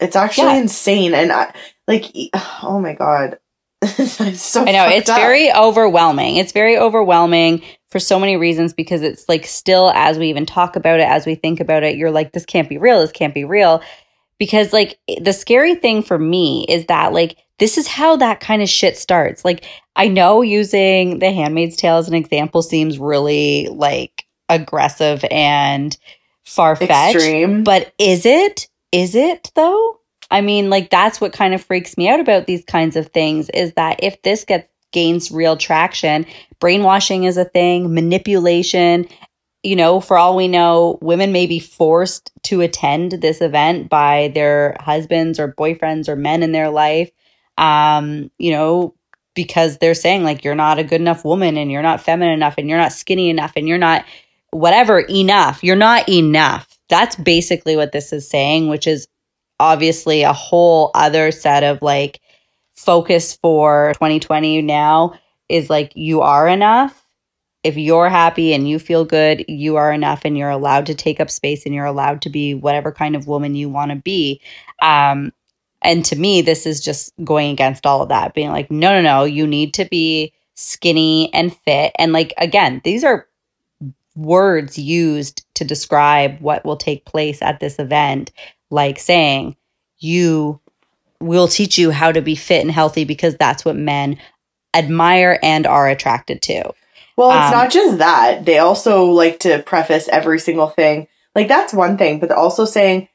it's 0.00 0.16
actually 0.16 0.48
Yeah. 0.54 0.60
insane 0.60 1.14
and 1.14 1.32
I, 1.32 1.54
like 1.86 2.06
oh 2.62 2.80
my 2.80 2.94
god 2.94 3.38
so 3.84 4.62
I 4.64 4.72
know 4.72 4.88
it's 4.88 5.10
up. 5.10 5.18
very 5.18 5.52
overwhelming. 5.52 6.36
It's 6.36 6.52
very 6.52 6.78
overwhelming 6.78 7.62
for 7.90 7.98
so 7.98 8.18
many 8.18 8.38
reasons 8.38 8.72
because 8.72 9.02
it's 9.02 9.28
like 9.28 9.44
still 9.44 9.90
as 9.94 10.18
we 10.18 10.30
even 10.30 10.46
talk 10.46 10.74
about 10.74 11.00
it, 11.00 11.06
as 11.06 11.26
we 11.26 11.34
think 11.34 11.60
about 11.60 11.82
it, 11.82 11.96
you're 11.96 12.10
like, 12.10 12.32
this 12.32 12.46
can't 12.46 12.66
be 12.66 12.78
real. 12.78 13.00
This 13.00 13.12
can't 13.12 13.34
be 13.34 13.44
real. 13.44 13.82
Because 14.38 14.72
like 14.72 14.98
the 15.20 15.34
scary 15.34 15.74
thing 15.74 16.02
for 16.02 16.18
me 16.18 16.64
is 16.66 16.86
that 16.86 17.12
like 17.12 17.36
this 17.58 17.78
is 17.78 17.86
how 17.86 18.16
that 18.16 18.40
kind 18.40 18.62
of 18.62 18.68
shit 18.68 18.96
starts. 18.96 19.44
Like 19.44 19.64
I 19.96 20.08
know 20.08 20.42
using 20.42 21.18
the 21.18 21.32
Handmaid's 21.32 21.76
Tale 21.76 21.96
as 21.96 22.08
an 22.08 22.14
example 22.14 22.62
seems 22.62 22.98
really 22.98 23.68
like 23.70 24.24
aggressive 24.48 25.24
and 25.30 25.96
far 26.44 26.76
fetched. 26.76 27.14
But 27.64 27.92
is 27.98 28.26
it? 28.26 28.68
Is 28.92 29.14
it 29.14 29.50
though? 29.54 30.00
I 30.30 30.40
mean, 30.40 30.70
like 30.70 30.90
that's 30.90 31.20
what 31.20 31.32
kind 31.32 31.54
of 31.54 31.64
freaks 31.64 31.96
me 31.96 32.08
out 32.08 32.20
about 32.20 32.46
these 32.46 32.64
kinds 32.64 32.96
of 32.96 33.08
things 33.08 33.50
is 33.50 33.72
that 33.74 34.02
if 34.02 34.20
this 34.22 34.44
gets 34.44 34.68
gains 34.92 35.30
real 35.30 35.56
traction, 35.56 36.24
brainwashing 36.60 37.24
is 37.24 37.36
a 37.36 37.44
thing, 37.44 37.92
manipulation, 37.92 39.06
you 39.62 39.76
know, 39.76 40.00
for 40.00 40.16
all 40.16 40.36
we 40.36 40.46
know, 40.46 40.98
women 41.02 41.32
may 41.32 41.46
be 41.46 41.58
forced 41.58 42.30
to 42.44 42.60
attend 42.60 43.12
this 43.12 43.40
event 43.40 43.88
by 43.88 44.30
their 44.34 44.76
husbands 44.80 45.40
or 45.40 45.52
boyfriends 45.52 46.08
or 46.08 46.16
men 46.16 46.42
in 46.42 46.52
their 46.52 46.70
life. 46.70 47.10
Um, 47.58 48.30
you 48.38 48.50
know, 48.50 48.94
because 49.34 49.78
they're 49.78 49.94
saying 49.94 50.24
like 50.24 50.44
you're 50.44 50.54
not 50.54 50.78
a 50.78 50.84
good 50.84 51.00
enough 51.00 51.24
woman 51.24 51.56
and 51.56 51.70
you're 51.70 51.82
not 51.82 52.00
feminine 52.00 52.34
enough 52.34 52.54
and 52.56 52.68
you're 52.68 52.78
not 52.78 52.92
skinny 52.92 53.28
enough 53.30 53.52
and 53.56 53.68
you're 53.68 53.78
not 53.78 54.04
whatever 54.50 55.00
enough. 55.00 55.62
You're 55.62 55.76
not 55.76 56.08
enough. 56.08 56.78
That's 56.88 57.16
basically 57.16 57.76
what 57.76 57.92
this 57.92 58.12
is 58.12 58.28
saying, 58.28 58.68
which 58.68 58.86
is 58.86 59.08
obviously 59.58 60.22
a 60.22 60.32
whole 60.32 60.90
other 60.94 61.30
set 61.30 61.64
of 61.64 61.82
like 61.82 62.20
focus 62.76 63.34
for 63.36 63.92
2020 63.94 64.62
now 64.62 65.14
is 65.48 65.70
like 65.70 65.92
you 65.94 66.20
are 66.20 66.48
enough. 66.48 67.00
If 67.62 67.76
you're 67.78 68.10
happy 68.10 68.52
and 68.52 68.68
you 68.68 68.78
feel 68.78 69.04
good, 69.06 69.44
you 69.48 69.76
are 69.76 69.90
enough 69.92 70.22
and 70.24 70.36
you're 70.36 70.50
allowed 70.50 70.86
to 70.86 70.94
take 70.94 71.18
up 71.18 71.30
space 71.30 71.64
and 71.64 71.74
you're 71.74 71.86
allowed 71.86 72.20
to 72.22 72.30
be 72.30 72.52
whatever 72.54 72.92
kind 72.92 73.16
of 73.16 73.26
woman 73.26 73.54
you 73.54 73.70
want 73.70 73.90
to 73.90 73.96
be. 73.96 74.40
Um, 74.82 75.32
and 75.84 76.04
to 76.06 76.16
me, 76.16 76.42
this 76.42 76.66
is 76.66 76.80
just 76.80 77.12
going 77.22 77.50
against 77.50 77.86
all 77.86 78.02
of 78.02 78.08
that, 78.08 78.34
being 78.34 78.50
like, 78.50 78.70
no, 78.70 78.92
no, 78.94 79.02
no, 79.02 79.24
you 79.24 79.46
need 79.46 79.74
to 79.74 79.84
be 79.84 80.32
skinny 80.54 81.32
and 81.34 81.54
fit. 81.54 81.92
And 81.98 82.12
like, 82.12 82.32
again, 82.38 82.80
these 82.84 83.04
are 83.04 83.26
words 84.16 84.78
used 84.78 85.44
to 85.54 85.64
describe 85.64 86.40
what 86.40 86.64
will 86.64 86.76
take 86.76 87.04
place 87.04 87.42
at 87.42 87.60
this 87.60 87.78
event, 87.78 88.32
like 88.70 88.98
saying, 88.98 89.56
you 89.98 90.60
will 91.20 91.48
teach 91.48 91.78
you 91.78 91.90
how 91.90 92.12
to 92.12 92.20
be 92.20 92.34
fit 92.34 92.62
and 92.62 92.70
healthy 92.70 93.04
because 93.04 93.36
that's 93.36 93.64
what 93.64 93.76
men 93.76 94.18
admire 94.74 95.38
and 95.42 95.66
are 95.66 95.88
attracted 95.88 96.42
to. 96.42 96.72
Well, 97.16 97.30
it's 97.30 97.52
Um, 97.52 97.60
not 97.60 97.70
just 97.70 97.98
that. 97.98 98.44
They 98.44 98.58
also 98.58 99.06
like 99.06 99.38
to 99.40 99.60
preface 99.60 100.08
every 100.08 100.38
single 100.38 100.68
thing. 100.68 101.08
Like 101.34 101.48
that's 101.48 101.74
one 101.74 101.98
thing, 101.98 102.20
but 102.20 102.30
also 102.30 102.64
saying 102.64 103.08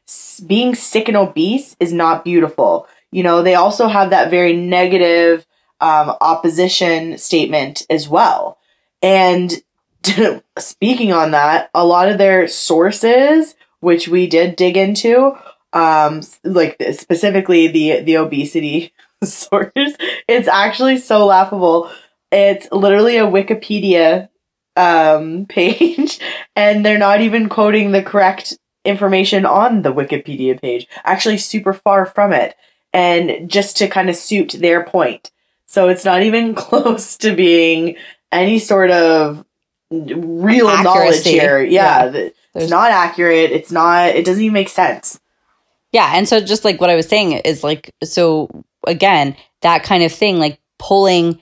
being 0.45 0.75
sick 0.75 1.07
and 1.07 1.17
obese 1.17 1.75
is 1.79 1.93
not 1.93 2.25
beautiful. 2.25 2.87
You 3.11 3.23
know, 3.23 3.41
they 3.41 3.55
also 3.55 3.87
have 3.87 4.09
that 4.09 4.29
very 4.29 4.53
negative 4.55 5.45
um, 5.81 6.15
opposition 6.21 7.17
statement 7.17 7.85
as 7.89 8.09
well. 8.09 8.57
And 9.01 9.53
speaking 10.57 11.13
on 11.13 11.31
that, 11.31 11.69
a 11.73 11.85
lot 11.85 12.09
of 12.09 12.17
their 12.17 12.47
sources, 12.47 13.55
which 13.79 14.07
we 14.07 14.27
did 14.27 14.55
dig 14.55 14.75
into, 14.77 15.33
um, 15.71 16.21
like 16.43 16.81
specifically 16.93 17.67
the 17.67 18.01
the 18.01 18.17
obesity 18.17 18.93
source, 19.23 19.71
it's 20.27 20.47
actually 20.47 20.97
so 20.97 21.25
laughable. 21.25 21.91
It's 22.31 22.67
literally 22.71 23.17
a 23.17 23.25
Wikipedia 23.25 24.29
um, 24.75 25.45
page, 25.49 26.19
and 26.55 26.85
they're 26.85 26.97
not 26.97 27.21
even 27.21 27.49
quoting 27.49 27.91
the 27.91 28.03
correct 28.03 28.57
information 28.85 29.45
on 29.45 29.81
the 29.81 29.93
Wikipedia 29.93 30.59
page. 30.61 30.87
Actually, 31.03 31.37
super 31.37 31.73
far 31.73 32.05
from 32.05 32.33
it, 32.33 32.55
and 32.93 33.49
just 33.49 33.77
to 33.77 33.87
kind 33.87 34.09
of 34.09 34.15
suit 34.15 34.55
their 34.59 34.83
point. 34.83 35.31
So 35.65 35.87
it's 35.89 36.05
not 36.05 36.23
even 36.23 36.55
close 36.55 37.17
to 37.17 37.35
being 37.35 37.95
any 38.31 38.59
sort 38.59 38.91
of 38.91 39.45
real 39.91 40.67
knowledge 40.67 41.23
here. 41.23 41.61
Yeah, 41.61 42.05
Yeah. 42.05 42.11
it's 42.19 42.37
There's- 42.53 42.69
not 42.69 42.91
accurate. 42.91 43.51
It's 43.51 43.71
not. 43.71 44.09
It 44.09 44.25
doesn't 44.25 44.41
even 44.43 44.53
make 44.53 44.69
sense. 44.69 45.19
Yeah. 45.91 46.11
And 46.15 46.27
so, 46.27 46.39
just 46.39 46.63
like 46.65 46.79
what 46.79 46.89
I 46.91 46.95
was 46.95 47.07
saying 47.07 47.31
is 47.33 47.63
like, 47.63 47.93
so 48.03 48.49
again, 48.87 49.35
that 49.61 49.83
kind 49.83 50.03
of 50.03 50.11
thing, 50.11 50.37
like 50.39 50.59
pulling, 50.77 51.39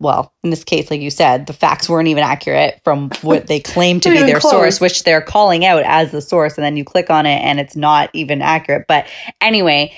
well, 0.00 0.32
in 0.44 0.50
this 0.50 0.64
case, 0.64 0.90
like 0.90 1.00
you 1.00 1.10
said, 1.10 1.46
the 1.46 1.52
facts 1.52 1.88
weren't 1.88 2.08
even 2.08 2.22
accurate 2.22 2.80
from 2.84 3.10
what 3.22 3.48
they 3.48 3.60
claim 3.60 3.98
to 4.00 4.10
be 4.10 4.18
their 4.18 4.38
close. 4.38 4.52
source, 4.52 4.80
which 4.80 5.02
they're 5.02 5.20
calling 5.20 5.64
out 5.64 5.82
as 5.84 6.12
the 6.12 6.20
source. 6.20 6.56
And 6.56 6.64
then 6.64 6.76
you 6.76 6.84
click 6.84 7.10
on 7.10 7.26
it 7.26 7.40
and 7.42 7.58
it's 7.58 7.74
not 7.74 8.10
even 8.12 8.40
accurate. 8.40 8.86
But 8.86 9.08
anyway, 9.40 9.92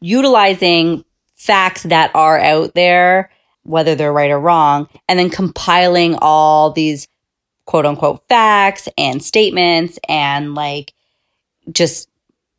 utilizing 0.00 1.04
facts 1.36 1.84
that 1.84 2.10
are 2.14 2.38
out 2.38 2.74
there, 2.74 3.30
whether 3.62 3.94
they're 3.94 4.12
right 4.12 4.30
or 4.30 4.40
wrong, 4.40 4.88
and 5.08 5.18
then 5.18 5.30
compiling 5.30 6.16
all 6.20 6.72
these 6.72 7.06
quote 7.66 7.86
unquote 7.86 8.22
facts 8.28 8.88
and 8.98 9.22
statements 9.22 9.98
and 10.08 10.54
like 10.54 10.92
just 11.72 12.08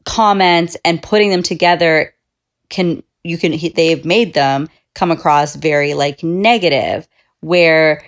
comments 0.04 0.78
and 0.86 1.02
putting 1.02 1.30
them 1.30 1.44
together 1.44 2.14
can 2.70 3.04
you 3.24 3.38
can 3.38 3.52
they've 3.76 4.06
made 4.06 4.34
them 4.34 4.68
come 4.96 5.12
across 5.12 5.56
very 5.56 5.94
like 5.94 6.24
negative 6.24 7.08
where 7.42 8.04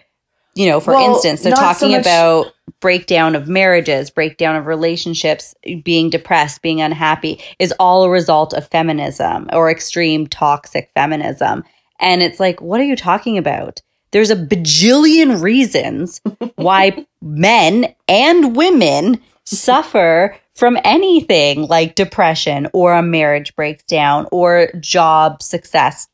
you 0.55 0.65
know 0.67 0.79
for 0.79 0.93
Well, 0.93 1.13
instance 1.13 1.41
they're 1.41 1.51
not 1.51 1.75
so 1.77 1.85
talking 1.87 1.91
much- 1.91 2.01
about 2.01 2.53
breakdown 2.79 3.35
of 3.35 3.47
marriages 3.47 4.09
breakdown 4.09 4.55
of 4.55 4.65
relationships 4.65 5.55
being 5.83 6.09
depressed 6.09 6.61
being 6.61 6.81
unhappy 6.81 7.39
is 7.59 7.73
all 7.79 8.03
a 8.03 8.09
result 8.09 8.53
of 8.53 8.67
feminism 8.67 9.49
or 9.53 9.69
extreme 9.71 10.27
toxic 10.27 10.91
feminism. 10.93 11.63
And 11.99 12.21
it's 12.21 12.39
like 12.39 12.61
what 12.61 12.79
are 12.79 12.83
you 12.85 12.95
talking 12.95 13.37
about? 13.37 13.81
There's 14.11 14.29
a 14.31 14.35
bajillion 14.35 15.41
reasons 15.41 16.21
why 16.55 17.05
men 17.21 17.93
and 18.07 18.55
women 18.55 19.19
suffer 19.45 20.35
from 20.55 20.77
anything 20.83 21.63
like 21.67 21.95
depression 21.95 22.67
or 22.73 22.93
a 22.93 23.01
marriage 23.03 23.55
breakdown 23.55 24.27
or 24.31 24.69
job 24.79 25.41
success 25.41 26.07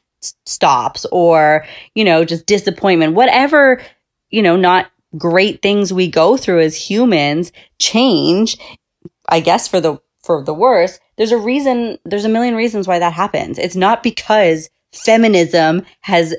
stops 0.46 1.06
or, 1.12 1.66
you 1.96 2.04
know, 2.04 2.26
just 2.26 2.46
disappointment, 2.46 3.14
whatever, 3.14 3.82
you 4.30 4.42
know, 4.42 4.56
not 4.56 4.92
great 5.18 5.62
things 5.62 5.94
we 5.94 6.10
go 6.10 6.38
through 6.38 6.62
as 6.62 6.76
humans 6.76 7.52
change, 7.80 8.58
I 9.30 9.40
guess 9.40 9.68
for 9.68 9.80
the 9.80 10.00
for 10.24 10.42
the 10.42 10.54
worse, 10.54 11.00
there's 11.18 11.34
a 11.34 11.38
reason, 11.38 11.98
there's 12.06 12.26
a 12.26 12.30
million 12.30 12.56
reasons 12.56 12.88
why 12.88 13.00
that 13.00 13.14
happens. 13.14 13.60
It's 13.60 13.76
not 13.76 14.02
because 14.02 14.70
feminism 14.94 15.86
has 16.02 16.34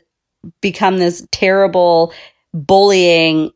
become 0.60 0.98
this 0.98 1.26
terrible 1.30 2.12
bullying 2.54 3.52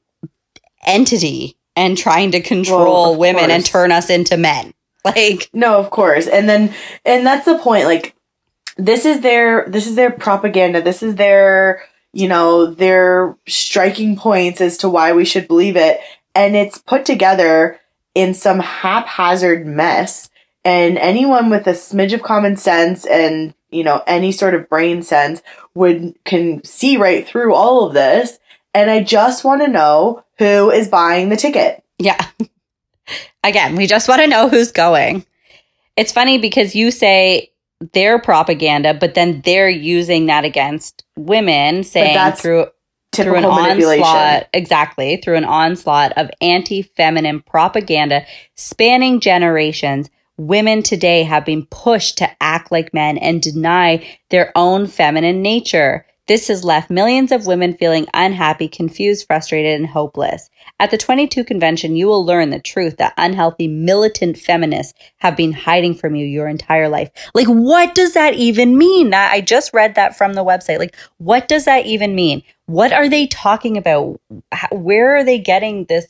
entity 0.87 1.57
and 1.77 1.97
trying 1.97 2.33
to 2.33 2.41
control 2.41 3.13
well, 3.13 3.17
women 3.17 3.45
course. 3.45 3.53
and 3.53 3.67
turn 3.67 3.93
us 3.93 4.11
into 4.11 4.37
men. 4.37 4.73
Like 5.05 5.49
no, 5.55 5.79
of 5.79 5.91
course. 5.91 6.27
And 6.27 6.49
then 6.49 6.75
and 7.05 7.25
that's 7.25 7.47
the 7.47 7.57
point 7.59 7.87
like 7.87 8.15
this 8.79 9.05
is 9.05 9.21
their 9.21 9.67
this 9.69 9.87
is 9.87 9.97
their 9.97 10.11
propaganda. 10.11 10.81
This 10.81 11.03
is 11.03 11.17
their 11.17 11.83
you 12.13 12.29
know, 12.29 12.67
their 12.67 13.37
striking 13.47 14.17
points 14.17 14.61
as 14.61 14.79
to 14.79 14.89
why 14.89 15.13
we 15.13 15.25
should 15.25 15.47
believe 15.47 15.77
it. 15.77 16.01
And 16.35 16.57
it's 16.57 16.79
put 16.79 17.05
together 17.05 17.79
in 18.15 18.35
some 18.35 18.61
haphazard 18.61 19.67
mess. 19.67 20.31
And 20.65 20.99
anyone 20.99 21.51
with 21.51 21.67
a 21.67 21.73
smidge 21.73 22.13
of 22.13 22.23
common 22.23 22.57
sense 22.57 23.07
and 23.07 23.55
you 23.71 23.85
know 23.85 24.03
any 24.07 24.33
sort 24.33 24.55
of 24.55 24.69
brain 24.69 25.03
sense 25.03 25.43
would 25.75 26.15
can 26.25 26.65
see 26.65 26.97
right 26.97 27.27
through 27.27 27.55
all 27.55 27.87
of 27.87 27.95
this. 27.95 28.39
And 28.75 28.91
i 28.91 29.03
just 29.03 29.45
want 29.45 29.63
to 29.63 29.69
know 29.69 30.25
who 30.39 30.71
is 30.71 30.89
buying 30.89 31.29
the 31.29 31.37
ticket. 31.37 31.83
Yeah. 31.99 32.25
Again 33.45 33.77
we 33.77 33.87
just 33.87 34.09
want 34.09 34.21
to 34.21 34.27
know 34.27 34.49
who's 34.49 34.73
going. 34.73 35.25
It's 35.97 36.13
funny 36.13 36.39
because 36.39 36.75
you 36.75 36.91
say 36.91 37.53
their 37.93 38.19
propaganda 38.19 38.93
but 38.95 39.15
then 39.15 39.41
they're 39.45 39.69
using 39.69 40.27
that 40.27 40.45
against 40.45 41.05
women 41.17 41.85
saying 41.85 42.33
through 42.33 42.67
through 43.13 43.37
an 43.37 43.45
onslaught 43.45 44.49
exactly 44.53 45.17
through 45.17 45.37
an 45.37 45.45
onslaught 45.45 46.13
of 46.19 46.29
anti-feminine 46.41 47.41
propaganda 47.41 48.25
spanning 48.57 49.21
generations 49.21 50.11
Women 50.39 50.85
today 50.85 51.25
have 51.25 51.45
been 51.45 51.67
pushed 51.67 52.19
to 52.19 52.31
act 52.41 52.71
like 52.71 52.95
men 52.95 53.19
and 53.19 53.43
deny 53.43 54.07
their 54.31 54.53
own 54.55 54.87
feminine 54.87 55.43
nature. 55.43 56.07
This 56.29 56.49
has 56.49 56.63
left 56.63 56.91
millions 56.91 57.33
of 57.33 57.47
women 57.47 57.73
feeling 57.73 58.07
unhappy, 58.13 58.69
confused, 58.69 59.27
frustrated, 59.27 59.81
and 59.81 59.89
hopeless. 59.89 60.51
At 60.79 60.91
the 60.91 60.99
22 60.99 61.43
convention, 61.43 61.97
you 61.97 62.07
will 62.07 62.25
learn 62.25 62.51
the 62.51 62.61
truth 62.61 62.99
that 62.99 63.15
unhealthy, 63.17 63.67
militant 63.67 64.37
feminists 64.37 64.93
have 65.17 65.39
been 65.39 65.53
hiding 65.53 65.95
from 65.95 66.15
you 66.15 66.27
your 66.27 66.47
entire 66.47 66.91
life. 66.91 67.11
Like, 67.35 67.47
what 67.47 67.95
does 67.95 68.13
that 68.13 68.35
even 68.35 68.77
mean? 68.77 69.09
That 69.09 69.33
I 69.33 69.41
just 69.41 69.73
read 69.73 69.95
that 69.95 70.19
from 70.19 70.35
the 70.35 70.45
website. 70.45 70.79
Like, 70.79 70.97
what 71.17 71.49
does 71.49 71.65
that 71.65 71.87
even 71.87 72.15
mean? 72.15 72.43
What 72.67 72.93
are 72.93 73.09
they 73.09 73.27
talking 73.29 73.79
about? 73.79 74.21
Where 74.71 75.17
are 75.17 75.25
they 75.25 75.39
getting 75.39 75.87
this 75.87 76.07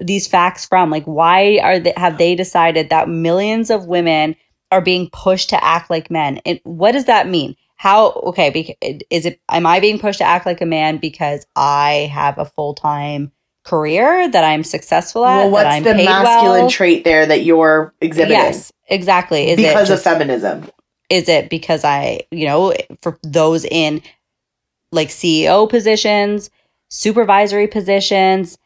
these 0.00 0.26
facts 0.26 0.66
from? 0.66 0.90
Like, 0.90 1.04
why 1.04 1.60
are 1.62 1.78
they, 1.78 1.92
have 1.96 2.18
they 2.18 2.34
decided 2.34 2.90
that 2.90 3.08
millions 3.08 3.70
of 3.70 3.86
women 3.86 4.34
are 4.72 4.80
being 4.80 5.08
pushed 5.12 5.50
to 5.50 5.64
act 5.64 5.88
like 5.88 6.10
men? 6.10 6.40
And 6.44 6.58
what 6.64 6.92
does 6.92 7.04
that 7.04 7.28
mean? 7.28 7.54
How 7.82 8.12
okay? 8.26 8.76
Is 9.10 9.26
it 9.26 9.40
am 9.48 9.66
I 9.66 9.80
being 9.80 9.98
pushed 9.98 10.18
to 10.18 10.24
act 10.24 10.46
like 10.46 10.60
a 10.60 10.66
man 10.66 10.98
because 10.98 11.44
I 11.56 12.08
have 12.12 12.38
a 12.38 12.44
full 12.44 12.74
time 12.76 13.32
career 13.64 14.30
that 14.30 14.44
I'm 14.44 14.62
successful 14.62 15.24
at? 15.24 15.38
Well, 15.38 15.50
what's 15.50 15.84
the 15.84 15.94
masculine 15.94 16.60
well? 16.60 16.70
trait 16.70 17.02
there 17.02 17.26
that 17.26 17.42
you're 17.42 17.92
exhibiting? 18.00 18.38
Yes, 18.38 18.72
exactly. 18.86 19.50
Is 19.50 19.58
it 19.58 19.66
because 19.66 19.88
just, 19.88 20.06
of 20.06 20.12
feminism. 20.12 20.70
Is 21.10 21.28
it 21.28 21.50
because 21.50 21.82
I, 21.82 22.20
you 22.30 22.46
know, 22.46 22.72
for 23.00 23.18
those 23.24 23.64
in 23.64 24.00
like 24.92 25.08
CEO 25.08 25.68
positions, 25.68 26.50
supervisory 26.88 27.66
positions, 27.66 28.58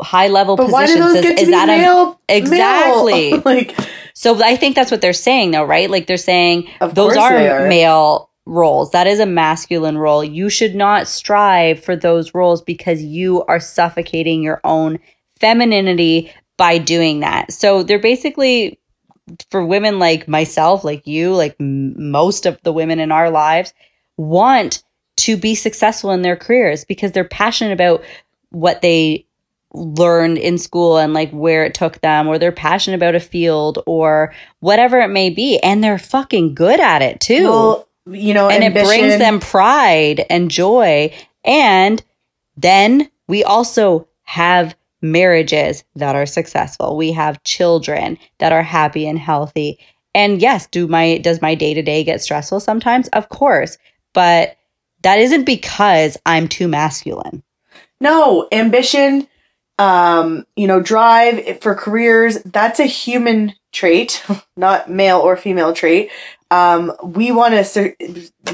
high 0.00 0.28
level 0.28 0.54
but 0.54 0.66
positions. 0.66 1.00
Why 1.00 1.06
do 1.08 1.12
those 1.12 1.22
get 1.22 1.36
to 1.38 1.42
is 1.42 1.48
be 1.48 1.50
that 1.50 1.66
male, 1.66 2.20
a, 2.28 2.36
exactly 2.36 3.30
male? 3.32 3.42
like 3.44 3.76
so 4.18 4.42
I 4.42 4.56
think 4.56 4.74
that's 4.74 4.90
what 4.90 5.00
they're 5.00 5.12
saying 5.12 5.52
though, 5.52 5.62
right? 5.62 5.88
Like 5.88 6.08
they're 6.08 6.16
saying 6.16 6.68
those 6.90 7.16
are, 7.16 7.36
are 7.36 7.68
male 7.68 8.30
roles. 8.46 8.90
That 8.90 9.06
is 9.06 9.20
a 9.20 9.26
masculine 9.26 9.96
role. 9.96 10.24
You 10.24 10.50
should 10.50 10.74
not 10.74 11.06
strive 11.06 11.84
for 11.84 11.94
those 11.94 12.34
roles 12.34 12.60
because 12.60 13.00
you 13.00 13.44
are 13.44 13.60
suffocating 13.60 14.42
your 14.42 14.60
own 14.64 14.98
femininity 15.38 16.32
by 16.56 16.78
doing 16.78 17.20
that. 17.20 17.52
So 17.52 17.84
they're 17.84 18.00
basically 18.00 18.80
for 19.52 19.64
women 19.64 20.00
like 20.00 20.26
myself, 20.26 20.82
like 20.82 21.06
you, 21.06 21.32
like 21.32 21.54
m- 21.60 22.10
most 22.10 22.44
of 22.44 22.60
the 22.64 22.72
women 22.72 22.98
in 22.98 23.12
our 23.12 23.30
lives 23.30 23.72
want 24.16 24.82
to 25.18 25.36
be 25.36 25.54
successful 25.54 26.10
in 26.10 26.22
their 26.22 26.36
careers 26.36 26.84
because 26.84 27.12
they're 27.12 27.22
passionate 27.22 27.72
about 27.72 28.02
what 28.50 28.82
they 28.82 29.27
learned 29.72 30.38
in 30.38 30.56
school 30.58 30.96
and 30.96 31.12
like 31.12 31.30
where 31.30 31.64
it 31.64 31.74
took 31.74 32.00
them 32.00 32.26
or 32.26 32.38
they're 32.38 32.52
passionate 32.52 32.96
about 32.96 33.14
a 33.14 33.20
field 33.20 33.82
or 33.86 34.32
whatever 34.60 34.98
it 35.00 35.08
may 35.08 35.30
be 35.30 35.58
and 35.58 35.84
they're 35.84 35.98
fucking 35.98 36.54
good 36.54 36.80
at 36.80 37.02
it 37.02 37.20
too. 37.20 37.44
Well, 37.44 37.88
you 38.06 38.32
know 38.32 38.48
and 38.48 38.64
ambition. 38.64 38.86
it 38.86 38.88
brings 38.88 39.18
them 39.18 39.40
pride 39.40 40.24
and 40.30 40.50
joy 40.50 41.12
and 41.44 42.02
then 42.56 43.10
we 43.26 43.44
also 43.44 44.08
have 44.22 44.74
marriages 45.00 45.84
that 45.94 46.16
are 46.16 46.26
successful. 46.26 46.96
We 46.96 47.12
have 47.12 47.42
children 47.44 48.18
that 48.38 48.52
are 48.52 48.62
happy 48.62 49.06
and 49.06 49.18
healthy. 49.18 49.78
And 50.14 50.40
yes 50.40 50.66
do 50.66 50.88
my 50.88 51.18
does 51.18 51.42
my 51.42 51.54
day 51.54 51.74
to 51.74 51.82
day 51.82 52.04
get 52.04 52.22
stressful 52.22 52.60
sometimes? 52.60 53.08
Of 53.08 53.28
course. 53.28 53.76
But 54.14 54.56
that 55.02 55.18
isn't 55.18 55.44
because 55.44 56.16
i'm 56.24 56.48
too 56.48 56.68
masculine. 56.68 57.42
No 58.00 58.48
ambition 58.50 59.28
um, 59.78 60.44
you 60.56 60.66
know, 60.66 60.80
drive 60.80 61.60
for 61.60 61.74
careers, 61.74 62.42
that's 62.42 62.80
a 62.80 62.84
human 62.84 63.54
trait, 63.72 64.24
not 64.56 64.90
male 64.90 65.18
or 65.18 65.36
female 65.36 65.72
trait. 65.72 66.10
Um, 66.50 66.92
we 67.02 67.30
want 67.30 67.54
to, 67.54 67.94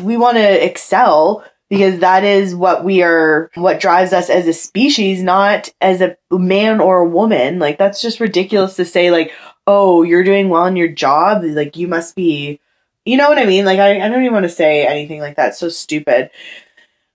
we 0.03 0.17
want 0.17 0.37
to 0.37 0.65
excel 0.65 1.45
because 1.71 2.01
that 2.01 2.25
is 2.25 2.55
what 2.55 2.85
we 2.85 3.03
are, 3.03 3.51
what 3.55 3.81
drives 3.81 4.13
us 4.13 4.29
as 4.29 4.47
a 4.47 4.53
species, 4.53 5.23
not 5.23 5.71
as 5.81 6.01
a 6.01 6.17
man 6.31 6.81
or 6.81 6.99
a 6.99 7.09
woman. 7.09 7.59
Like, 7.59 7.79
that's 7.79 8.03
just 8.03 8.21
ridiculous 8.21 8.77
to 8.77 8.85
say, 8.85 9.11
like, 9.11 9.33
oh, 9.67 10.03
you're 10.03 10.25
doing 10.25 10.51
well 10.51 10.67
in 10.67 10.77
your 10.77 10.89
job. 10.89 11.43
Like, 11.43 11.77
you 11.77 11.89
must 11.89 12.15
be, 12.15 12.61
you 13.05 13.17
know 13.17 13.29
what 13.29 13.39
I 13.39 13.47
mean? 13.47 13.65
Like, 13.65 13.79
I, 13.79 14.01
I 14.01 14.09
don't 14.09 14.23
even 14.23 14.35
want 14.35 14.45
to 14.45 14.51
say 14.51 14.87
anything 14.87 15.21
like 15.21 15.37
that. 15.37 15.57
so 15.57 15.69
stupid. 15.69 16.31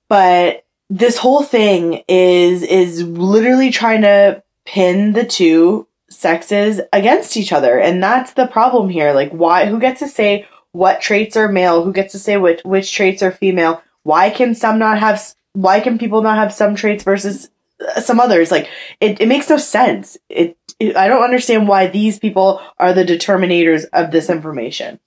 But 0.07 0.66
this 0.90 1.18
whole 1.18 1.44
thing 1.44 2.04
is 2.08 2.64
is 2.64 3.04
literally 3.04 3.72
trying 3.72 4.02
to 4.02 4.44
pin 4.66 5.14
the 5.14 5.26
two 5.26 5.88
sexes 6.10 6.82
against 6.92 7.38
each 7.38 7.54
other. 7.54 7.80
And 7.80 8.02
that's 8.02 8.34
the 8.34 8.48
problem 8.48 8.90
here. 8.90 9.14
Like 9.14 9.32
why 9.32 9.66
who 9.66 9.80
gets 9.80 10.00
to 10.00 10.08
say 10.08 10.48
what 10.72 11.02
traits 11.02 11.38
are 11.38 11.48
male? 11.48 11.84
Who 11.84 11.94
gets 11.94 12.12
to 12.14 12.20
say 12.20 12.38
which 12.38 12.62
which 12.64 12.94
traits 12.94 13.22
are 13.22 13.32
female? 13.32 13.82
Why 14.04 14.30
can 14.30 14.56
some 14.56 14.80
not 14.80 15.00
have 15.00 15.34
why 15.54 15.80
can 15.80 15.98
people 15.98 16.22
not 16.22 16.38
have 16.38 16.54
some 16.54 16.76
traits 16.76 17.04
versus 17.04 17.50
uh, 17.96 18.02
some 18.02 18.20
others? 18.20 18.52
Like 18.52 18.68
it, 19.00 19.22
it 19.22 19.28
makes 19.28 19.50
no 19.50 19.58
sense. 19.58 20.18
It, 20.30 20.58
it 20.80 20.96
i 20.96 21.08
don't 21.08 21.24
understand 21.24 21.68
why 21.68 21.88
these 21.88 22.18
people 22.18 22.62
are 22.80 22.94
the 22.94 23.06
determinators 23.06 23.86
of 23.86 24.12
this 24.12 24.30
information. 24.30 25.00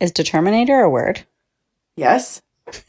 Is 0.00 0.12
determinator 0.12 0.84
a 0.84 0.88
word? 0.88 1.22
Yes 1.96 2.40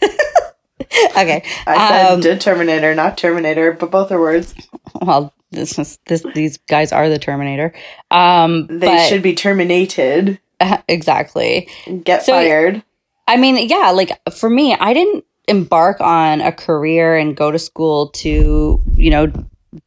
okay. 0.82 1.43
I 1.67 1.89
said 1.89 2.13
um, 2.13 2.21
Determinator, 2.21 2.95
not 2.95 3.17
Terminator, 3.17 3.74
but 3.74 3.91
both 3.91 4.11
are 4.11 4.19
words. 4.19 4.53
Well, 5.01 5.34
this 5.51 5.78
is 5.78 5.99
this 6.07 6.26
these 6.34 6.57
guys 6.57 6.91
are 6.91 7.09
the 7.09 7.19
Terminator. 7.19 7.74
Um 8.11 8.67
they 8.67 8.88
but, 8.88 9.07
should 9.07 9.21
be 9.21 9.36
terminated. 9.36 10.39
Uh, 10.59 10.78
exactly. 10.88 11.69
Get 12.03 12.24
so, 12.24 12.34
fired. 12.34 12.84
I 13.28 13.38
mean, 13.38 13.69
yeah, 13.69 13.91
like 13.91 14.11
for 14.34 14.49
me, 14.49 14.76
I 14.76 14.93
didn't 14.93 15.26
embark 15.47 16.01
on 16.01 16.41
a 16.41 16.51
career 16.51 17.15
and 17.17 17.36
go 17.36 17.51
to 17.51 17.59
school 17.59 18.09
to, 18.09 18.82
you 18.95 19.09
know, 19.09 19.32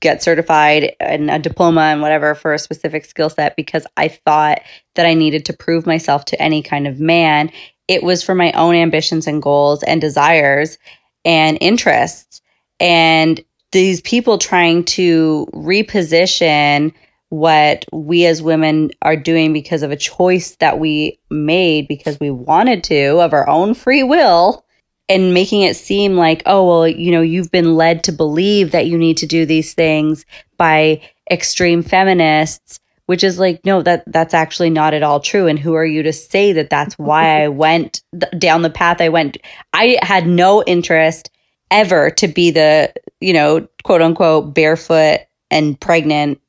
get 0.01 0.23
certified 0.23 0.95
and 1.01 1.31
a 1.31 1.39
diploma 1.39 1.83
and 1.83 2.03
whatever 2.03 2.35
for 2.35 2.53
a 2.53 2.59
specific 2.59 3.05
skill 3.05 3.31
set 3.31 3.57
because 3.57 3.87
I 3.97 4.09
thought 4.09 4.61
that 4.95 5.07
I 5.07 5.15
needed 5.15 5.45
to 5.47 5.53
prove 5.53 5.87
myself 5.87 6.25
to 6.27 6.43
any 6.43 6.63
kind 6.63 6.87
of 6.87 6.99
man 6.99 7.51
it 7.89 8.03
was 8.03 8.23
for 8.23 8.35
my 8.35 8.53
own 8.53 8.75
ambitions 8.75 9.27
and 9.27 9.43
goals 9.43 9.83
and 9.83 10.01
desires 10.01 10.79
and 11.25 11.59
interests. 11.61 12.41
And 12.81 13.43
these 13.73 14.01
people 14.01 14.39
trying 14.39 14.85
to 14.85 15.47
reposition 15.53 16.93
what 17.29 17.85
we 17.93 18.25
as 18.27 18.41
women 18.43 18.91
are 19.03 19.17
doing 19.17 19.53
because 19.53 19.83
of 19.83 19.91
a 19.91 19.97
choice 19.97 20.57
that 20.57 20.79
we 20.79 21.19
made 21.31 21.89
because 21.89 22.21
we 22.21 22.31
wanted 22.31 22.85
to 22.85 23.21
of 23.21 23.33
our 23.33 23.49
own 23.49 23.75
free 23.75 24.03
will 24.03 24.65
and 25.09 25.35
making 25.35 25.63
it 25.63 25.77
seem 25.77 26.17
like, 26.17 26.43
oh, 26.47 26.67
well, 26.67 26.89
you 26.89 27.11
know, 27.11 27.21
you've 27.21 27.51
been 27.51 27.75
led 27.77 28.05
to 28.05 28.13
believe 28.13 28.73
that 28.73 28.87
you 28.87 28.99
need 28.99 29.17
to 29.19 29.27
do 29.27 29.45
these 29.47 29.75
things 29.75 30.25
by 30.57 31.01
extreme 31.31 31.83
feminists 31.83 32.81
which 33.07 33.25
is 33.25 33.39
like 33.39 33.65
no 33.65 33.83
that 33.83 34.05
that's 34.07 34.35
actually 34.35 34.71
not 34.71 34.95
at 34.95 35.03
all 35.03 35.21
true. 35.21 35.47
And 35.47 35.59
who 35.59 35.75
are 35.75 35.87
you 35.87 36.03
to 36.03 36.13
say 36.13 36.53
that 36.53 36.71
that's 36.71 36.99
why 36.99 37.43
I 37.43 37.49
went 37.65 38.03
th- 38.19 38.33
down 38.39 38.63
the 38.63 38.71
path 38.71 39.01
I 39.01 39.09
went? 39.09 39.39
I 39.73 39.99
had 40.03 40.27
no 40.27 40.63
interest 40.65 41.31
ever 41.71 42.11
to 42.11 42.29
be 42.29 42.51
the 42.51 42.93
you 43.21 43.33
know 43.33 43.67
quote 43.85 44.03
unquote 44.03 44.55
barefoot 44.55 45.21
and 45.51 45.81
pregnant 45.81 46.41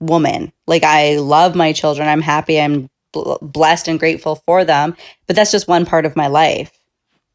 woman. 0.00 0.52
Like 0.66 0.82
I 0.82 1.16
love 1.16 1.54
my 1.54 1.72
children. 1.72 2.08
I'm 2.08 2.22
happy. 2.22 2.60
I'm 2.60 2.88
bl- 3.12 3.36
blessed 3.40 3.88
and 3.88 3.98
grateful 3.98 4.36
for 4.46 4.64
them. 4.64 4.96
But 5.26 5.36
that's 5.36 5.52
just 5.52 5.68
one 5.68 5.86
part 5.86 6.06
of 6.06 6.16
my 6.16 6.26
life. 6.26 6.72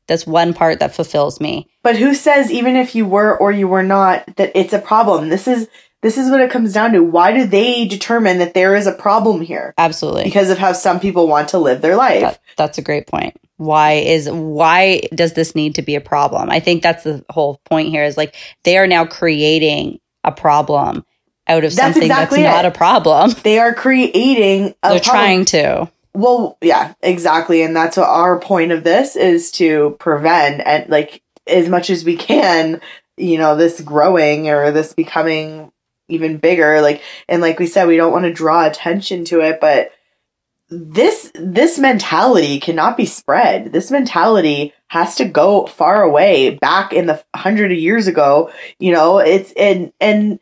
That's 0.07 0.25
one 0.25 0.53
part 0.53 0.79
that 0.79 0.95
fulfills 0.95 1.41
me. 1.41 1.67
But 1.83 1.97
who 1.97 2.15
says 2.15 2.51
even 2.51 2.75
if 2.75 2.95
you 2.95 3.05
were 3.05 3.37
or 3.37 3.51
you 3.51 3.67
were 3.67 3.83
not 3.83 4.37
that 4.37 4.51
it's 4.55 4.73
a 4.73 4.79
problem? 4.79 5.29
This 5.29 5.47
is 5.47 5.67
this 6.01 6.17
is 6.17 6.29
what 6.29 6.41
it 6.41 6.51
comes 6.51 6.73
down 6.73 6.93
to. 6.93 7.03
Why 7.03 7.33
do 7.33 7.45
they 7.45 7.87
determine 7.87 8.37
that 8.39 8.53
there 8.53 8.75
is 8.75 8.87
a 8.87 8.91
problem 8.91 9.41
here? 9.41 9.73
Absolutely. 9.77 10.25
Because 10.25 10.49
of 10.49 10.57
how 10.57 10.73
some 10.73 10.99
people 10.99 11.27
want 11.27 11.49
to 11.49 11.57
live 11.57 11.81
their 11.81 11.95
life. 11.95 12.21
That, 12.21 12.39
that's 12.55 12.77
a 12.77 12.83
great 12.83 13.07
point. 13.07 13.35
Why 13.57 13.93
is 13.93 14.29
why 14.29 15.01
does 15.15 15.33
this 15.33 15.55
need 15.55 15.75
to 15.75 15.81
be 15.81 15.95
a 15.95 16.01
problem? 16.01 16.51
I 16.51 16.59
think 16.59 16.83
that's 16.83 17.03
the 17.03 17.25
whole 17.29 17.59
point 17.65 17.89
here 17.89 18.03
is 18.03 18.15
like 18.15 18.35
they 18.63 18.77
are 18.77 18.85
now 18.85 19.05
creating 19.05 19.99
a 20.23 20.31
problem 20.31 21.03
out 21.47 21.63
of 21.63 21.75
that's 21.75 21.95
something 21.95 22.03
exactly 22.03 22.43
that's 22.43 22.53
it. 22.53 22.57
not 22.57 22.65
a 22.65 22.71
problem. 22.71 23.31
They 23.43 23.57
are 23.57 23.73
creating 23.73 24.75
a 24.83 24.89
They're 24.89 24.99
problem. 24.99 25.01
trying 25.01 25.45
to. 25.45 25.91
Well, 26.13 26.57
yeah, 26.61 26.93
exactly. 27.01 27.61
And 27.63 27.75
that's 27.75 27.97
what 27.97 28.09
our 28.09 28.39
point 28.39 28.71
of 28.71 28.83
this 28.83 29.15
is 29.15 29.51
to 29.53 29.95
prevent 29.99 30.61
and 30.65 30.89
like 30.89 31.23
as 31.47 31.69
much 31.69 31.89
as 31.89 32.03
we 32.03 32.17
can, 32.17 32.81
you 33.17 33.37
know, 33.37 33.55
this 33.55 33.81
growing 33.81 34.49
or 34.49 34.71
this 34.71 34.93
becoming 34.93 35.71
even 36.07 36.37
bigger 36.37 36.81
like 36.81 37.01
and 37.27 37.41
like 37.41 37.59
we 37.59 37.67
said 37.67 37.87
we 37.87 37.97
don't 37.97 38.11
want 38.11 38.25
to 38.25 38.33
draw 38.33 38.65
attention 38.65 39.25
to 39.25 39.41
it 39.41 39.59
but 39.59 39.91
this 40.69 41.31
this 41.35 41.79
mentality 41.79 42.59
cannot 42.59 42.97
be 42.97 43.05
spread. 43.05 43.71
This 43.71 43.89
mentality 43.89 44.73
has 44.87 45.15
to 45.15 45.25
go 45.25 45.65
far 45.65 46.03
away. 46.03 46.51
Back 46.51 46.91
in 46.91 47.05
the 47.05 47.23
hundred 47.35 47.71
of 47.71 47.77
years 47.77 48.07
ago 48.07 48.51
you 48.79 48.91
know 48.91 49.19
it's 49.19 49.53
and 49.53 49.93
and 49.99 50.39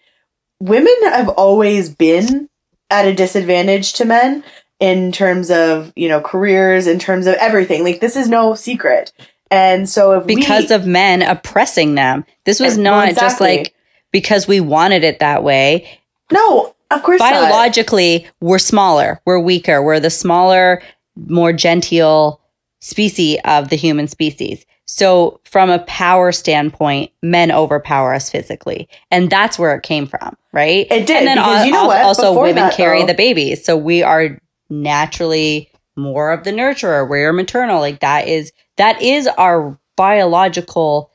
women 0.59 0.95
have 1.03 1.30
always 1.30 1.93
been 1.93 2.49
at 2.89 3.07
a 3.07 3.13
disadvantage 3.13 3.93
to 3.93 4.05
men 4.05 4.43
in 4.80 5.11
terms 5.11 5.51
of 5.51 5.93
you 5.95 6.07
know 6.07 6.22
careers 6.22 6.88
in 6.88 6.99
terms 6.99 7.28
of 7.28 7.36
everything. 7.36 7.84
Like 7.84 8.01
this 8.01 8.16
is 8.16 8.28
no 8.28 8.55
secret. 8.55 9.13
And 9.51 9.88
so 9.88 10.20
because 10.22 10.70
we, 10.70 10.76
of 10.76 10.88
men 10.88 11.22
oppressing 11.22 11.93
them. 11.93 12.26
This 12.45 12.59
was 12.59 12.80
not 12.80 13.09
exactly. 13.09 13.28
just 13.28 13.41
like 13.41 13.75
because 14.16 14.47
we 14.47 14.61
wanted 14.61 15.03
it 15.03 15.20
that 15.20 15.43
way. 15.43 15.86
No, 16.32 16.74
of 16.89 17.03
course 17.03 17.20
Biologically, 17.20 18.20
not. 18.20 18.34
we're 18.39 18.59
smaller, 18.59 19.20
we're 19.26 19.41
weaker, 19.41 19.84
we're 19.84 19.99
the 19.99 20.09
smaller, 20.09 20.82
more 21.18 21.51
genteel 21.51 22.39
species 22.80 23.39
of 23.43 23.68
the 23.68 23.76
human 23.76 24.07
species. 24.07 24.66
So, 24.86 25.41
from 25.43 25.70
a 25.70 25.80
power 25.80 26.32
standpoint, 26.32 27.11
men 27.22 27.51
overpower 27.51 28.13
us 28.13 28.30
physically. 28.30 28.88
And 29.11 29.30
that's 29.30 29.59
where 29.59 29.76
it 29.76 29.84
came 29.84 30.07
from, 30.07 30.38
right? 30.53 30.88
It 30.89 31.07
did. 31.07 31.18
And 31.18 31.28
then 31.28 31.36
because, 31.36 31.66
you 31.66 31.74
know 31.74 31.88
what? 31.88 32.01
also, 32.01 32.32
Before 32.32 32.43
women 32.43 32.63
that, 32.63 32.78
carry 32.78 33.01
though, 33.01 33.07
the 33.07 33.16
babies. 33.16 33.66
So, 33.66 33.76
we 33.76 34.01
are 34.01 34.39
naturally 34.70 35.70
more 35.97 36.32
of 36.32 36.45
the 36.45 36.51
nurturer. 36.51 37.09
We're 37.09 37.34
maternal. 37.34 37.82
Like, 37.82 37.99
that 37.99 38.30
is, 38.30 38.53
that 38.78 39.01
is 39.01 39.28
our 39.38 39.78
biological 39.97 41.11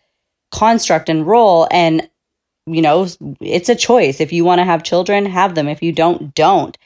construct 0.50 1.08
and 1.08 1.26
role. 1.26 1.66
And 1.70 2.09
you 2.74 2.82
know, 2.82 3.06
it's 3.40 3.68
a 3.68 3.74
choice. 3.74 4.20
If 4.20 4.32
you 4.32 4.44
want 4.44 4.60
to 4.60 4.64
have 4.64 4.82
children, 4.82 5.26
have 5.26 5.54
them. 5.54 5.68
If 5.68 5.82
you 5.82 5.92
don't, 5.92 6.34
don't. 6.34 6.76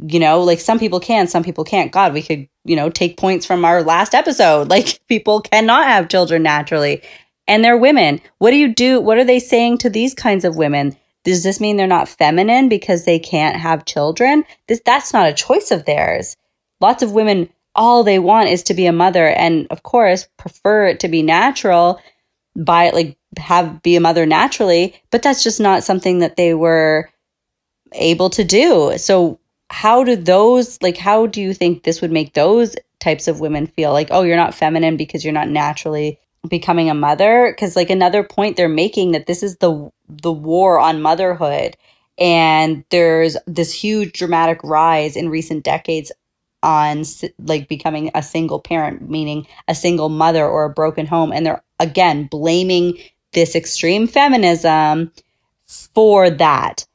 You 0.00 0.18
know, 0.18 0.42
like 0.42 0.60
some 0.60 0.78
people 0.78 1.00
can, 1.00 1.28
some 1.28 1.44
people 1.44 1.64
can't. 1.64 1.92
God, 1.92 2.12
we 2.12 2.22
could, 2.22 2.48
you 2.64 2.76
know, 2.76 2.90
take 2.90 3.16
points 3.16 3.46
from 3.46 3.64
our 3.64 3.82
last 3.82 4.14
episode. 4.14 4.68
Like 4.70 5.00
people 5.08 5.40
cannot 5.40 5.86
have 5.86 6.08
children 6.08 6.42
naturally. 6.42 7.02
And 7.46 7.64
they're 7.64 7.78
women. 7.78 8.20
What 8.38 8.50
do 8.50 8.56
you 8.56 8.74
do? 8.74 9.00
What 9.00 9.18
are 9.18 9.24
they 9.24 9.38
saying 9.38 9.78
to 9.78 9.90
these 9.90 10.14
kinds 10.14 10.44
of 10.44 10.56
women? 10.56 10.96
Does 11.24 11.42
this 11.42 11.60
mean 11.60 11.76
they're 11.76 11.86
not 11.86 12.08
feminine 12.08 12.68
because 12.68 13.04
they 13.04 13.18
can't 13.18 13.56
have 13.56 13.84
children? 13.84 14.44
This 14.66 14.80
that's 14.84 15.12
not 15.12 15.28
a 15.28 15.34
choice 15.34 15.70
of 15.70 15.84
theirs. 15.84 16.36
Lots 16.80 17.02
of 17.02 17.12
women 17.12 17.48
all 17.74 18.02
they 18.02 18.18
want 18.18 18.50
is 18.50 18.62
to 18.64 18.74
be 18.74 18.86
a 18.86 18.92
mother 18.92 19.26
and 19.26 19.66
of 19.70 19.82
course 19.82 20.28
prefer 20.36 20.88
it 20.88 21.00
to 21.00 21.08
be 21.08 21.22
natural 21.22 22.00
by 22.56 22.90
like 22.90 23.16
have 23.38 23.82
be 23.82 23.96
a 23.96 24.00
mother 24.00 24.26
naturally, 24.26 24.94
but 25.10 25.22
that's 25.22 25.42
just 25.42 25.60
not 25.60 25.84
something 25.84 26.18
that 26.18 26.36
they 26.36 26.54
were 26.54 27.10
able 27.92 28.30
to 28.30 28.44
do. 28.44 28.96
So 28.98 29.38
how 29.72 30.04
do 30.04 30.16
those 30.16 30.80
like 30.82 30.98
how 30.98 31.26
do 31.26 31.40
you 31.40 31.54
think 31.54 31.82
this 31.82 32.02
would 32.02 32.12
make 32.12 32.34
those 32.34 32.76
types 33.00 33.26
of 33.26 33.40
women 33.40 33.66
feel 33.66 33.90
like 33.90 34.08
oh 34.10 34.22
you're 34.22 34.36
not 34.36 34.54
feminine 34.54 34.98
because 34.98 35.24
you're 35.24 35.32
not 35.32 35.48
naturally 35.48 36.18
becoming 36.48 36.90
a 36.90 36.94
mother 36.94 37.50
because 37.50 37.74
like 37.74 37.88
another 37.88 38.22
point 38.22 38.56
they're 38.56 38.68
making 38.68 39.12
that 39.12 39.26
this 39.26 39.42
is 39.42 39.56
the 39.56 39.90
the 40.08 40.30
war 40.30 40.78
on 40.78 41.00
motherhood 41.00 41.74
and 42.18 42.84
there's 42.90 43.36
this 43.46 43.72
huge 43.72 44.12
dramatic 44.12 44.62
rise 44.62 45.16
in 45.16 45.30
recent 45.30 45.64
decades 45.64 46.12
on 46.62 47.02
like 47.38 47.66
becoming 47.66 48.10
a 48.14 48.22
single 48.22 48.60
parent 48.60 49.08
meaning 49.08 49.46
a 49.68 49.74
single 49.74 50.10
mother 50.10 50.46
or 50.46 50.66
a 50.66 50.70
broken 50.70 51.06
home 51.06 51.32
and 51.32 51.46
they're 51.46 51.62
again 51.82 52.26
blaming 52.26 52.98
this 53.32 53.54
extreme 53.54 54.06
feminism 54.06 55.12
for 55.66 56.30
that. 56.30 56.86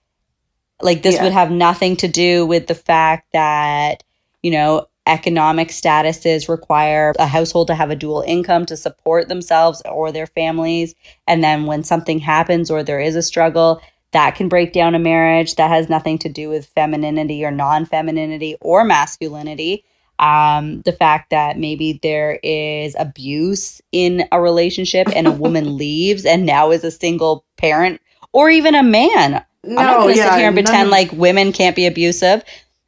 Like 0.81 1.03
this 1.03 1.15
yeah. 1.15 1.23
would 1.23 1.33
have 1.33 1.51
nothing 1.51 1.95
to 1.97 2.07
do 2.07 2.45
with 2.45 2.67
the 2.67 2.75
fact 2.75 3.33
that, 3.33 4.03
you 4.41 4.51
know, 4.51 4.88
economic 5.07 5.69
statuses 5.69 6.49
require 6.49 7.13
a 7.17 7.25
household 7.25 7.67
to 7.67 7.75
have 7.75 7.89
a 7.89 7.95
dual 7.95 8.23
income 8.27 8.65
to 8.67 8.77
support 8.77 9.27
themselves 9.27 9.81
or 9.85 10.11
their 10.11 10.27
families. 10.27 10.93
And 11.27 11.43
then 11.43 11.65
when 11.65 11.83
something 11.83 12.19
happens 12.19 12.69
or 12.69 12.83
there 12.83 12.99
is 12.99 13.15
a 13.15 13.21
struggle, 13.21 13.81
that 14.11 14.35
can 14.35 14.49
break 14.49 14.73
down 14.73 14.95
a 14.95 14.99
marriage. 14.99 15.55
That 15.55 15.69
has 15.69 15.89
nothing 15.89 16.17
to 16.19 16.29
do 16.29 16.49
with 16.49 16.67
femininity 16.67 17.43
or 17.43 17.51
non 17.51 17.85
femininity 17.85 18.55
or 18.61 18.83
masculinity 18.83 19.83
um, 20.20 20.82
the 20.82 20.91
fact 20.91 21.30
that 21.30 21.57
maybe 21.57 21.99
there 22.01 22.39
is 22.43 22.95
abuse 22.97 23.82
in 23.91 24.28
a 24.32 24.41
relationship 24.41 25.07
and 25.15 25.28
a 25.28 25.32
woman 25.32 25.78
leaves 25.78 26.26
and 26.26 26.45
now 26.45 26.72
is 26.72 26.84
a 26.84 26.91
single 26.91 27.45
parent 27.57 28.01
or 28.34 28.49
even 28.49 28.76
a 28.76 28.84
man. 28.84 29.43
No, 29.63 29.78
I'm 29.78 29.86
not 29.86 29.97
going 30.01 30.13
to 30.13 30.18
yeah, 30.20 30.32
sit 30.32 30.39
here 30.39 30.47
and 30.47 30.55
pretend 30.55 30.88
of- 30.88 30.91
like 30.91 31.11
women 31.11 31.51
can't 31.51 31.76
be 31.76 31.86
abusive. 31.86 32.43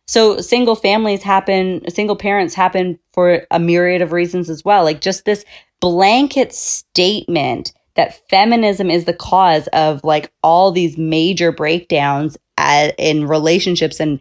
So 0.07 0.41
single 0.41 0.75
families 0.75 1.21
happen, 1.21 1.87
single 1.89 2.15
parents 2.15 2.55
happen 2.55 2.97
for 3.13 3.45
a 3.51 3.59
myriad 3.59 4.01
of 4.01 4.11
reasons 4.11 4.49
as 4.49 4.65
well. 4.65 4.83
Like 4.83 5.01
just 5.01 5.25
this 5.25 5.45
blanket 5.81 6.53
statement 6.53 7.73
that 7.95 8.27
feminism 8.29 8.89
is 8.89 9.05
the 9.05 9.13
cause 9.13 9.67
of 9.67 10.03
like 10.03 10.31
all 10.41 10.71
these 10.71 10.97
major 10.97 11.51
breakdowns 11.51 12.37
at, 12.57 12.95
in 12.97 13.27
relationships 13.27 13.99
and 13.99 14.19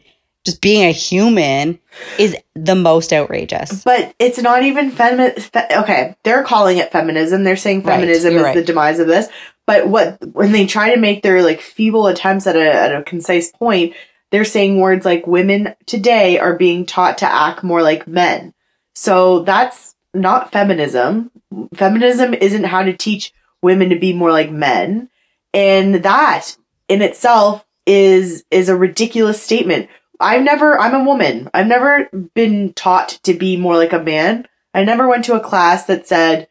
just 0.48 0.62
being 0.62 0.84
a 0.84 0.92
human 0.92 1.78
is 2.18 2.36
the 2.54 2.74
most 2.74 3.12
outrageous. 3.12 3.84
But 3.84 4.14
it's 4.18 4.38
not 4.38 4.62
even 4.62 4.90
feminist. 4.90 5.52
Fe- 5.52 5.68
okay, 5.70 6.16
they're 6.24 6.42
calling 6.42 6.78
it 6.78 6.90
feminism. 6.90 7.44
They're 7.44 7.56
saying 7.56 7.82
feminism 7.82 8.32
right, 8.34 8.40
is 8.40 8.44
right. 8.44 8.54
the 8.54 8.64
demise 8.64 8.98
of 8.98 9.06
this. 9.06 9.28
But 9.66 9.88
what 9.88 10.18
when 10.32 10.52
they 10.52 10.66
try 10.66 10.94
to 10.94 11.00
make 11.00 11.22
their 11.22 11.42
like 11.42 11.60
feeble 11.60 12.06
attempts 12.06 12.46
at 12.46 12.56
a 12.56 12.72
at 12.72 12.94
a 12.94 13.02
concise 13.02 13.50
point, 13.52 13.94
they're 14.30 14.44
saying 14.44 14.78
words 14.78 15.04
like 15.04 15.26
women 15.26 15.74
today 15.84 16.38
are 16.38 16.56
being 16.56 16.86
taught 16.86 17.18
to 17.18 17.30
act 17.30 17.62
more 17.62 17.82
like 17.82 18.08
men. 18.08 18.54
So 18.94 19.40
that's 19.40 19.94
not 20.14 20.50
feminism. 20.50 21.30
Feminism 21.74 22.32
isn't 22.32 22.64
how 22.64 22.82
to 22.82 22.96
teach 22.96 23.34
women 23.60 23.90
to 23.90 23.98
be 23.98 24.14
more 24.14 24.32
like 24.32 24.50
men. 24.50 25.10
And 25.52 25.96
that 25.96 26.56
in 26.88 27.02
itself 27.02 27.66
is 27.86 28.44
is 28.50 28.68
a 28.68 28.76
ridiculous 28.76 29.42
statement 29.42 29.88
I've 30.20 30.42
never, 30.42 30.78
I'm 30.78 30.94
a 30.94 31.04
woman. 31.04 31.48
I've 31.54 31.66
never 31.66 32.08
been 32.34 32.72
taught 32.72 33.20
to 33.22 33.34
be 33.34 33.56
more 33.56 33.76
like 33.76 33.92
a 33.92 34.02
man. 34.02 34.46
I 34.74 34.84
never 34.84 35.08
went 35.08 35.24
to 35.26 35.34
a 35.34 35.40
class 35.40 35.84
that 35.86 36.06
said, 36.06 36.48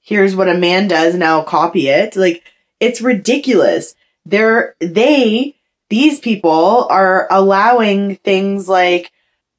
here's 0.00 0.36
what 0.36 0.48
a 0.48 0.56
man 0.56 0.88
does, 0.88 1.14
now 1.14 1.42
copy 1.42 1.88
it. 1.88 2.16
Like, 2.16 2.44
it's 2.80 3.00
ridiculous. 3.00 3.94
They're, 4.24 4.74
they, 4.80 5.56
these 5.90 6.20
people 6.20 6.86
are 6.90 7.26
allowing 7.30 8.16
things 8.16 8.68
like 8.68 9.12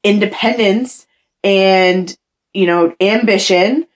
independence 0.03 1.05
and, 1.43 2.16
you 2.53 2.66
know, 2.66 2.95
ambition 3.01 3.88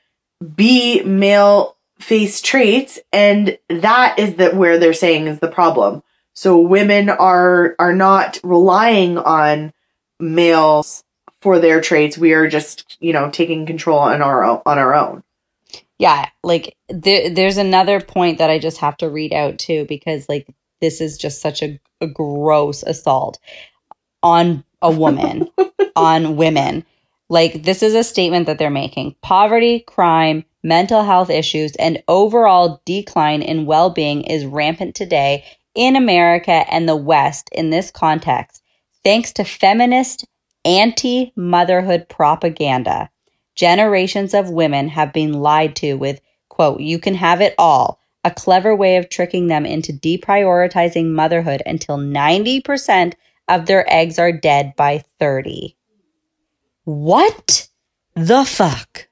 be 0.56 1.02
male 1.04 1.76
face 2.00 2.42
traits. 2.42 3.00
And 3.12 3.58
that 3.70 4.20
is 4.20 4.36
that 4.36 4.56
where 4.56 4.78
they're 4.78 4.94
saying 4.94 5.28
is 5.28 5.40
the 5.40 5.48
problem. 5.48 6.04
So 6.34 6.60
women 6.60 7.10
are 7.10 7.76
are 7.80 7.94
not 7.94 8.40
relying 8.44 9.18
on 9.18 9.74
males 10.20 11.04
for 11.42 11.60
their 11.60 11.82
traits. 11.82 12.18
We 12.18 12.34
are 12.34 12.48
just, 12.48 12.98
you 13.02 13.14
know, 13.14 13.30
taking 13.30 13.66
control 13.66 14.00
on 14.00 14.22
our 14.22 14.44
own, 14.44 14.62
on 14.66 14.80
our 14.80 14.96
own. 14.96 15.24
yeah, 16.00 16.30
like 16.44 16.76
there, 16.90 17.30
there's 17.30 17.58
another 17.58 18.00
point 18.02 18.40
that 18.40 18.50
I 18.50 18.60
just 18.60 18.78
have 18.80 18.98
to 18.98 19.10
read 19.10 19.34
out 19.34 19.58
too 19.60 19.86
because 19.88 20.28
like 20.28 20.48
this 20.82 21.02
is 21.02 21.18
just 21.18 21.42
such 21.42 21.62
a, 21.62 21.80
a 22.02 22.08
gross 22.08 22.84
assault 22.84 23.40
on 24.22 24.64
a 24.82 24.92
woman, 24.92 25.50
on 25.96 26.36
women. 26.36 26.86
Like 27.30 27.64
this 27.64 27.84
is 27.84 27.94
a 27.94 28.04
statement 28.04 28.48
that 28.48 28.58
they're 28.58 28.70
making. 28.70 29.16
Poverty, 29.22 29.82
crime, 29.82 30.46
mental 30.64 31.04
health 31.04 31.30
issues, 31.30 31.76
and 31.78 32.04
overall 32.08 32.82
decline 32.86 33.42
in 33.42 33.66
well-being 33.66 34.24
is 34.24 34.46
rampant 34.46 34.96
today 34.96 35.46
in 35.76 35.96
America 35.96 36.66
and 36.72 36.88
the 36.88 36.96
West 36.96 37.50
in 37.52 37.70
this 37.70 37.92
context, 37.92 38.62
thanks 39.04 39.32
to 39.34 39.44
feminist 39.44 40.26
anti-motherhood 40.66 42.08
propaganda 42.10 43.10
generations 43.56 44.34
of 44.34 44.50
women 44.50 44.88
have 44.88 45.14
been 45.14 45.34
lied 45.34 45.76
to 45.78 45.94
with, 45.94 46.22
quote, 46.50 46.80
you 46.80 47.00
can 47.00 47.16
have 47.16 47.42
it 47.42 47.54
all, 47.58 48.00
a 48.24 48.32
clever 48.32 48.76
way 48.76 48.98
of 48.98 49.10
tricking 49.10 49.48
them 49.48 49.66
into 49.66 49.94
deprioritizing 49.94 51.12
motherhood 51.12 51.62
until 51.66 51.98
90% 51.98 53.14
of 53.48 53.66
their 53.66 53.92
eggs 53.92 54.18
are 54.18 54.32
dead 54.32 54.76
by 54.76 55.04
30. 55.20 55.76
What 56.86 57.68
the 58.16 58.46
fuck? 58.46 59.08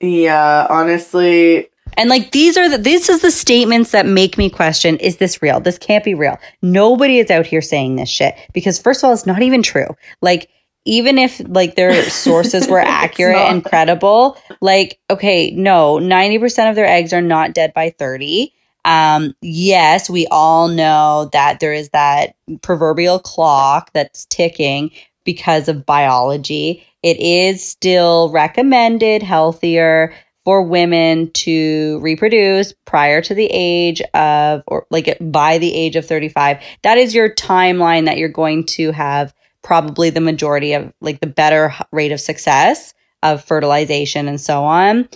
Yeah, 0.00 0.66
honestly. 0.68 1.68
And 1.96 2.10
like 2.10 2.32
these 2.32 2.56
are 2.56 2.68
the 2.68 2.78
this 2.78 3.08
is 3.08 3.22
the 3.22 3.30
statements 3.30 3.92
that 3.92 4.06
make 4.06 4.36
me 4.36 4.50
question 4.50 4.96
is 4.98 5.16
this 5.16 5.42
real? 5.42 5.60
This 5.60 5.78
can't 5.78 6.04
be 6.04 6.14
real. 6.14 6.38
Nobody 6.62 7.18
is 7.18 7.30
out 7.30 7.46
here 7.46 7.62
saying 7.62 7.96
this 7.96 8.08
shit 8.08 8.34
because 8.52 8.80
first 8.80 9.02
of 9.02 9.08
all 9.08 9.14
it's 9.14 9.26
not 9.26 9.42
even 9.42 9.62
true. 9.62 9.88
Like 10.20 10.50
even 10.84 11.18
if 11.18 11.40
like 11.48 11.76
their 11.76 12.02
sources 12.10 12.68
were 12.68 12.78
accurate 12.78 13.36
and 13.36 13.64
credible, 13.64 14.36
like, 14.60 14.98
okay, 15.10 15.50
no, 15.52 15.98
90% 15.98 16.68
of 16.68 16.76
their 16.76 16.86
eggs 16.86 17.12
are 17.12 17.22
not 17.22 17.54
dead 17.54 17.72
by 17.74 17.90
30. 17.90 18.52
Um, 18.84 19.34
yes, 19.40 20.10
we 20.10 20.26
all 20.26 20.68
know 20.68 21.30
that 21.32 21.60
there 21.60 21.72
is 21.72 21.88
that 21.90 22.36
proverbial 22.60 23.18
clock 23.18 23.90
that's 23.94 24.26
ticking 24.26 24.90
because 25.24 25.68
of 25.68 25.86
biology. 25.86 26.86
It 27.02 27.18
is 27.18 27.64
still 27.64 28.30
recommended 28.30 29.22
healthier 29.22 30.14
for 30.44 30.62
women 30.62 31.30
to 31.32 31.98
reproduce 32.00 32.72
prior 32.84 33.22
to 33.22 33.34
the 33.34 33.48
age 33.50 34.02
of, 34.12 34.62
or 34.66 34.86
like 34.90 35.16
by 35.20 35.58
the 35.58 35.74
age 35.74 35.96
of 35.96 36.06
35. 36.06 36.62
That 36.82 36.98
is 36.98 37.14
your 37.14 37.30
timeline 37.30 38.04
that 38.04 38.18
you're 38.18 38.28
going 38.28 38.64
to 38.66 38.92
have 38.92 39.34
probably 39.62 40.10
the 40.10 40.20
majority 40.20 40.74
of 40.74 40.92
like 41.00 41.20
the 41.20 41.26
better 41.26 41.74
rate 41.90 42.12
of 42.12 42.20
success 42.20 42.92
of 43.22 43.42
fertilization 43.42 44.28
and 44.28 44.40
so 44.40 44.64
on. 44.64 45.08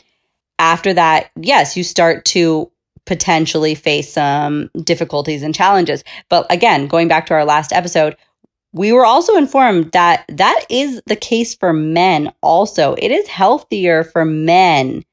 After 0.58 0.94
that, 0.94 1.30
yes, 1.36 1.76
you 1.76 1.84
start 1.84 2.24
to 2.26 2.70
potentially 3.04 3.74
face 3.74 4.12
some 4.12 4.70
difficulties 4.82 5.42
and 5.42 5.54
challenges. 5.54 6.02
But 6.28 6.46
again, 6.50 6.88
going 6.88 7.08
back 7.08 7.26
to 7.26 7.34
our 7.34 7.44
last 7.44 7.72
episode, 7.72 8.16
we 8.72 8.92
were 8.92 9.06
also 9.06 9.36
informed 9.36 9.92
that 9.92 10.24
that 10.28 10.64
is 10.68 11.00
the 11.06 11.16
case 11.16 11.54
for 11.54 11.72
men 11.72 12.32
also. 12.42 12.94
It 12.98 13.10
is 13.10 13.26
healthier 13.28 14.04
for 14.04 14.24
men 14.24 15.04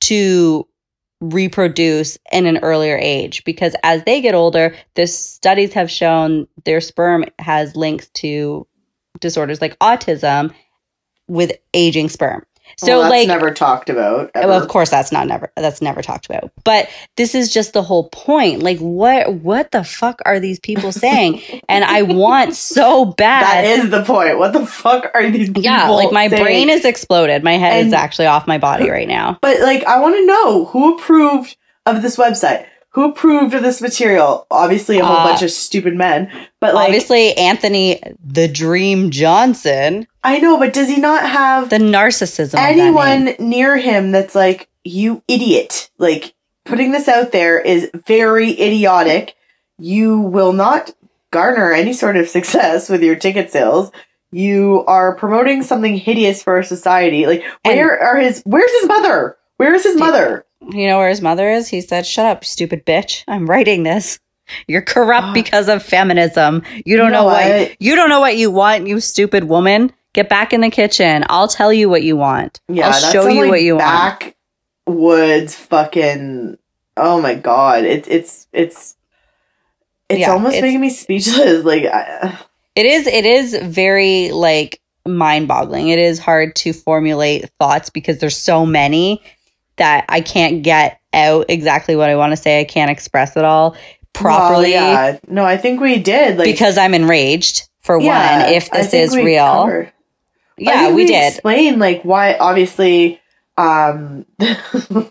to 0.00 0.66
reproduce 1.20 2.18
in 2.32 2.46
an 2.46 2.58
earlier 2.58 2.98
age 3.00 3.44
because 3.44 3.74
as 3.82 4.02
they 4.04 4.20
get 4.20 4.34
older, 4.34 4.74
the 4.94 5.06
studies 5.06 5.72
have 5.74 5.90
shown 5.90 6.46
their 6.64 6.80
sperm 6.80 7.24
has 7.38 7.76
links 7.76 8.08
to 8.10 8.66
disorders 9.20 9.60
like 9.60 9.78
autism 9.80 10.52
with 11.28 11.52
aging 11.74 12.08
sperm. 12.08 12.44
So 12.76 13.00
well, 13.00 13.10
like 13.10 13.28
never 13.28 13.52
talked 13.52 13.90
about. 13.90 14.30
Ever. 14.34 14.48
Well, 14.48 14.62
of 14.62 14.68
course 14.68 14.90
that's 14.90 15.12
not 15.12 15.26
never 15.26 15.52
that's 15.56 15.82
never 15.82 16.02
talked 16.02 16.26
about. 16.26 16.52
But 16.64 16.88
this 17.16 17.34
is 17.34 17.52
just 17.52 17.72
the 17.72 17.82
whole 17.82 18.08
point. 18.10 18.62
Like 18.62 18.78
what 18.78 19.32
what 19.34 19.70
the 19.70 19.84
fuck 19.84 20.20
are 20.24 20.40
these 20.40 20.60
people 20.60 20.92
saying? 20.92 21.42
and 21.68 21.84
I 21.84 22.02
want 22.02 22.54
so 22.54 23.04
bad. 23.04 23.42
That 23.42 23.64
is 23.64 23.90
the 23.90 24.04
point. 24.04 24.38
What 24.38 24.52
the 24.52 24.66
fuck 24.66 25.10
are 25.14 25.30
these 25.30 25.48
people 25.48 25.62
Yeah, 25.62 25.88
like 25.90 26.12
my 26.12 26.28
saying? 26.28 26.42
brain 26.42 26.70
is 26.70 26.84
exploded. 26.84 27.42
My 27.42 27.54
head 27.58 27.80
and, 27.80 27.88
is 27.88 27.92
actually 27.92 28.26
off 28.26 28.46
my 28.46 28.58
body 28.58 28.88
right 28.88 29.08
now. 29.08 29.38
But 29.40 29.60
like 29.60 29.84
I 29.84 30.00
want 30.00 30.16
to 30.16 30.26
know 30.26 30.64
who 30.66 30.96
approved 30.96 31.56
of 31.86 32.02
this 32.02 32.16
website 32.16 32.66
who 32.90 33.08
approved 33.08 33.54
of 33.54 33.62
this 33.62 33.80
material? 33.80 34.46
Obviously, 34.50 34.98
a 34.98 35.04
whole 35.04 35.16
uh, 35.16 35.28
bunch 35.28 35.42
of 35.42 35.50
stupid 35.50 35.94
men. 35.94 36.30
But 36.60 36.74
like, 36.74 36.86
obviously, 36.86 37.34
Anthony 37.36 38.00
the 38.24 38.48
Dream 38.48 39.10
Johnson. 39.10 40.06
I 40.24 40.38
know, 40.38 40.58
but 40.58 40.72
does 40.72 40.88
he 40.88 40.96
not 40.96 41.28
have 41.28 41.70
the 41.70 41.78
narcissism? 41.78 42.58
Anyone 42.58 43.34
near 43.38 43.76
him 43.76 44.10
that's 44.10 44.34
like, 44.34 44.68
you 44.84 45.22
idiot! 45.28 45.90
Like 45.98 46.34
putting 46.64 46.92
this 46.92 47.08
out 47.08 47.32
there 47.32 47.60
is 47.60 47.90
very 48.06 48.50
idiotic. 48.50 49.36
You 49.78 50.18
will 50.18 50.52
not 50.52 50.92
garner 51.30 51.72
any 51.72 51.92
sort 51.92 52.16
of 52.16 52.28
success 52.28 52.88
with 52.88 53.02
your 53.02 53.16
ticket 53.16 53.52
sales. 53.52 53.92
You 54.32 54.84
are 54.86 55.16
promoting 55.16 55.62
something 55.62 55.96
hideous 55.96 56.42
for 56.42 56.54
our 56.54 56.62
society. 56.62 57.26
Like, 57.26 57.42
where 57.64 57.94
and, 57.94 58.02
are 58.02 58.16
his? 58.16 58.42
Where's 58.44 58.72
his 58.80 58.88
mother? 58.88 59.36
Where 59.58 59.74
is 59.74 59.84
his 59.84 59.96
mother? 59.96 60.44
You 60.60 60.86
know 60.86 60.98
where 60.98 61.08
his 61.08 61.22
mother 61.22 61.50
is? 61.50 61.68
He 61.68 61.80
said, 61.80 62.06
Shut 62.06 62.26
up, 62.26 62.44
stupid 62.44 62.84
bitch. 62.84 63.24
I'm 63.26 63.48
writing 63.48 63.82
this. 63.82 64.18
You're 64.66 64.82
corrupt 64.82 65.28
ah. 65.28 65.32
because 65.32 65.68
of 65.68 65.82
feminism. 65.82 66.62
You 66.84 66.96
don't 66.96 67.06
you 67.06 67.12
know, 67.12 67.20
know 67.20 67.24
what? 67.26 67.50
what 67.50 67.76
you 67.80 67.94
don't 67.94 68.08
know 68.08 68.20
what 68.20 68.36
you 68.36 68.50
want, 68.50 68.86
you 68.86 69.00
stupid 69.00 69.44
woman. 69.44 69.92
Get 70.12 70.28
back 70.28 70.52
in 70.52 70.60
the 70.60 70.70
kitchen. 70.70 71.24
I'll 71.28 71.48
tell 71.48 71.72
you 71.72 71.88
what 71.88 72.02
you 72.02 72.16
want. 72.16 72.60
Yeah, 72.68 72.88
I'll 72.88 73.12
show 73.12 73.28
you 73.28 73.42
like 73.42 73.50
what 73.50 73.62
you 73.62 73.76
want. 73.76 74.34
Backwoods 74.86 75.54
fucking 75.54 76.58
oh 76.96 77.20
my 77.20 77.34
god. 77.34 77.84
It's 77.84 78.08
it's 78.08 78.46
it's 78.52 78.96
it's 80.08 80.20
yeah, 80.20 80.32
almost 80.32 80.56
it's, 80.56 80.62
making 80.62 80.80
me 80.80 80.90
speechless. 80.90 81.64
Like 81.64 81.84
I, 81.84 82.38
it 82.74 82.86
is 82.86 83.06
it 83.06 83.24
is 83.24 83.54
very 83.54 84.32
like 84.32 84.80
mind 85.06 85.46
boggling. 85.46 85.88
It 85.88 85.98
is 85.98 86.18
hard 86.18 86.56
to 86.56 86.72
formulate 86.72 87.48
thoughts 87.50 87.88
because 87.88 88.18
there's 88.18 88.36
so 88.36 88.66
many 88.66 89.22
that 89.80 90.04
I 90.08 90.20
can't 90.20 90.62
get 90.62 91.00
out 91.12 91.46
exactly 91.48 91.96
what 91.96 92.08
I 92.08 92.16
want 92.16 92.32
to 92.32 92.36
say. 92.36 92.60
I 92.60 92.64
can't 92.64 92.90
express 92.90 93.36
it 93.36 93.44
all 93.44 93.76
properly. 94.12 94.72
Well, 94.72 95.12
yeah. 95.12 95.18
No, 95.26 95.44
I 95.44 95.56
think 95.56 95.80
we 95.80 95.98
did. 95.98 96.38
Like, 96.38 96.46
because 96.46 96.78
I'm 96.78 96.94
enraged 96.94 97.68
for 97.80 98.00
yeah, 98.00 98.44
one, 98.44 98.54
if 98.54 98.70
this 98.70 98.94
is 98.94 99.16
real. 99.16 99.44
Covered. 99.44 99.92
Yeah, 100.58 100.88
we, 100.88 100.94
we 100.94 101.06
did. 101.06 101.32
Explain 101.32 101.78
like 101.78 102.02
why 102.02 102.36
obviously 102.36 103.20
um 103.56 104.26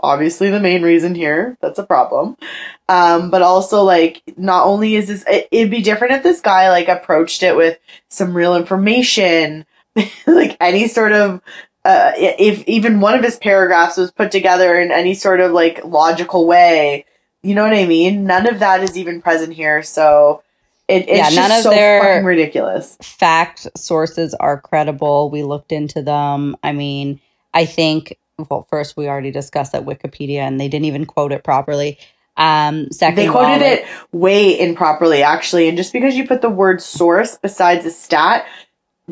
obviously 0.00 0.50
the 0.50 0.60
main 0.60 0.82
reason 0.82 1.14
here 1.14 1.56
that's 1.60 1.78
a 1.78 1.84
problem 1.84 2.36
um 2.88 3.30
but 3.30 3.42
also 3.42 3.82
like 3.82 4.22
not 4.36 4.66
only 4.66 4.94
is 4.94 5.08
this 5.08 5.24
it, 5.26 5.48
it'd 5.50 5.70
be 5.70 5.82
different 5.82 6.14
if 6.14 6.22
this 6.22 6.40
guy 6.40 6.70
like 6.70 6.88
approached 6.88 7.42
it 7.42 7.56
with 7.56 7.78
some 8.08 8.34
real 8.34 8.56
information 8.56 9.66
like 10.26 10.56
any 10.60 10.88
sort 10.88 11.12
of 11.12 11.40
uh, 11.84 12.12
if 12.16 12.66
even 12.66 13.00
one 13.00 13.14
of 13.14 13.24
his 13.24 13.36
paragraphs 13.38 13.96
was 13.96 14.10
put 14.10 14.30
together 14.30 14.78
in 14.78 14.90
any 14.90 15.14
sort 15.14 15.40
of 15.40 15.52
like 15.52 15.84
logical 15.84 16.46
way, 16.46 17.06
you 17.42 17.54
know 17.54 17.62
what 17.62 17.74
I 17.74 17.86
mean? 17.86 18.24
None 18.24 18.46
of 18.46 18.58
that 18.58 18.82
is 18.82 18.98
even 18.98 19.22
present 19.22 19.54
here. 19.54 19.82
So 19.82 20.42
it, 20.88 21.08
it's 21.08 21.34
yeah, 21.34 21.40
none 21.40 21.58
of 21.58 21.62
so 21.62 21.70
their 21.70 22.22
ridiculous. 22.22 22.96
Fact 23.00 23.66
sources 23.76 24.34
are 24.34 24.60
credible. 24.60 25.30
We 25.30 25.42
looked 25.42 25.72
into 25.72 26.02
them. 26.02 26.56
I 26.62 26.72
mean, 26.72 27.20
I 27.54 27.64
think 27.64 28.18
well, 28.48 28.66
first 28.70 28.96
we 28.96 29.08
already 29.08 29.30
discussed 29.30 29.72
that 29.72 29.84
Wikipedia, 29.84 30.38
and 30.38 30.60
they 30.60 30.68
didn't 30.68 30.86
even 30.86 31.06
quote 31.06 31.32
it 31.32 31.44
properly. 31.44 31.98
Um, 32.36 32.90
second, 32.90 33.16
they 33.16 33.28
quoted 33.28 33.62
all, 33.62 33.72
it 33.72 33.86
way 34.12 34.58
improperly, 34.58 35.22
actually. 35.22 35.68
And 35.68 35.76
just 35.76 35.92
because 35.92 36.14
you 36.14 36.26
put 36.26 36.40
the 36.40 36.50
word 36.50 36.80
source 36.80 37.36
besides 37.36 37.84
a 37.84 37.90
stat 37.90 38.46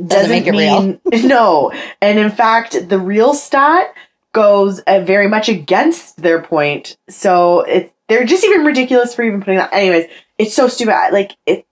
doesn't, 0.06 0.30
make 0.30 0.46
it 0.46 0.52
mean, 0.52 1.00
real. 1.10 1.22
no. 1.28 1.72
And 2.00 2.18
in 2.18 2.30
fact, 2.30 2.88
the 2.88 2.98
real 2.98 3.34
stat 3.34 3.94
goes 4.32 4.80
uh, 4.80 5.00
very 5.00 5.28
much 5.28 5.48
against 5.48 6.20
their 6.20 6.40
point. 6.42 6.96
So 7.08 7.60
it 7.60 7.92
they're 8.08 8.24
just 8.24 8.44
even 8.44 8.64
ridiculous 8.64 9.14
for 9.14 9.22
even 9.22 9.40
putting 9.40 9.56
that. 9.56 9.72
Anyways, 9.72 10.10
it's 10.38 10.54
so 10.54 10.68
stupid. 10.68 10.94
Like 11.12 11.36
it. 11.46 11.66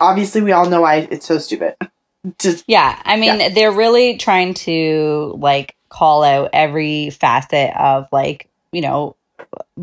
Obviously, 0.00 0.42
we 0.42 0.52
all 0.52 0.68
know 0.68 0.82
why 0.82 1.08
it's 1.10 1.26
so 1.26 1.38
stupid. 1.38 1.74
just, 2.38 2.64
yeah, 2.68 3.00
I 3.04 3.16
mean, 3.16 3.40
yeah. 3.40 3.48
they're 3.48 3.72
really 3.72 4.16
trying 4.16 4.54
to 4.54 5.34
like 5.38 5.74
call 5.88 6.22
out 6.22 6.50
every 6.52 7.10
facet 7.10 7.74
of 7.76 8.06
like 8.12 8.48
you 8.70 8.82
know 8.82 9.16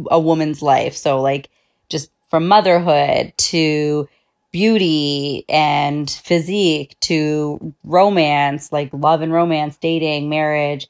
a 0.10 0.20
woman's 0.20 0.62
life. 0.62 0.96
So 0.96 1.22
like 1.22 1.50
just 1.90 2.12
from 2.30 2.48
motherhood 2.48 3.34
to 3.38 4.08
beauty 4.56 5.44
and 5.50 6.10
physique 6.10 6.96
to 7.02 7.74
romance, 7.84 8.72
like 8.72 8.90
love 8.94 9.22
and 9.22 9.34
romance, 9.34 9.76
dating, 9.76 10.30
marriage, 10.30 10.88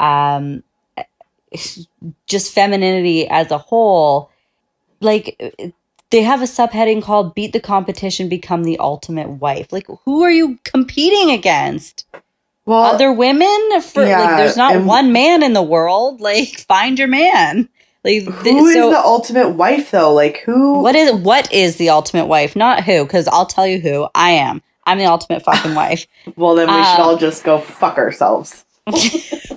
um, 0.00 0.64
just 2.26 2.52
femininity 2.52 3.28
as 3.28 3.52
a 3.52 3.58
whole. 3.58 4.32
Like 5.00 5.40
they 6.10 6.22
have 6.22 6.42
a 6.42 6.46
subheading 6.46 7.04
called 7.04 7.36
Beat 7.36 7.52
the 7.52 7.60
Competition, 7.60 8.28
Become 8.28 8.64
the 8.64 8.78
Ultimate 8.80 9.28
Wife. 9.28 9.72
Like, 9.72 9.86
who 10.04 10.24
are 10.24 10.32
you 10.32 10.58
competing 10.64 11.30
against? 11.30 12.06
well, 12.66 12.82
other 12.82 13.12
women 13.12 13.80
for 13.80 14.04
yeah, 14.04 14.18
like 14.24 14.36
there's 14.38 14.56
not 14.56 14.74
and- 14.74 14.86
one 14.86 15.12
man 15.12 15.44
in 15.44 15.52
the 15.52 15.62
world 15.62 16.20
like 16.20 16.58
find 16.58 16.98
your 16.98 17.06
man 17.06 17.68
like 18.04 18.22
th- 18.24 18.26
who 18.56 18.66
is 18.66 18.74
so 18.74 18.90
the 18.90 18.98
ultimate 18.98 19.50
wife 19.50 19.90
though? 19.90 20.12
Like 20.12 20.38
who? 20.38 20.80
what 20.80 20.94
is 20.94 21.12
what 21.12 21.52
is 21.52 21.76
the 21.76 21.90
ultimate 21.90 22.26
wife 22.26 22.54
not 22.54 22.84
who 22.84 23.04
because 23.04 23.26
i'll 23.28 23.46
tell 23.46 23.66
you 23.66 23.80
who 23.80 24.06
i 24.14 24.30
am 24.30 24.62
i'm 24.86 24.98
the 24.98 25.06
ultimate 25.06 25.42
fucking 25.42 25.74
wife 25.82 26.06
Well, 26.36 26.54
then 26.54 26.68
we 26.68 26.74
should 26.74 27.00
Uh, 27.00 27.02
all 27.04 27.16
just 27.16 27.42
go 27.44 27.58
fuck 27.58 27.96
ourselves. 27.98 28.64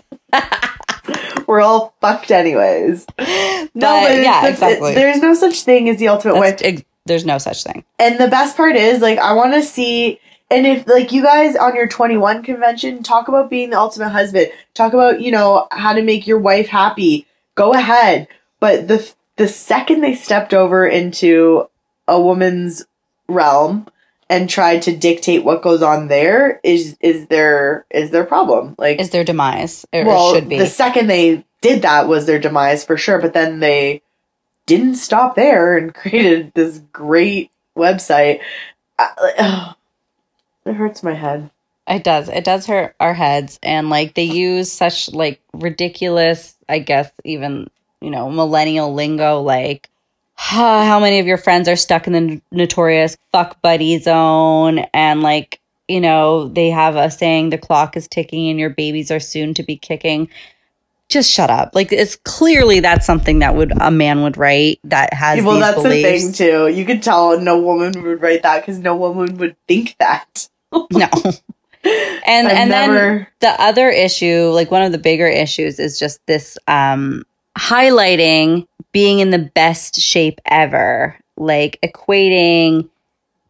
We're 1.47 1.61
all 1.61 1.93
fucked 2.01 2.29
anyways. 2.31 3.05
No, 3.17 3.25
But, 3.73 4.21
yeah 4.21 4.41
the- 4.41 4.49
exactly 4.49 4.93
there's 4.95 5.21
no 5.21 5.33
such 5.33 5.61
thing 5.63 5.87
as 5.89 5.97
the 5.97 6.09
ultimate 6.09 6.35
wife. 6.35 6.57
That's 6.57 6.63
ex- 6.63 6.83
there's 7.05 7.25
no 7.25 7.37
such 7.37 7.63
thing 7.63 7.85
And 7.99 8.19
the 8.19 8.27
best 8.27 8.57
part 8.57 8.75
is, 8.75 8.99
like, 9.01 9.17
I 9.17 9.31
want 9.33 9.53
to 9.53 9.61
see. 9.63 10.19
And 10.51 10.65
if, 10.67 10.85
like, 10.87 11.11
you 11.13 11.21
guys 11.23 11.55
on 11.55 11.73
your 11.75 11.87
21 11.87 12.43
convention 12.43 13.01
talk 13.03 13.27
about 13.29 13.49
being 13.49 13.69
the 13.69 13.77
ultimate 13.79 14.09
husband, 14.09 14.49
talk 14.73 14.91
about, 14.93 15.21
you 15.21 15.31
know, 15.31 15.67
how 15.71 15.93
to 15.93 16.01
make 16.01 16.25
your 16.27 16.39
wife 16.39 16.67
happy, 16.67 17.25
go 17.57 17.73
ahead. 17.73 18.29
But 18.61 18.87
the 18.87 19.13
the 19.35 19.49
second 19.49 19.99
they 20.01 20.15
stepped 20.15 20.53
over 20.53 20.87
into 20.87 21.67
a 22.07 22.21
woman's 22.21 22.85
realm 23.27 23.87
and 24.29 24.49
tried 24.49 24.81
to 24.83 24.95
dictate 24.95 25.43
what 25.43 25.61
goes 25.61 25.81
on 25.81 26.07
there 26.07 26.61
is 26.63 26.97
is 27.01 27.27
their 27.27 27.85
is 27.89 28.11
their 28.11 28.23
problem. 28.23 28.75
Like, 28.77 29.01
is 29.01 29.09
their 29.09 29.25
demise 29.25 29.85
well, 29.91 30.33
should 30.33 30.47
be 30.47 30.57
the 30.57 30.67
second 30.67 31.07
they 31.07 31.45
did 31.61 31.81
that 31.81 32.07
was 32.07 32.25
their 32.25 32.39
demise 32.39 32.85
for 32.85 32.95
sure. 32.95 33.19
But 33.19 33.33
then 33.33 33.59
they 33.59 34.01
didn't 34.65 34.95
stop 34.95 35.35
there 35.35 35.77
and 35.77 35.93
created 35.93 36.53
this 36.53 36.79
great 36.93 37.51
website. 37.75 38.39
I, 38.97 39.33
ugh, 39.37 39.75
it 40.65 40.73
hurts 40.73 41.03
my 41.03 41.13
head. 41.13 41.51
It 41.87 42.03
does. 42.03 42.27
It 42.27 42.43
does 42.43 42.65
hurt 42.65 42.95
our 42.99 43.13
heads. 43.13 43.59
And 43.63 43.89
like 43.89 44.13
they 44.13 44.23
use 44.23 44.71
such 44.71 45.11
like 45.13 45.41
ridiculous, 45.53 46.55
I 46.67 46.79
guess, 46.79 47.09
even, 47.23 47.69
you 48.01 48.09
know, 48.09 48.29
millennial 48.29 48.93
lingo 48.93 49.41
like 49.41 49.89
how 50.39 50.99
many 50.99 51.19
of 51.19 51.25
your 51.25 51.37
friends 51.37 51.67
are 51.67 51.75
stuck 51.75 52.05
in 52.05 52.13
the 52.13 52.41
notorious 52.51 53.17
fuck 53.31 53.59
buddy 53.61 53.97
zone 53.97 54.79
and 54.93 55.21
like, 55.23 55.59
you 55.87 55.99
know, 55.99 56.47
they 56.47 56.69
have 56.69 56.95
a 56.95 57.09
saying 57.09 57.49
the 57.49 57.57
clock 57.57 57.97
is 57.97 58.07
ticking 58.07 58.49
and 58.49 58.59
your 58.59 58.69
babies 58.69 59.09
are 59.09 59.19
soon 59.19 59.55
to 59.55 59.63
be 59.63 59.77
kicking. 59.77 60.29
Just 61.09 61.31
shut 61.31 61.49
up. 61.49 61.71
Like 61.73 61.91
it's 61.91 62.17
clearly 62.17 62.81
that's 62.81 63.05
something 63.05 63.39
that 63.39 63.55
would 63.55 63.71
a 63.79 63.89
man 63.89 64.21
would 64.23 64.37
write 64.37 64.79
that 64.83 65.13
has 65.13 65.43
well, 65.43 65.59
that's 65.59 65.81
beliefs. 65.81 66.03
the 66.03 66.19
thing 66.19 66.33
too. 66.33 66.67
You 66.67 66.85
could 66.85 67.01
tell 67.01 67.39
no 67.39 67.59
woman 67.59 68.03
would 68.03 68.21
write 68.21 68.43
that 68.43 68.61
because 68.61 68.77
no 68.77 68.95
woman 68.95 69.37
would 69.37 69.55
think 69.67 69.95
that. 69.99 70.49
No. 70.91 71.09
And 72.25 72.47
I've 72.47 72.57
and 72.57 72.71
then 72.71 73.27
the 73.39 73.61
other 73.61 73.89
issue, 73.89 74.49
like 74.53 74.69
one 74.69 74.81
of 74.81 74.91
the 74.91 74.97
bigger 74.97 75.27
issues, 75.27 75.79
is 75.79 75.97
just 75.97 76.25
this 76.25 76.57
um, 76.67 77.23
highlighting 77.57 78.67
being 78.91 79.19
in 79.19 79.29
the 79.29 79.39
best 79.39 79.95
shape 79.99 80.41
ever, 80.45 81.17
like 81.37 81.79
equating 81.83 82.89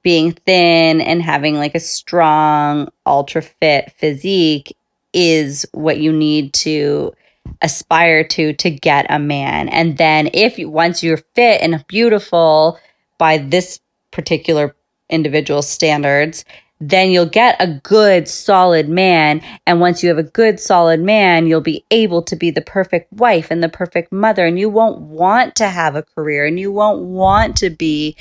being 0.04 0.32
thin 0.32 1.02
and 1.02 1.22
having 1.22 1.56
like 1.56 1.76
a 1.76 1.80
strong, 1.80 2.88
ultra 3.06 3.42
fit 3.42 3.92
physique 3.98 4.76
is 5.14 5.66
what 5.74 6.00
you 6.00 6.14
need 6.14 6.54
to 6.54 7.14
aspire 7.62 8.24
to 8.24 8.54
to 8.54 8.70
get 8.70 9.06
a 9.10 9.20
man. 9.20 9.70
And 9.70 9.98
then 9.98 10.30
if 10.34 10.60
you 10.60 10.70
once 10.70 11.04
you're 11.04 11.18
fit 11.18 11.62
and 11.62 11.84
beautiful 11.88 12.80
by 13.18 13.38
this 13.38 13.80
particular 14.12 14.76
individual 15.10 15.62
standards, 15.62 16.46
then 16.80 17.10
you'll 17.10 17.26
get 17.26 17.56
a 17.60 17.68
good, 17.68 18.28
solid 18.28 18.88
man. 18.88 19.42
And 19.66 19.80
once 19.80 20.04
you 20.04 20.10
have 20.10 20.18
a 20.18 20.24
good, 20.24 20.60
solid 20.60 21.02
man, 21.02 21.48
you'll 21.48 21.62
be 21.62 21.84
able 21.92 22.22
to 22.24 22.36
be 22.36 22.52
the 22.52 22.62
perfect 22.62 23.12
wife 23.14 23.50
and 23.50 23.64
the 23.64 23.70
perfect 23.70 24.12
mother. 24.12 24.46
And 24.46 24.60
you 24.60 24.70
won't 24.70 25.00
want 25.00 25.56
to 25.56 25.70
have 25.70 25.96
a 25.96 26.04
career 26.04 26.46
and 26.46 26.60
you 26.60 26.72
won't 26.72 27.02
want 27.02 27.56
to 27.58 27.70
be 27.72 28.16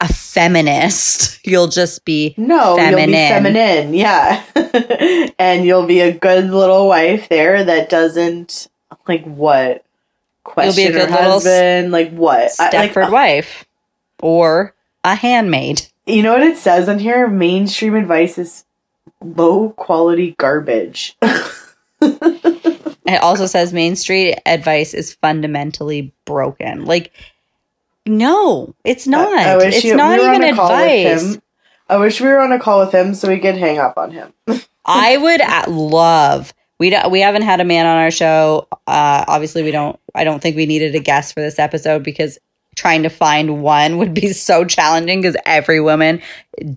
a 0.00 0.12
feminist. 0.12 1.40
You'll 1.46 1.68
just 1.68 2.04
be 2.04 2.34
No, 2.36 2.76
you'll 2.76 2.96
be 2.96 3.12
feminine. 3.12 3.28
feminine, 3.54 3.94
yeah. 3.94 4.42
and 5.38 5.64
you'll 5.64 5.86
be 5.86 6.00
a 6.00 6.12
good 6.12 6.50
little 6.50 6.86
wife 6.88 7.28
there 7.30 7.64
that 7.64 7.88
doesn't 7.88 8.68
like 9.08 9.24
what 9.24 9.84
question 10.44 10.92
good 10.92 11.08
her 11.08 11.16
little 11.16 11.30
husband, 11.30 11.92
like 11.92 12.10
what? 12.10 12.50
I- 12.58 12.64
like, 12.76 12.92
Stepford 12.92 13.08
uh, 13.08 13.10
wife 13.12 13.64
or 14.20 14.74
a 15.04 15.14
handmaid. 15.14 15.86
You 16.06 16.22
know 16.22 16.32
what 16.32 16.42
it 16.42 16.56
says 16.56 16.88
on 16.88 16.98
here? 16.98 17.26
Mainstream 17.28 17.94
advice 17.94 18.38
is 18.38 18.64
low 19.20 19.70
quality 19.70 20.34
garbage. 20.38 21.16
It 23.08 23.22
also 23.22 23.46
says 23.46 23.72
Main 23.72 23.94
Street 23.96 24.36
advice 24.46 24.92
is 24.92 25.14
fundamentally 25.14 26.12
broken. 26.24 26.84
Like, 26.86 27.12
no, 28.04 28.74
it's 28.84 29.06
not. 29.06 29.32
I 29.32 29.56
wish 29.56 29.76
it's 29.76 29.84
you- 29.84 29.96
not 29.96 30.18
we 30.18 30.24
were 30.24 30.30
on 30.30 30.36
even 30.42 30.54
a 30.54 30.56
call 30.56 30.68
with 30.70 30.80
advice. 30.80 31.34
him. 31.34 31.42
I 31.88 31.96
wish 31.98 32.20
we 32.20 32.26
were 32.26 32.40
on 32.40 32.50
a 32.50 32.58
call 32.58 32.80
with 32.80 32.92
him 32.92 33.14
so 33.14 33.28
we 33.28 33.38
could 33.38 33.56
hang 33.56 33.78
up 33.78 33.96
on 33.96 34.10
him. 34.10 34.32
I 34.84 35.16
would 35.16 35.40
uh, 35.40 35.64
love. 35.68 36.52
We 36.78 36.90
don't, 36.90 37.10
we 37.12 37.20
haven't 37.20 37.42
had 37.42 37.60
a 37.60 37.64
man 37.64 37.86
on 37.86 37.96
our 37.96 38.10
show. 38.10 38.66
Uh, 38.88 39.24
obviously, 39.28 39.62
we 39.62 39.70
don't. 39.70 39.98
I 40.14 40.24
don't 40.24 40.40
think 40.42 40.56
we 40.56 40.66
needed 40.66 40.94
a 40.96 41.00
guest 41.00 41.32
for 41.34 41.40
this 41.40 41.58
episode 41.60 42.02
because 42.02 42.38
trying 42.76 43.02
to 43.02 43.08
find 43.08 43.62
one 43.62 43.98
would 43.98 44.14
be 44.14 44.32
so 44.32 44.64
challenging 44.64 45.20
because 45.20 45.36
every 45.44 45.80
woman 45.80 46.22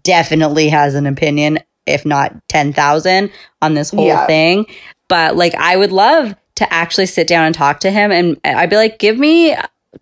definitely 0.03 0.69
has 0.69 0.95
an 0.95 1.05
opinion, 1.05 1.59
if 1.85 2.05
not 2.05 2.33
ten 2.47 2.73
thousand, 2.73 3.31
on 3.61 3.73
this 3.75 3.91
whole 3.91 4.07
Yeah. 4.07 4.25
thing. 4.25 4.65
But 5.07 5.35
like, 5.35 5.53
I 5.55 5.75
would 5.75 5.91
love 5.91 6.35
to 6.55 6.73
actually 6.73 7.05
sit 7.05 7.27
down 7.27 7.45
and 7.45 7.55
talk 7.55 7.79
to 7.81 7.91
him, 7.91 8.11
and 8.11 8.39
I'd 8.43 8.69
be 8.69 8.75
like, 8.75 8.99
give 8.99 9.17
me 9.17 9.55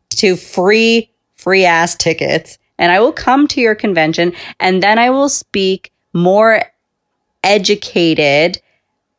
two 0.09 0.35
free 0.35 1.09
free 1.35 1.65
ass 1.65 1.95
tickets, 1.95 2.57
and 2.79 2.91
I 2.91 2.99
will 2.99 3.13
come 3.13 3.47
to 3.49 3.61
your 3.61 3.75
convention, 3.75 4.33
and 4.59 4.81
then 4.81 4.97
I 4.99 5.09
will 5.11 5.29
speak 5.29 5.91
more 6.13 6.63
educated 7.43 8.59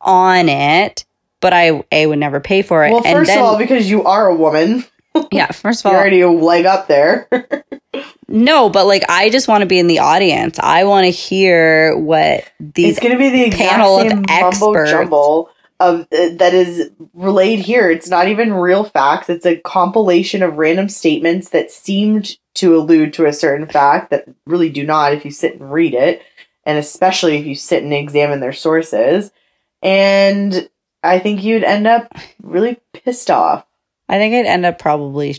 on 0.01 0.49
it, 0.49 1.05
but 1.41 1.53
I 1.53 1.83
a 1.91 2.07
would 2.07 2.19
never 2.19 2.39
pay 2.39 2.61
for 2.61 2.85
it. 2.85 2.91
Well, 2.91 3.01
first 3.01 3.27
then, 3.27 3.39
of 3.39 3.45
all, 3.45 3.57
because 3.57 3.89
you 3.89 4.03
are 4.03 4.27
a 4.27 4.35
woman, 4.35 4.85
yeah, 5.31 5.51
first 5.51 5.85
of 5.85 5.91
you're 5.91 5.97
all, 5.97 6.01
already 6.01 6.21
a 6.21 6.29
leg 6.29 6.65
up 6.65 6.87
there. 6.87 7.27
no, 8.27 8.69
but 8.69 8.85
like 8.85 9.03
I 9.09 9.29
just 9.29 9.47
want 9.47 9.61
to 9.61 9.67
be 9.67 9.79
in 9.79 9.87
the 9.87 9.99
audience. 9.99 10.59
I 10.59 10.83
want 10.83 11.05
to 11.05 11.11
hear 11.11 11.97
what 11.97 12.51
these. 12.59 12.91
it's 12.91 12.99
going 12.99 13.13
to 13.13 13.19
be 13.19 13.49
the 13.49 13.55
panel 13.55 13.99
of 13.99 14.25
experts. 14.29 14.91
jumble 14.91 15.49
of 15.79 16.01
uh, 16.01 16.29
that 16.33 16.53
is 16.53 16.91
relayed 17.13 17.59
here. 17.59 17.89
It's 17.89 18.09
not 18.09 18.27
even 18.27 18.53
real 18.53 18.83
facts. 18.83 19.29
It's 19.29 19.45
a 19.45 19.57
compilation 19.57 20.43
of 20.43 20.57
random 20.57 20.89
statements 20.89 21.49
that 21.49 21.71
seemed 21.71 22.37
to 22.55 22.75
allude 22.75 23.13
to 23.13 23.25
a 23.25 23.33
certain 23.33 23.67
fact 23.67 24.09
that 24.09 24.25
really 24.45 24.69
do 24.69 24.85
not 24.85 25.13
if 25.13 25.23
you 25.23 25.31
sit 25.31 25.59
and 25.59 25.71
read 25.71 25.93
it, 25.93 26.21
and 26.65 26.77
especially 26.77 27.37
if 27.37 27.45
you 27.45 27.55
sit 27.55 27.83
and 27.83 27.93
examine 27.93 28.41
their 28.41 28.53
sources. 28.53 29.31
And 29.81 30.69
I 31.01 31.19
think 31.19 31.43
you'd 31.43 31.63
end 31.63 31.87
up 31.87 32.13
really 32.41 32.79
pissed 32.93 33.31
off. 33.31 33.65
I 34.09 34.17
think 34.17 34.33
I'd 34.35 34.45
end 34.49 34.65
up 34.65 34.79
probably 34.79 35.37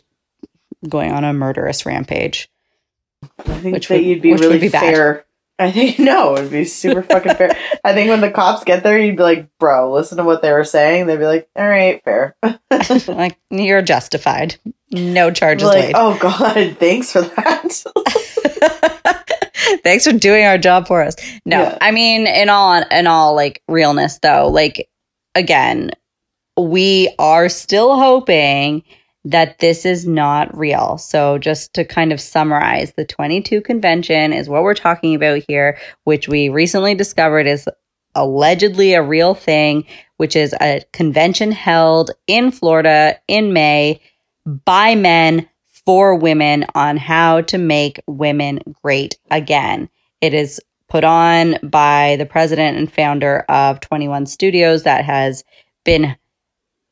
going 0.88 1.12
on 1.12 1.24
a 1.24 1.32
murderous 1.32 1.84
rampage. 1.84 2.48
I 3.40 3.42
think 3.58 3.74
Which 3.74 3.88
that 3.88 3.96
would- 3.96 4.04
you'd 4.04 4.22
be 4.22 4.32
really 4.34 4.58
be 4.58 4.68
bad. 4.70 4.80
fair. 4.94 5.24
I 5.58 5.70
think 5.70 5.98
no, 5.98 6.36
it'd 6.38 6.50
be 6.50 6.64
super 6.64 7.02
fucking 7.02 7.34
fair. 7.34 7.50
I 7.84 7.92
think 7.92 8.08
when 8.08 8.22
the 8.22 8.30
cops 8.30 8.64
get 8.64 8.82
there, 8.82 8.98
you'd 8.98 9.18
be 9.18 9.22
like, 9.22 9.46
"Bro, 9.58 9.92
listen 9.92 10.16
to 10.16 10.24
what 10.24 10.40
they 10.40 10.52
were 10.52 10.64
saying." 10.64 11.06
They'd 11.06 11.18
be 11.18 11.26
like, 11.26 11.50
"All 11.54 11.68
right, 11.68 12.02
fair." 12.02 12.34
like 13.08 13.36
you're 13.50 13.82
justified. 13.82 14.56
No 14.90 15.30
charges 15.30 15.68
like, 15.68 15.84
laid. 15.84 15.94
oh 15.96 16.16
god, 16.18 16.78
thanks 16.78 17.12
for 17.12 17.20
that. 17.20 17.84
Thanks 19.84 20.04
for 20.06 20.12
doing 20.12 20.44
our 20.46 20.58
job 20.58 20.86
for 20.88 21.02
us. 21.02 21.14
No, 21.44 21.62
Yeah. 21.62 21.78
I 21.80 21.90
mean, 21.90 22.26
in 22.26 22.48
all 22.48 22.82
in 22.90 23.06
all 23.06 23.34
like 23.34 23.62
realness 23.68 24.18
though, 24.20 24.48
like 24.48 24.88
again, 25.34 25.90
we 26.60 27.14
are 27.18 27.48
still 27.48 27.98
hoping 27.98 28.82
that 29.24 29.58
this 29.58 29.84
is 29.84 30.06
not 30.06 30.56
real. 30.56 30.96
So 30.96 31.38
just 31.38 31.74
to 31.74 31.84
kind 31.84 32.12
of 32.12 32.20
summarize, 32.20 32.92
the 32.94 33.04
22 33.04 33.60
convention 33.60 34.32
is 34.32 34.48
what 34.48 34.62
we're 34.62 34.74
talking 34.74 35.14
about 35.14 35.42
here, 35.46 35.78
which 36.04 36.28
we 36.28 36.48
recently 36.48 36.94
discovered 36.94 37.46
is 37.46 37.68
allegedly 38.14 38.94
a 38.94 39.02
real 39.02 39.34
thing, 39.34 39.84
which 40.16 40.34
is 40.36 40.54
a 40.60 40.82
convention 40.92 41.52
held 41.52 42.10
in 42.26 42.50
Florida 42.50 43.18
in 43.28 43.52
May 43.52 44.00
by 44.64 44.94
men 44.94 45.48
for 45.84 46.14
women 46.14 46.64
on 46.74 46.96
how 46.96 47.42
to 47.42 47.58
make 47.58 48.00
women 48.06 48.60
great 48.82 49.18
again. 49.30 49.88
It 50.20 50.34
is 50.34 50.60
put 50.88 51.04
on 51.04 51.56
by 51.62 52.16
the 52.16 52.26
president 52.26 52.76
and 52.76 52.92
founder 52.92 53.44
of 53.48 53.80
21 53.80 54.26
Studios 54.26 54.82
that 54.82 55.04
has 55.04 55.44
been 55.84 56.16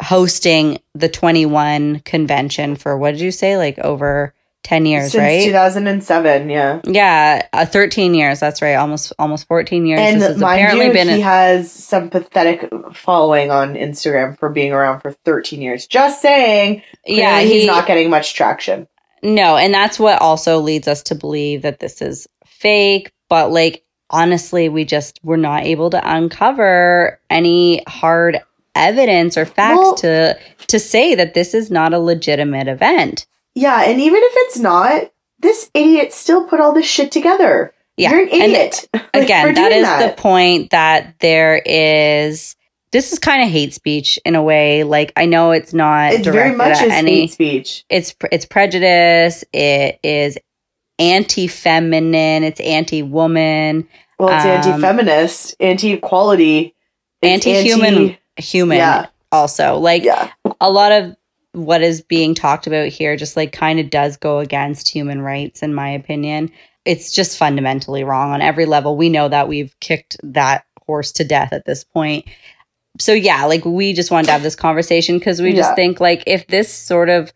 hosting 0.03 0.79
the 0.95 1.09
21 1.09 2.01
convention 2.01 2.77
for 2.77 2.97
what 2.97 3.13
did 3.13 3.21
you 3.21 3.31
say 3.31 3.57
like 3.57 3.79
over 3.79 4.35
10 4.65 4.87
years, 4.87 5.13
Since 5.13 5.23
right? 5.23 5.45
2007, 5.45 6.51
yeah. 6.51 6.81
Yeah, 6.85 7.47
uh, 7.53 7.65
13 7.65 8.15
years. 8.15 8.41
That's 8.41 8.61
right. 8.61 8.75
Almost 8.75 9.13
almost 9.19 9.47
14 9.49 9.87
years. 9.87 10.01
And 10.01 10.21
this 10.21 10.29
has 10.29 10.37
mind 10.39 10.61
apparently 10.61 10.87
you, 10.89 10.93
been 10.93 11.09
he 11.09 11.21
a- 11.21 11.25
has 11.25 11.73
some 11.73 12.11
pathetic 12.11 12.69
following 12.93 13.51
on 13.51 13.75
Instagram 13.75 14.39
for 14.39 14.51
being 14.51 14.73
around 14.73 15.01
for 15.01 15.13
13 15.13 15.63
years. 15.63 15.87
Just 15.87 16.21
saying. 16.21 16.83
yeah, 17.07 17.41
he's 17.41 17.63
he, 17.63 17.67
not 17.67 17.87
getting 17.87 18.11
much 18.11 18.35
traction. 18.35 18.89
No, 19.23 19.57
and 19.57 19.73
that's 19.73 19.99
what 19.99 20.21
also 20.21 20.61
leads 20.61 20.87
us 20.87 21.05
to 21.05 21.15
believe 21.15 21.63
that 21.63 21.81
this 21.81 22.03
is 22.03 22.29
fake, 22.45 23.13
but 23.29 23.51
like 23.51 23.85
honestly, 24.11 24.69
we 24.69 24.85
just 24.85 25.19
were 25.23 25.37
not 25.37 25.65
able 25.65 25.91
to 25.91 26.17
uncover 26.17 27.21
any 27.31 27.83
hard 27.87 28.41
evidence 28.79 29.37
or 29.37 29.45
facts 29.45 29.79
Well- 29.79 29.95
to 29.97 30.39
to 30.69 30.79
say 30.79 31.15
that 31.15 31.35
this 31.35 31.55
is 31.55 31.71
not 31.71 31.93
a 31.95 31.99
legitimate 31.99 32.69
event. 32.69 33.27
Yeah, 33.55 33.83
and 33.83 34.01
even 34.01 34.21
if 34.23 34.33
it's 34.37 34.59
not, 34.59 35.11
this 35.41 35.71
idiot 35.75 36.13
still 36.13 36.45
put 36.47 36.61
all 36.61 36.73
this 36.73 36.87
shit 36.87 37.11
together. 37.11 37.73
Yeah. 37.97 38.11
You're 38.11 38.21
an 38.23 38.29
and 38.31 38.43
idiot. 38.53 38.89
like, 38.95 39.03
for 39.13 39.21
again, 39.21 39.55
that 39.83 40.15
the 40.17 40.21
point 40.23 40.71
that 40.71 41.15
there 41.21 41.61
is 41.65 42.55
this 42.93 43.13
is 43.13 43.19
kind 43.19 43.43
of 43.43 43.49
hate 43.51 43.75
speech 43.75 44.19
in 44.25 44.35
a 44.35 44.43
way. 44.43 44.85
Like 44.85 45.13
I 45.17 45.27
know 45.27 45.51
it's 45.51 45.75
not 45.75 46.13
It 46.13 46.25
very 46.25 46.55
much 46.55 46.79
at 46.79 46.87
is 46.87 46.93
any 46.93 47.21
hate 47.23 47.33
speech. 47.33 47.85
it's 47.91 48.15
it's 48.31 48.47
prejudice, 48.47 49.43
it 49.53 49.99
is 50.03 50.39
anti-feminine, 50.99 52.45
it's 52.45 52.61
anti-woman. 52.61 53.89
Well, 54.19 54.29
it's 54.35 54.45
Um, 54.45 54.51
anti-feminist, 54.73 55.57
anti-equality, 55.61 56.75
it's 57.23 57.47
Anti-human 57.47 57.95
anti- 57.97 58.19
human 58.39 58.79
Yeah. 58.79 59.07
also. 59.33 59.79
Like 59.79 60.03
yeah, 60.05 60.31
a 60.61 60.71
lot 60.71 60.93
of 60.93 61.17
what 61.53 61.83
is 61.83 62.03
being 62.03 62.35
talked 62.35 62.67
about 62.67 62.89
here 62.89 63.17
just 63.17 63.37
like 63.37 63.53
kind 63.53 63.81
of 63.81 63.91
does 63.91 64.17
go 64.17 64.39
against 64.39 64.89
human 64.89 65.23
rights 65.23 65.63
in 65.63 65.75
my 65.75 65.89
opinion. 65.91 66.51
It's 66.85 67.11
just 67.13 67.37
fundamentally 67.37 68.05
wrong 68.05 68.33
on 68.33 68.41
every 68.41 68.65
level. 68.65 68.97
We 68.97 69.09
know 69.09 69.29
that 69.29 69.49
we've 69.49 69.75
kicked 69.81 70.17
that 70.23 70.65
horse 70.87 71.13
to 71.13 71.25
death 71.25 71.53
at 71.53 71.65
this 71.67 71.85
point. 71.85 72.27
So 73.01 73.13
yeah 73.13 73.45
like 73.45 73.65
we 73.65 73.93
just 73.93 74.11
wanted 74.11 74.27
to 74.27 74.33
have 74.33 74.43
this 74.43 74.57
conversation 74.57 75.19
because 75.19 75.41
we 75.41 75.53
just 75.53 75.75
think 75.75 76.01
like 76.01 76.23
if 76.27 76.47
this 76.49 76.73
sort 76.73 77.09
of 77.09 77.33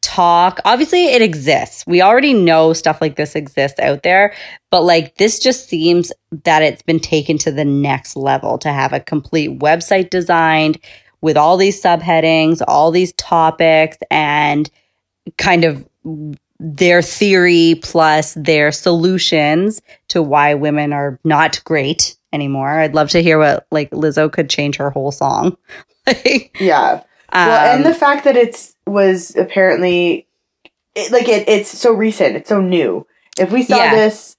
talk. 0.00 0.60
Obviously 0.64 1.06
it 1.06 1.22
exists. 1.22 1.84
We 1.86 2.02
already 2.02 2.34
know 2.34 2.72
stuff 2.72 3.00
like 3.00 3.16
this 3.16 3.34
exists 3.34 3.78
out 3.80 4.02
there 4.02 4.34
but 4.70 4.82
like 4.82 5.16
this 5.16 5.38
just 5.38 5.68
seems 5.68 6.12
that 6.44 6.62
it's 6.62 6.82
been 6.82 7.00
taken 7.00 7.38
to 7.38 7.50
the 7.50 7.64
next 7.64 8.16
level 8.16 8.58
to 8.58 8.72
have 8.72 8.92
a 8.92 9.00
complete 9.00 9.58
website 9.58 10.10
designed 10.10 10.78
with 11.20 11.36
all 11.36 11.56
these 11.56 11.82
subheadings 11.82 12.62
all 12.68 12.90
these 12.90 13.12
topics 13.14 13.98
and 14.10 14.70
kind 15.36 15.64
of 15.64 15.86
their 16.60 17.02
theory 17.02 17.78
plus 17.82 18.34
their 18.34 18.72
solutions 18.72 19.80
to 20.08 20.22
why 20.22 20.54
women 20.54 20.92
are 20.92 21.18
not 21.24 21.62
great 21.64 22.16
anymore. 22.32 22.80
I'd 22.80 22.94
love 22.94 23.10
to 23.10 23.22
hear 23.22 23.38
what 23.38 23.66
like 23.70 23.90
lizzo 23.90 24.30
could 24.30 24.50
change 24.50 24.76
her 24.76 24.90
whole 24.90 25.12
song. 25.12 25.56
Like 26.06 26.56
yeah. 27.32 27.46
well, 27.46 27.74
and 27.76 27.84
um, 27.84 27.92
the 27.92 27.98
fact 27.98 28.24
that 28.24 28.36
it's 28.36 28.74
was 28.86 29.36
apparently 29.36 30.26
it, 30.94 31.12
like 31.12 31.28
it, 31.28 31.48
it's 31.48 31.70
so 31.70 31.92
recent, 31.92 32.36
it's 32.36 32.48
so 32.48 32.60
new. 32.60 33.06
If 33.38 33.52
we 33.52 33.62
saw 33.62 33.76
Yeah. 33.76 33.94
this, 33.94 34.36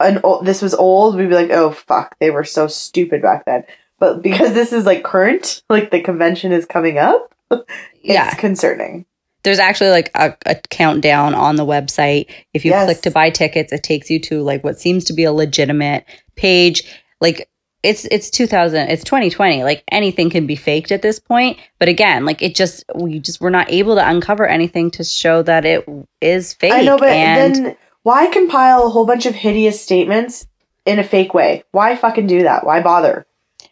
an 0.00 0.20
o- 0.24 0.42
this 0.42 0.62
was 0.62 0.74
old, 0.74 1.16
we'd 1.16 1.28
be 1.28 1.34
like, 1.34 1.50
oh 1.50 1.70
fuck, 1.72 2.16
they 2.20 2.30
were 2.30 2.44
so 2.44 2.66
stupid 2.66 3.22
back 3.22 3.44
then. 3.44 3.64
But 3.98 4.22
because 4.22 4.54
this 4.54 4.72
is 4.72 4.86
like 4.86 5.04
current, 5.04 5.62
like 5.68 5.90
the 5.90 6.00
convention 6.00 6.52
is 6.52 6.64
coming 6.66 6.98
up, 6.98 7.34
it's 7.50 7.64
yeah 8.02 8.32
concerning. 8.34 9.04
there's 9.42 9.58
actually 9.58 9.90
like 9.90 10.10
a, 10.14 10.34
a 10.46 10.54
countdown 10.70 11.34
on 11.34 11.56
the 11.56 11.66
website. 11.66 12.30
If 12.54 12.64
you 12.64 12.70
Yes. 12.70 12.86
click 12.86 13.02
to 13.02 13.10
buy 13.10 13.28
tickets, 13.30 13.72
it 13.72 13.82
takes 13.82 14.08
you 14.10 14.18
to 14.20 14.42
like 14.42 14.64
what 14.64 14.80
seems 14.80 15.04
to 15.04 15.12
be 15.12 15.24
a 15.24 15.32
legitimate 15.32 16.04
page. 16.36 16.82
Like 17.20 17.49
it's 17.82 18.04
it's 18.06 18.30
2000, 18.30 18.88
it's 18.88 19.04
2020. 19.04 19.64
Like 19.64 19.84
anything 19.90 20.30
can 20.30 20.46
be 20.46 20.56
faked 20.56 20.92
at 20.92 21.02
this 21.02 21.18
point. 21.18 21.58
But 21.78 21.88
again, 21.88 22.24
like 22.24 22.42
it 22.42 22.54
just 22.54 22.84
we 22.94 23.18
just 23.18 23.40
we're 23.40 23.50
not 23.50 23.70
able 23.70 23.94
to 23.94 24.08
uncover 24.08 24.46
anything 24.46 24.90
to 24.92 25.04
show 25.04 25.42
that 25.42 25.64
it 25.64 25.88
is 26.20 26.54
fake. 26.54 26.72
I 26.72 26.82
know, 26.82 26.98
but 26.98 27.08
and 27.08 27.54
then 27.54 27.76
why 28.02 28.26
compile 28.28 28.84
a 28.86 28.90
whole 28.90 29.06
bunch 29.06 29.26
of 29.26 29.34
hideous 29.34 29.80
statements 29.80 30.46
in 30.84 30.98
a 30.98 31.04
fake 31.04 31.34
way? 31.34 31.64
Why 31.72 31.96
fucking 31.96 32.26
do 32.26 32.42
that? 32.42 32.64
Why 32.64 32.80
bother? 32.82 33.26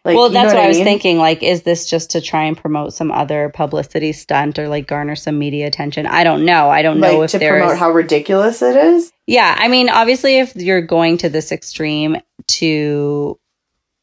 Like, 0.05 0.17
well, 0.17 0.31
that's 0.31 0.55
what 0.55 0.63
I, 0.63 0.69
was 0.69 0.79
mean? 0.79 0.85
thinking. 0.85 1.19
Like, 1.19 1.43
is 1.43 1.63
this 1.63 1.89
just 1.89 2.11
to 2.13 2.21
try 2.21 2.45
and 2.45 2.57
promote 2.57 2.95
some 2.95 3.11
other 3.11 3.51
publicity 3.51 4.13
stunt 4.13 4.59
or 4.59 4.69
like 4.69 4.87
garner 4.87 5.17
some 5.17 5.39
media 5.39 5.67
attention? 5.67 6.07
I 6.07 6.25
don't 6.25 6.45
know. 6.45 6.71
I 6.71 6.83
don't 6.83 7.01
know 7.01 7.23
if 7.23 7.33
to 7.33 7.39
there's 7.39 7.61
promote 7.61 7.79
how 7.79 7.91
ridiculous 7.91 8.63
it 8.63 8.77
is. 8.77 9.13
Yeah, 9.27 9.55
I 9.59 9.69
mean, 9.69 9.91
obviously, 9.91 10.39
if 10.39 10.57
you're 10.57 10.81
going 10.81 11.19
to 11.19 11.29
this 11.29 11.53
extreme 11.53 12.17
to, 12.47 13.39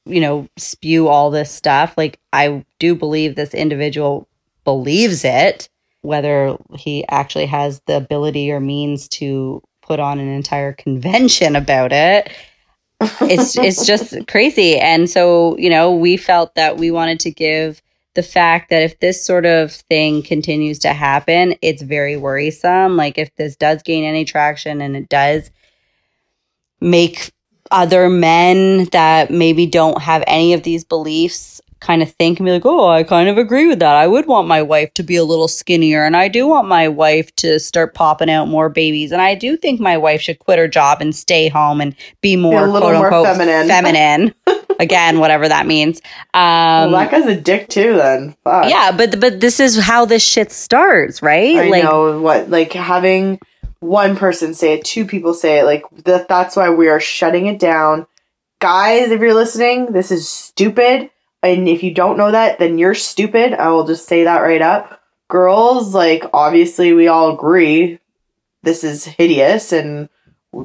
you 0.05 0.21
know, 0.21 0.47
spew 0.57 1.07
all 1.07 1.31
this 1.31 1.51
stuff, 1.51 1.93
like 1.97 2.19
I 2.31 2.63
do 2.79 2.95
believe 2.95 3.35
this 3.35 3.53
individual 3.53 4.27
believes 4.63 5.23
it, 5.25 5.69
whether 6.01 6.57
he 6.77 7.05
actually 7.07 7.47
has 7.47 7.81
the 7.87 7.97
ability 7.97 8.51
or 8.51 8.59
means 8.59 9.07
to 9.07 9.61
put 9.81 9.99
on 9.99 10.19
an 10.19 10.27
entire 10.27 10.73
convention 10.73 11.55
about 11.55 11.91
it. 11.91 12.29
It's 13.21 13.57
it's 13.57 13.85
just 13.85 14.27
crazy. 14.27 14.77
And 14.77 15.09
so, 15.09 15.57
you 15.57 15.69
know, 15.69 15.93
we 15.93 16.17
felt 16.17 16.55
that 16.55 16.77
we 16.77 16.91
wanted 16.91 17.19
to 17.21 17.31
give 17.31 17.81
the 18.15 18.23
fact 18.23 18.69
that 18.69 18.81
if 18.81 18.99
this 18.99 19.23
sort 19.23 19.45
of 19.45 19.71
thing 19.73 20.23
continues 20.23 20.79
to 20.79 20.93
happen, 20.93 21.55
it's 21.61 21.81
very 21.81 22.15
worrisome. 22.15 22.95
Like 22.95 23.17
if 23.17 23.33
this 23.35 23.55
does 23.55 23.83
gain 23.83 24.03
any 24.03 24.23
traction 24.23 24.81
and 24.81 24.95
it 24.95 25.09
does 25.09 25.51
make 26.79 27.31
other 27.71 28.09
men 28.09 28.85
that 28.85 29.31
maybe 29.31 29.65
don't 29.65 30.01
have 30.01 30.23
any 30.27 30.53
of 30.53 30.63
these 30.63 30.83
beliefs 30.83 31.61
kind 31.85 32.01
of 32.01 32.11
think 32.13 32.39
and 32.39 32.45
be 32.45 32.51
like, 32.51 32.65
oh, 32.65 32.89
I 32.89 33.03
kind 33.03 33.29
of 33.29 33.37
agree 33.37 33.67
with 33.67 33.79
that. 33.79 33.95
I 33.95 34.07
would 34.07 34.25
want 34.25 34.47
my 34.47 34.61
wife 34.61 34.93
to 34.95 35.03
be 35.03 35.15
a 35.15 35.23
little 35.23 35.47
skinnier, 35.47 36.03
and 36.03 36.17
I 36.17 36.27
do 36.27 36.47
want 36.47 36.67
my 36.67 36.87
wife 36.87 37.33
to 37.37 37.59
start 37.59 37.93
popping 37.93 38.29
out 38.29 38.47
more 38.47 38.69
babies, 38.69 39.11
and 39.11 39.21
I 39.21 39.35
do 39.35 39.55
think 39.55 39.79
my 39.79 39.97
wife 39.97 40.21
should 40.21 40.39
quit 40.39 40.57
her 40.57 40.67
job 40.67 41.01
and 41.01 41.15
stay 41.15 41.47
home 41.47 41.81
and 41.81 41.95
be 42.21 42.35
more 42.35 42.67
little 42.67 42.89
quote 42.89 42.95
more 42.95 43.13
unquote 43.13 43.37
feminine. 43.37 43.67
feminine. 43.67 44.33
Again, 44.79 45.19
whatever 45.19 45.47
that 45.47 45.65
means. 45.65 46.01
Um, 46.33 46.91
well, 46.91 46.91
that 46.91 47.09
guy's 47.09 47.25
a 47.27 47.39
dick 47.39 47.69
too. 47.69 47.95
Then 47.95 48.35
Fuck. 48.43 48.69
yeah, 48.69 48.91
but 48.91 49.21
but 49.21 49.39
this 49.39 49.61
is 49.61 49.77
how 49.77 50.03
this 50.03 50.21
shit 50.21 50.51
starts, 50.51 51.21
right? 51.21 51.55
I 51.55 51.69
like, 51.69 51.83
know 51.83 52.19
what 52.19 52.49
like 52.49 52.73
having 52.73 53.39
one 53.79 54.15
person 54.15 54.53
say 54.53 54.73
it, 54.73 54.85
two 54.85 55.05
people 55.05 55.33
say 55.33 55.59
it. 55.59 55.65
Like 55.65 55.83
that. 56.05 56.27
That's 56.27 56.55
why 56.55 56.69
we 56.69 56.87
are 56.87 56.99
shutting 56.99 57.45
it 57.47 57.59
down, 57.59 58.07
guys. 58.59 59.11
If 59.11 59.21
you're 59.21 59.33
listening, 59.33 59.91
this 59.91 60.11
is 60.11 60.27
stupid. 60.27 61.09
And 61.43 61.69
if 61.69 61.83
you 61.83 61.93
don't 61.93 62.17
know 62.17 62.31
that, 62.31 62.57
then 62.57 62.77
you're 62.79 62.95
stupid. 62.95 63.53
I 63.53 63.69
will 63.69 63.85
just 63.85 64.07
say 64.07 64.23
that 64.23 64.39
right 64.39 64.61
up. 64.61 65.01
Girls, 65.29 65.93
like 65.93 66.23
obviously 66.33 66.93
we 66.93 67.07
all 67.07 67.33
agree 67.33 67.99
this 68.63 68.83
is 68.83 69.05
hideous, 69.05 69.71
and 69.71 70.09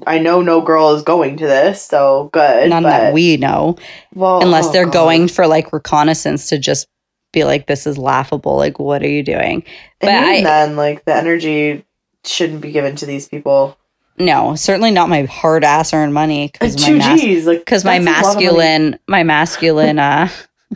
I 0.07 0.19
know 0.19 0.41
no 0.41 0.63
girl 0.63 0.95
is 0.95 1.03
going 1.03 1.37
to 1.39 1.47
this, 1.47 1.83
so 1.83 2.31
good. 2.33 2.71
none 2.71 2.83
but, 2.83 2.91
that 2.91 3.13
we 3.13 3.37
know. 3.37 3.77
well, 4.15 4.43
unless 4.43 4.69
oh, 4.69 4.73
they're 4.73 4.85
God. 4.85 4.93
going 4.93 5.29
for 5.29 5.47
like 5.47 5.73
reconnaissance 5.73 6.49
to 6.49 6.59
just 6.59 6.87
be 7.33 7.45
like 7.45 7.67
this 7.67 7.87
is 7.87 7.97
laughable 7.97 8.57
like 8.57 8.79
what 8.79 9.03
are 9.03 9.09
you 9.09 9.23
doing 9.23 9.63
but 10.01 10.09
And 10.09 10.27
even 10.27 10.47
i 10.47 10.51
then, 10.67 10.77
like 10.77 11.05
the 11.05 11.15
energy 11.15 11.85
shouldn't 12.25 12.61
be 12.61 12.73
given 12.73 12.97
to 12.97 13.07
these 13.07 13.29
people. 13.29 13.77
no 14.19 14.55
certainly 14.55 14.91
not 14.91 15.09
my 15.09 15.23
hard 15.25 15.65
ass 15.65 15.93
earned 15.95 16.13
money 16.15 16.49
because 16.53 16.77
my 16.81 16.87
Two 16.89 16.99
mas- 16.99 17.21
G's, 17.21 17.47
like 17.47 17.61
because 17.61 17.85
my 17.85 17.99
that's 17.99 18.21
a 18.21 18.23
lot 18.23 18.29
of 18.31 18.35
money. 18.35 18.47
masculine 18.47 18.99
my 19.09 19.23
masculine 19.23 19.99
uh 19.99 20.29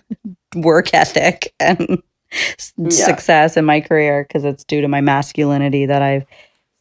work 0.57 0.93
ethic 0.95 1.53
and 1.61 2.03
Yeah. 2.77 2.89
success 2.91 3.57
in 3.57 3.65
my 3.65 3.81
career 3.81 4.25
because 4.27 4.45
it's 4.45 4.65
due 4.65 4.81
to 4.81 4.89
my 4.89 5.01
masculinity 5.01 5.87
that 5.87 6.03
i've 6.03 6.25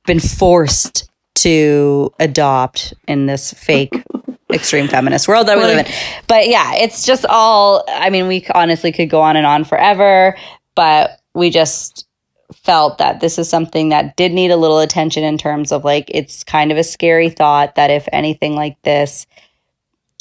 been 0.08 0.20
forced 0.20 1.10
to 1.36 2.12
adopt 2.20 2.94
in 3.08 3.26
this 3.28 3.54
fake 3.54 3.94
extreme 4.54 4.88
feminist 4.88 5.28
world 5.28 5.48
that 5.48 5.58
we 5.58 5.64
live 5.64 5.86
in 5.86 5.92
but 6.28 6.48
yeah 6.48 6.74
it's 6.76 7.06
just 7.06 7.26
all 7.28 7.84
i 7.88 8.10
mean 8.10 8.28
we 8.28 8.46
honestly 8.56 8.92
could 8.92 9.10
go 9.10 9.22
on 9.22 9.36
and 9.36 9.46
on 9.46 9.64
forever 9.64 10.36
but 10.76 11.20
we 11.36 11.50
just 11.50 12.08
felt 12.54 12.98
that 12.98 13.20
this 13.20 13.38
is 13.38 13.50
something 13.50 13.90
that 13.90 14.16
did 14.16 14.32
need 14.32 14.52
a 14.52 14.58
little 14.58 14.80
attention 14.80 15.24
in 15.24 15.38
terms 15.38 15.72
of 15.72 15.84
like 15.84 16.10
it's 16.10 16.44
kind 16.44 16.72
of 16.72 16.78
a 16.78 16.84
scary 16.84 17.30
thought 17.30 17.76
that 17.76 17.90
if 17.90 18.08
anything 18.12 18.56
like 18.56 18.80
this 18.84 19.26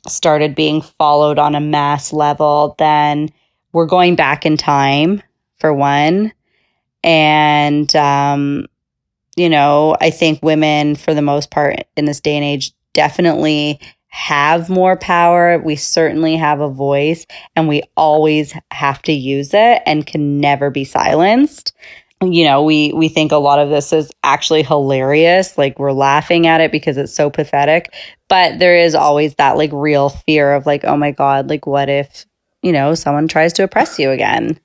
started 0.06 0.54
being 0.54 0.82
followed 0.82 1.38
on 1.38 1.54
a 1.54 1.60
mass 1.60 2.12
level 2.12 2.74
then 2.78 3.28
we're 3.72 3.86
going 3.86 4.14
back 4.14 4.44
in 4.44 4.56
time 4.56 5.22
for 5.58 5.72
one. 5.72 6.32
And 7.04 7.94
um 7.96 8.66
you 9.34 9.48
know 9.48 9.96
i 10.00 10.10
think 10.10 10.42
women 10.42 10.94
for 10.94 11.14
the 11.14 11.22
most 11.22 11.50
part 11.50 11.76
in 11.96 12.04
this 12.04 12.20
day 12.20 12.36
and 12.36 12.44
age 12.44 12.72
definitely 12.92 13.80
have 14.12 14.68
more 14.68 14.94
power. 14.94 15.58
We 15.58 15.74
certainly 15.74 16.36
have 16.36 16.60
a 16.60 16.68
voice 16.68 17.24
and 17.56 17.66
we 17.66 17.82
always 17.96 18.54
have 18.70 19.00
to 19.02 19.12
use 19.12 19.54
it 19.54 19.82
and 19.86 20.06
can 20.06 20.38
never 20.38 20.68
be 20.68 20.84
silenced 20.84 21.72
you 22.22 22.44
know, 22.44 22.62
we 22.62 22.92
we 22.92 23.08
think 23.08 23.32
a 23.32 23.36
lot 23.36 23.58
of 23.58 23.70
this 23.70 23.92
is 23.92 24.10
actually 24.22 24.62
hilarious, 24.62 25.56
like 25.58 25.78
we're 25.78 25.92
laughing 25.92 26.46
at 26.46 26.60
it 26.60 26.70
because 26.70 26.96
it's 26.96 27.14
so 27.14 27.30
pathetic, 27.30 27.92
but 28.28 28.58
there 28.58 28.76
is 28.76 28.94
always 28.94 29.34
that 29.36 29.56
like 29.56 29.70
real 29.72 30.10
fear 30.10 30.52
of 30.54 30.66
like, 30.66 30.84
oh 30.84 30.96
my 30.96 31.10
god, 31.10 31.48
like 31.48 31.66
what 31.66 31.88
if, 31.88 32.26
you 32.62 32.72
know, 32.72 32.94
someone 32.94 33.28
tries 33.28 33.52
to 33.54 33.64
oppress 33.64 33.98
you 33.98 34.10
again? 34.10 34.58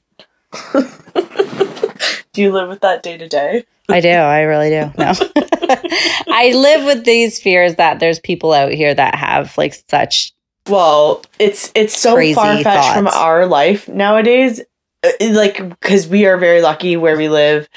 do 0.73 2.41
you 2.41 2.51
live 2.51 2.69
with 2.69 2.81
that 2.81 3.03
day 3.03 3.17
to 3.17 3.27
day? 3.27 3.65
I 3.89 4.01
do. 4.01 4.09
I 4.09 4.41
really 4.41 4.69
do. 4.69 4.91
No. 4.97 5.13
I 6.29 6.51
live 6.53 6.85
with 6.85 7.05
these 7.05 7.39
fears 7.39 7.75
that 7.75 7.99
there's 7.99 8.19
people 8.19 8.53
out 8.53 8.71
here 8.71 8.93
that 8.93 9.15
have 9.15 9.57
like 9.57 9.75
such 9.89 10.33
well, 10.69 11.23
it's 11.39 11.71
it's 11.75 11.97
so 11.97 12.15
far 12.33 12.61
fetched 12.61 12.93
from 12.93 13.07
our 13.07 13.45
life 13.45 13.87
nowadays. 13.87 14.61
Uh, 15.07 15.33
like 15.33 15.67
because 15.69 16.07
we 16.07 16.25
are 16.25 16.37
very 16.37 16.61
lucky 16.61 16.97
where 16.97 17.17
we 17.17 17.29
live, 17.29 17.67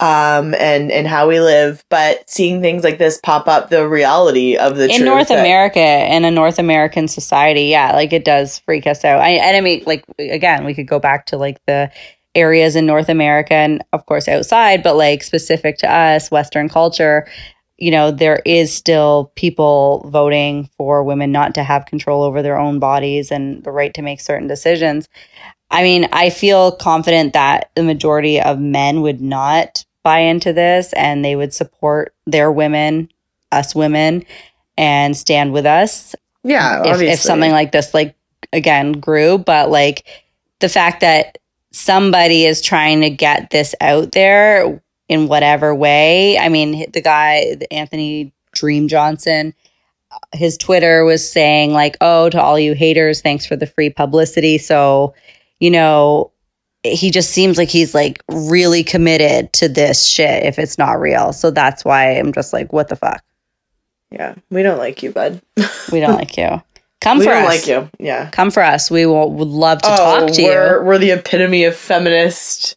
um, 0.00 0.54
and 0.54 0.90
and 0.90 1.06
how 1.06 1.28
we 1.28 1.40
live. 1.40 1.84
But 1.90 2.28
seeing 2.28 2.60
things 2.60 2.84
like 2.84 2.98
this 2.98 3.18
pop 3.22 3.48
up, 3.48 3.70
the 3.70 3.88
reality 3.88 4.56
of 4.56 4.76
the 4.76 4.88
in 4.88 5.04
North 5.04 5.28
that- 5.28 5.40
America 5.40 5.80
in 5.80 6.24
a 6.24 6.30
North 6.30 6.58
American 6.58 7.08
society, 7.08 7.64
yeah, 7.64 7.92
like 7.92 8.12
it 8.12 8.24
does 8.24 8.60
freak 8.60 8.86
us 8.86 9.04
out. 9.04 9.20
I 9.20 9.30
and 9.30 9.56
I 9.56 9.60
mean, 9.60 9.82
like 9.86 10.04
again, 10.18 10.64
we 10.64 10.74
could 10.74 10.88
go 10.88 10.98
back 10.98 11.26
to 11.26 11.36
like 11.36 11.64
the 11.66 11.90
areas 12.34 12.76
in 12.76 12.86
North 12.86 13.08
America 13.08 13.54
and 13.54 13.82
of 13.92 14.06
course 14.06 14.28
outside, 14.28 14.82
but 14.82 14.96
like 14.96 15.22
specific 15.22 15.78
to 15.78 15.92
us, 15.92 16.30
Western 16.30 16.68
culture, 16.68 17.26
you 17.78 17.92
know, 17.92 18.10
there 18.10 18.42
is 18.44 18.74
still 18.74 19.32
people 19.36 20.08
voting 20.10 20.68
for 20.76 21.04
women 21.04 21.30
not 21.30 21.54
to 21.54 21.62
have 21.62 21.86
control 21.86 22.22
over 22.22 22.42
their 22.42 22.58
own 22.58 22.80
bodies 22.80 23.30
and 23.30 23.62
the 23.62 23.70
right 23.70 23.94
to 23.94 24.02
make 24.02 24.20
certain 24.20 24.48
decisions. 24.48 25.08
I 25.70 25.82
mean, 25.82 26.08
I 26.12 26.30
feel 26.30 26.72
confident 26.72 27.34
that 27.34 27.70
the 27.74 27.82
majority 27.82 28.40
of 28.40 28.58
men 28.58 29.02
would 29.02 29.20
not 29.20 29.84
buy 30.02 30.20
into 30.20 30.52
this 30.52 30.92
and 30.94 31.24
they 31.24 31.36
would 31.36 31.52
support 31.52 32.14
their 32.26 32.50
women, 32.50 33.10
us 33.52 33.74
women, 33.74 34.24
and 34.76 35.16
stand 35.16 35.52
with 35.52 35.66
us. 35.66 36.14
Yeah, 36.44 36.94
if, 36.94 37.02
if 37.02 37.20
something 37.20 37.50
like 37.50 37.72
this, 37.72 37.92
like 37.92 38.14
again, 38.52 38.92
grew, 38.92 39.36
but 39.36 39.70
like 39.70 40.06
the 40.60 40.68
fact 40.68 41.00
that 41.00 41.38
somebody 41.72 42.44
is 42.44 42.62
trying 42.62 43.02
to 43.02 43.10
get 43.10 43.50
this 43.50 43.74
out 43.80 44.12
there 44.12 44.82
in 45.08 45.28
whatever 45.28 45.74
way. 45.74 46.38
I 46.38 46.48
mean, 46.48 46.90
the 46.92 47.00
guy, 47.00 47.56
Anthony 47.70 48.32
Dream 48.52 48.88
Johnson, 48.88 49.54
his 50.32 50.56
Twitter 50.58 51.04
was 51.04 51.30
saying, 51.30 51.72
like, 51.72 51.96
oh, 52.00 52.30
to 52.30 52.40
all 52.40 52.58
you 52.58 52.74
haters, 52.74 53.20
thanks 53.22 53.46
for 53.46 53.56
the 53.56 53.66
free 53.66 53.90
publicity. 53.90 54.58
So, 54.58 55.14
you 55.60 55.70
know, 55.70 56.32
he 56.84 57.10
just 57.10 57.30
seems 57.30 57.58
like 57.58 57.68
he's 57.68 57.94
like 57.94 58.22
really 58.30 58.84
committed 58.84 59.52
to 59.54 59.68
this 59.68 60.06
shit 60.06 60.44
if 60.44 60.58
it's 60.58 60.78
not 60.78 61.00
real. 61.00 61.32
So 61.32 61.50
that's 61.50 61.84
why 61.84 62.12
I'm 62.12 62.32
just 62.32 62.52
like, 62.52 62.72
what 62.72 62.88
the 62.88 62.96
fuck? 62.96 63.22
Yeah, 64.10 64.36
we 64.50 64.62
don't 64.62 64.78
like 64.78 65.02
you, 65.02 65.12
bud. 65.12 65.42
we 65.92 66.00
don't 66.00 66.14
like 66.14 66.36
you. 66.36 66.62
Come 67.00 67.20
for 67.20 67.28
us. 67.28 67.28
we 67.28 67.32
for 67.32 67.32
us. 67.32 67.46
like 67.46 67.66
you. 67.66 67.90
Yeah. 68.04 68.30
Come 68.30 68.50
for 68.50 68.62
us. 68.62 68.90
We 68.90 69.06
will 69.06 69.32
would 69.32 69.48
love 69.48 69.82
to 69.82 69.92
oh, 69.92 69.96
talk 69.96 70.32
to 70.32 70.42
we're, 70.42 70.78
you. 70.78 70.84
We're 70.84 70.98
the 70.98 71.10
epitome 71.12 71.64
of 71.64 71.76
feminist. 71.76 72.76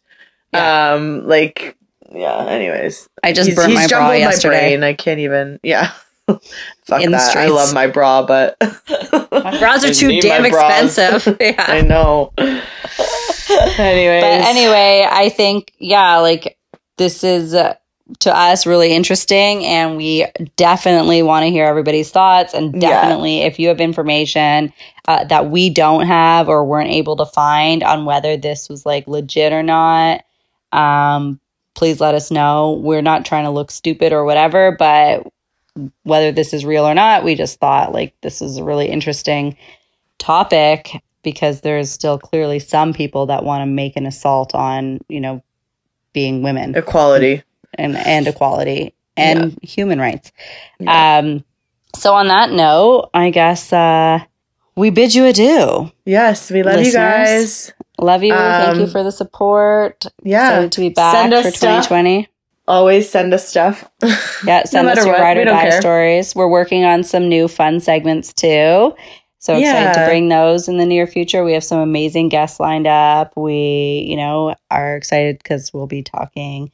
Yeah. 0.52 0.92
Um, 0.92 1.26
like 1.26 1.76
yeah. 2.12 2.46
Anyways, 2.46 3.08
I 3.24 3.32
just 3.32 3.48
he's, 3.48 3.56
burned 3.56 3.72
he's 3.72 3.80
my 3.80 3.86
bra 3.88 4.12
yesterday, 4.12 4.74
and 4.74 4.84
I 4.84 4.94
can't 4.94 5.20
even. 5.20 5.58
Yeah. 5.62 5.92
Fuck 6.84 7.02
In 7.02 7.12
that. 7.12 7.36
I 7.36 7.48
love 7.48 7.74
my 7.74 7.86
bra, 7.86 8.24
but 8.24 8.56
my 8.60 9.58
bras 9.58 9.84
are 9.84 9.92
too 9.92 10.20
damn 10.20 10.44
expensive. 10.44 11.36
yeah. 11.40 11.64
I 11.66 11.80
know. 11.80 12.32
anyway, 13.78 14.20
but 14.20 14.40
anyway, 14.42 15.06
I 15.10 15.28
think 15.28 15.72
yeah, 15.78 16.18
like 16.18 16.58
this 16.96 17.24
is. 17.24 17.54
Uh, 17.54 17.74
to 18.18 18.36
us 18.36 18.66
really 18.66 18.92
interesting 18.92 19.64
and 19.64 19.96
we 19.96 20.26
definitely 20.56 21.22
want 21.22 21.44
to 21.44 21.50
hear 21.50 21.64
everybody's 21.64 22.10
thoughts 22.10 22.52
and 22.52 22.78
definitely 22.78 23.38
yeah. 23.38 23.46
if 23.46 23.58
you 23.58 23.68
have 23.68 23.80
information 23.80 24.70
uh, 25.08 25.24
that 25.24 25.50
we 25.50 25.70
don't 25.70 26.04
have 26.06 26.48
or 26.48 26.64
weren't 26.64 26.90
able 26.90 27.16
to 27.16 27.24
find 27.24 27.82
on 27.82 28.04
whether 28.04 28.36
this 28.36 28.68
was 28.68 28.84
like 28.84 29.06
legit 29.06 29.52
or 29.52 29.62
not 29.62 30.24
um, 30.72 31.40
please 31.74 32.00
let 32.00 32.14
us 32.14 32.30
know 32.30 32.72
we're 32.82 33.00
not 33.00 33.24
trying 33.24 33.44
to 33.44 33.50
look 33.50 33.70
stupid 33.70 34.12
or 34.12 34.24
whatever 34.24 34.76
but 34.78 35.26
whether 36.02 36.32
this 36.32 36.52
is 36.52 36.64
real 36.64 36.86
or 36.86 36.94
not 36.94 37.24
we 37.24 37.34
just 37.34 37.58
thought 37.58 37.92
like 37.92 38.14
this 38.20 38.42
is 38.42 38.58
a 38.58 38.64
really 38.64 38.86
interesting 38.86 39.56
topic 40.18 41.02
because 41.22 41.60
there's 41.62 41.90
still 41.90 42.18
clearly 42.18 42.58
some 42.58 42.92
people 42.92 43.26
that 43.26 43.44
want 43.44 43.62
to 43.62 43.66
make 43.66 43.96
an 43.96 44.06
assault 44.06 44.54
on 44.54 45.00
you 45.08 45.20
know 45.20 45.42
being 46.12 46.42
women 46.42 46.74
equality 46.74 47.42
and, 47.74 47.96
and 47.96 48.26
equality 48.26 48.94
and 49.16 49.52
yeah. 49.52 49.68
human 49.68 49.98
rights. 49.98 50.32
Yeah. 50.80 51.18
Um, 51.18 51.44
so 51.94 52.14
on 52.14 52.28
that 52.28 52.50
note, 52.50 53.10
I 53.12 53.30
guess 53.30 53.72
uh, 53.72 54.20
we 54.76 54.90
bid 54.90 55.14
you 55.14 55.26
adieu. 55.26 55.90
Yes, 56.04 56.50
we 56.50 56.62
love 56.62 56.76
Listeners. 56.76 56.92
you 56.92 56.98
guys. 56.98 57.72
Love 57.98 58.22
you. 58.22 58.32
Um, 58.32 58.38
Thank 58.38 58.76
you 58.78 58.84
um, 58.84 58.90
for 58.90 59.02
the 59.02 59.12
support. 59.12 60.06
Yeah. 60.22 60.62
So 60.62 60.68
to 60.68 60.80
be 60.80 60.88
back 60.88 61.30
for 61.30 61.50
2020. 61.50 62.28
Always 62.68 63.08
send 63.08 63.34
us 63.34 63.48
stuff. 63.48 63.88
Yeah, 64.44 64.64
send 64.64 64.86
no 64.86 64.92
us 64.92 65.06
your 65.06 65.14
ride 65.14 65.36
or 65.36 65.44
die 65.44 65.78
stories. 65.78 66.34
We're 66.34 66.48
working 66.48 66.84
on 66.84 67.04
some 67.04 67.28
new 67.28 67.46
fun 67.46 67.78
segments 67.78 68.32
too. 68.32 68.94
So 69.38 69.56
excited 69.56 69.62
yeah. 69.62 69.92
to 69.92 70.06
bring 70.06 70.28
those 70.28 70.68
in 70.68 70.78
the 70.78 70.86
near 70.86 71.06
future. 71.06 71.44
We 71.44 71.52
have 71.52 71.62
some 71.62 71.78
amazing 71.78 72.28
guests 72.28 72.58
lined 72.58 72.88
up. 72.88 73.32
We, 73.36 74.04
you 74.08 74.16
know, 74.16 74.56
are 74.70 74.96
excited 74.96 75.38
because 75.38 75.72
we'll 75.72 75.86
be 75.86 76.02
talking 76.02 76.72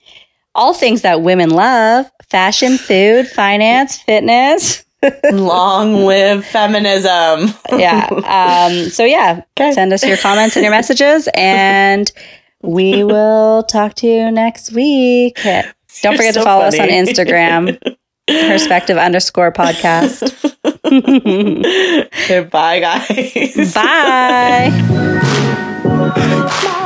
all 0.59 0.74
things 0.74 1.03
that 1.03 1.22
women 1.22 1.51
love 1.51 2.11
fashion, 2.28 2.76
food, 2.76 3.26
finance, 3.34 3.97
fitness. 3.97 4.84
Long 5.32 6.05
live 6.05 6.45
feminism. 6.45 7.55
yeah. 7.70 8.09
Um, 8.11 8.91
so, 8.91 9.05
yeah, 9.05 9.43
send 9.57 9.93
us 9.93 10.05
your 10.05 10.16
comments 10.16 10.57
and 10.57 10.64
your 10.64 10.72
messages, 10.72 11.28
and 11.34 12.11
we 12.62 13.05
will 13.05 13.62
talk 13.62 13.95
to 13.95 14.09
you 14.09 14.32
next 14.32 14.72
week. 14.72 15.39
Don't 16.03 16.16
forget 16.16 16.34
so 16.34 16.40
to 16.40 16.44
follow 16.44 16.70
funny. 16.70 16.80
us 16.80 17.09
on 17.09 17.14
Instagram, 17.14 17.78
perspective 18.49 18.96
underscore 18.96 19.53
podcast. 19.53 20.22
Bye, 22.51 22.80
guys. 22.80 23.74
Bye. 23.74 24.70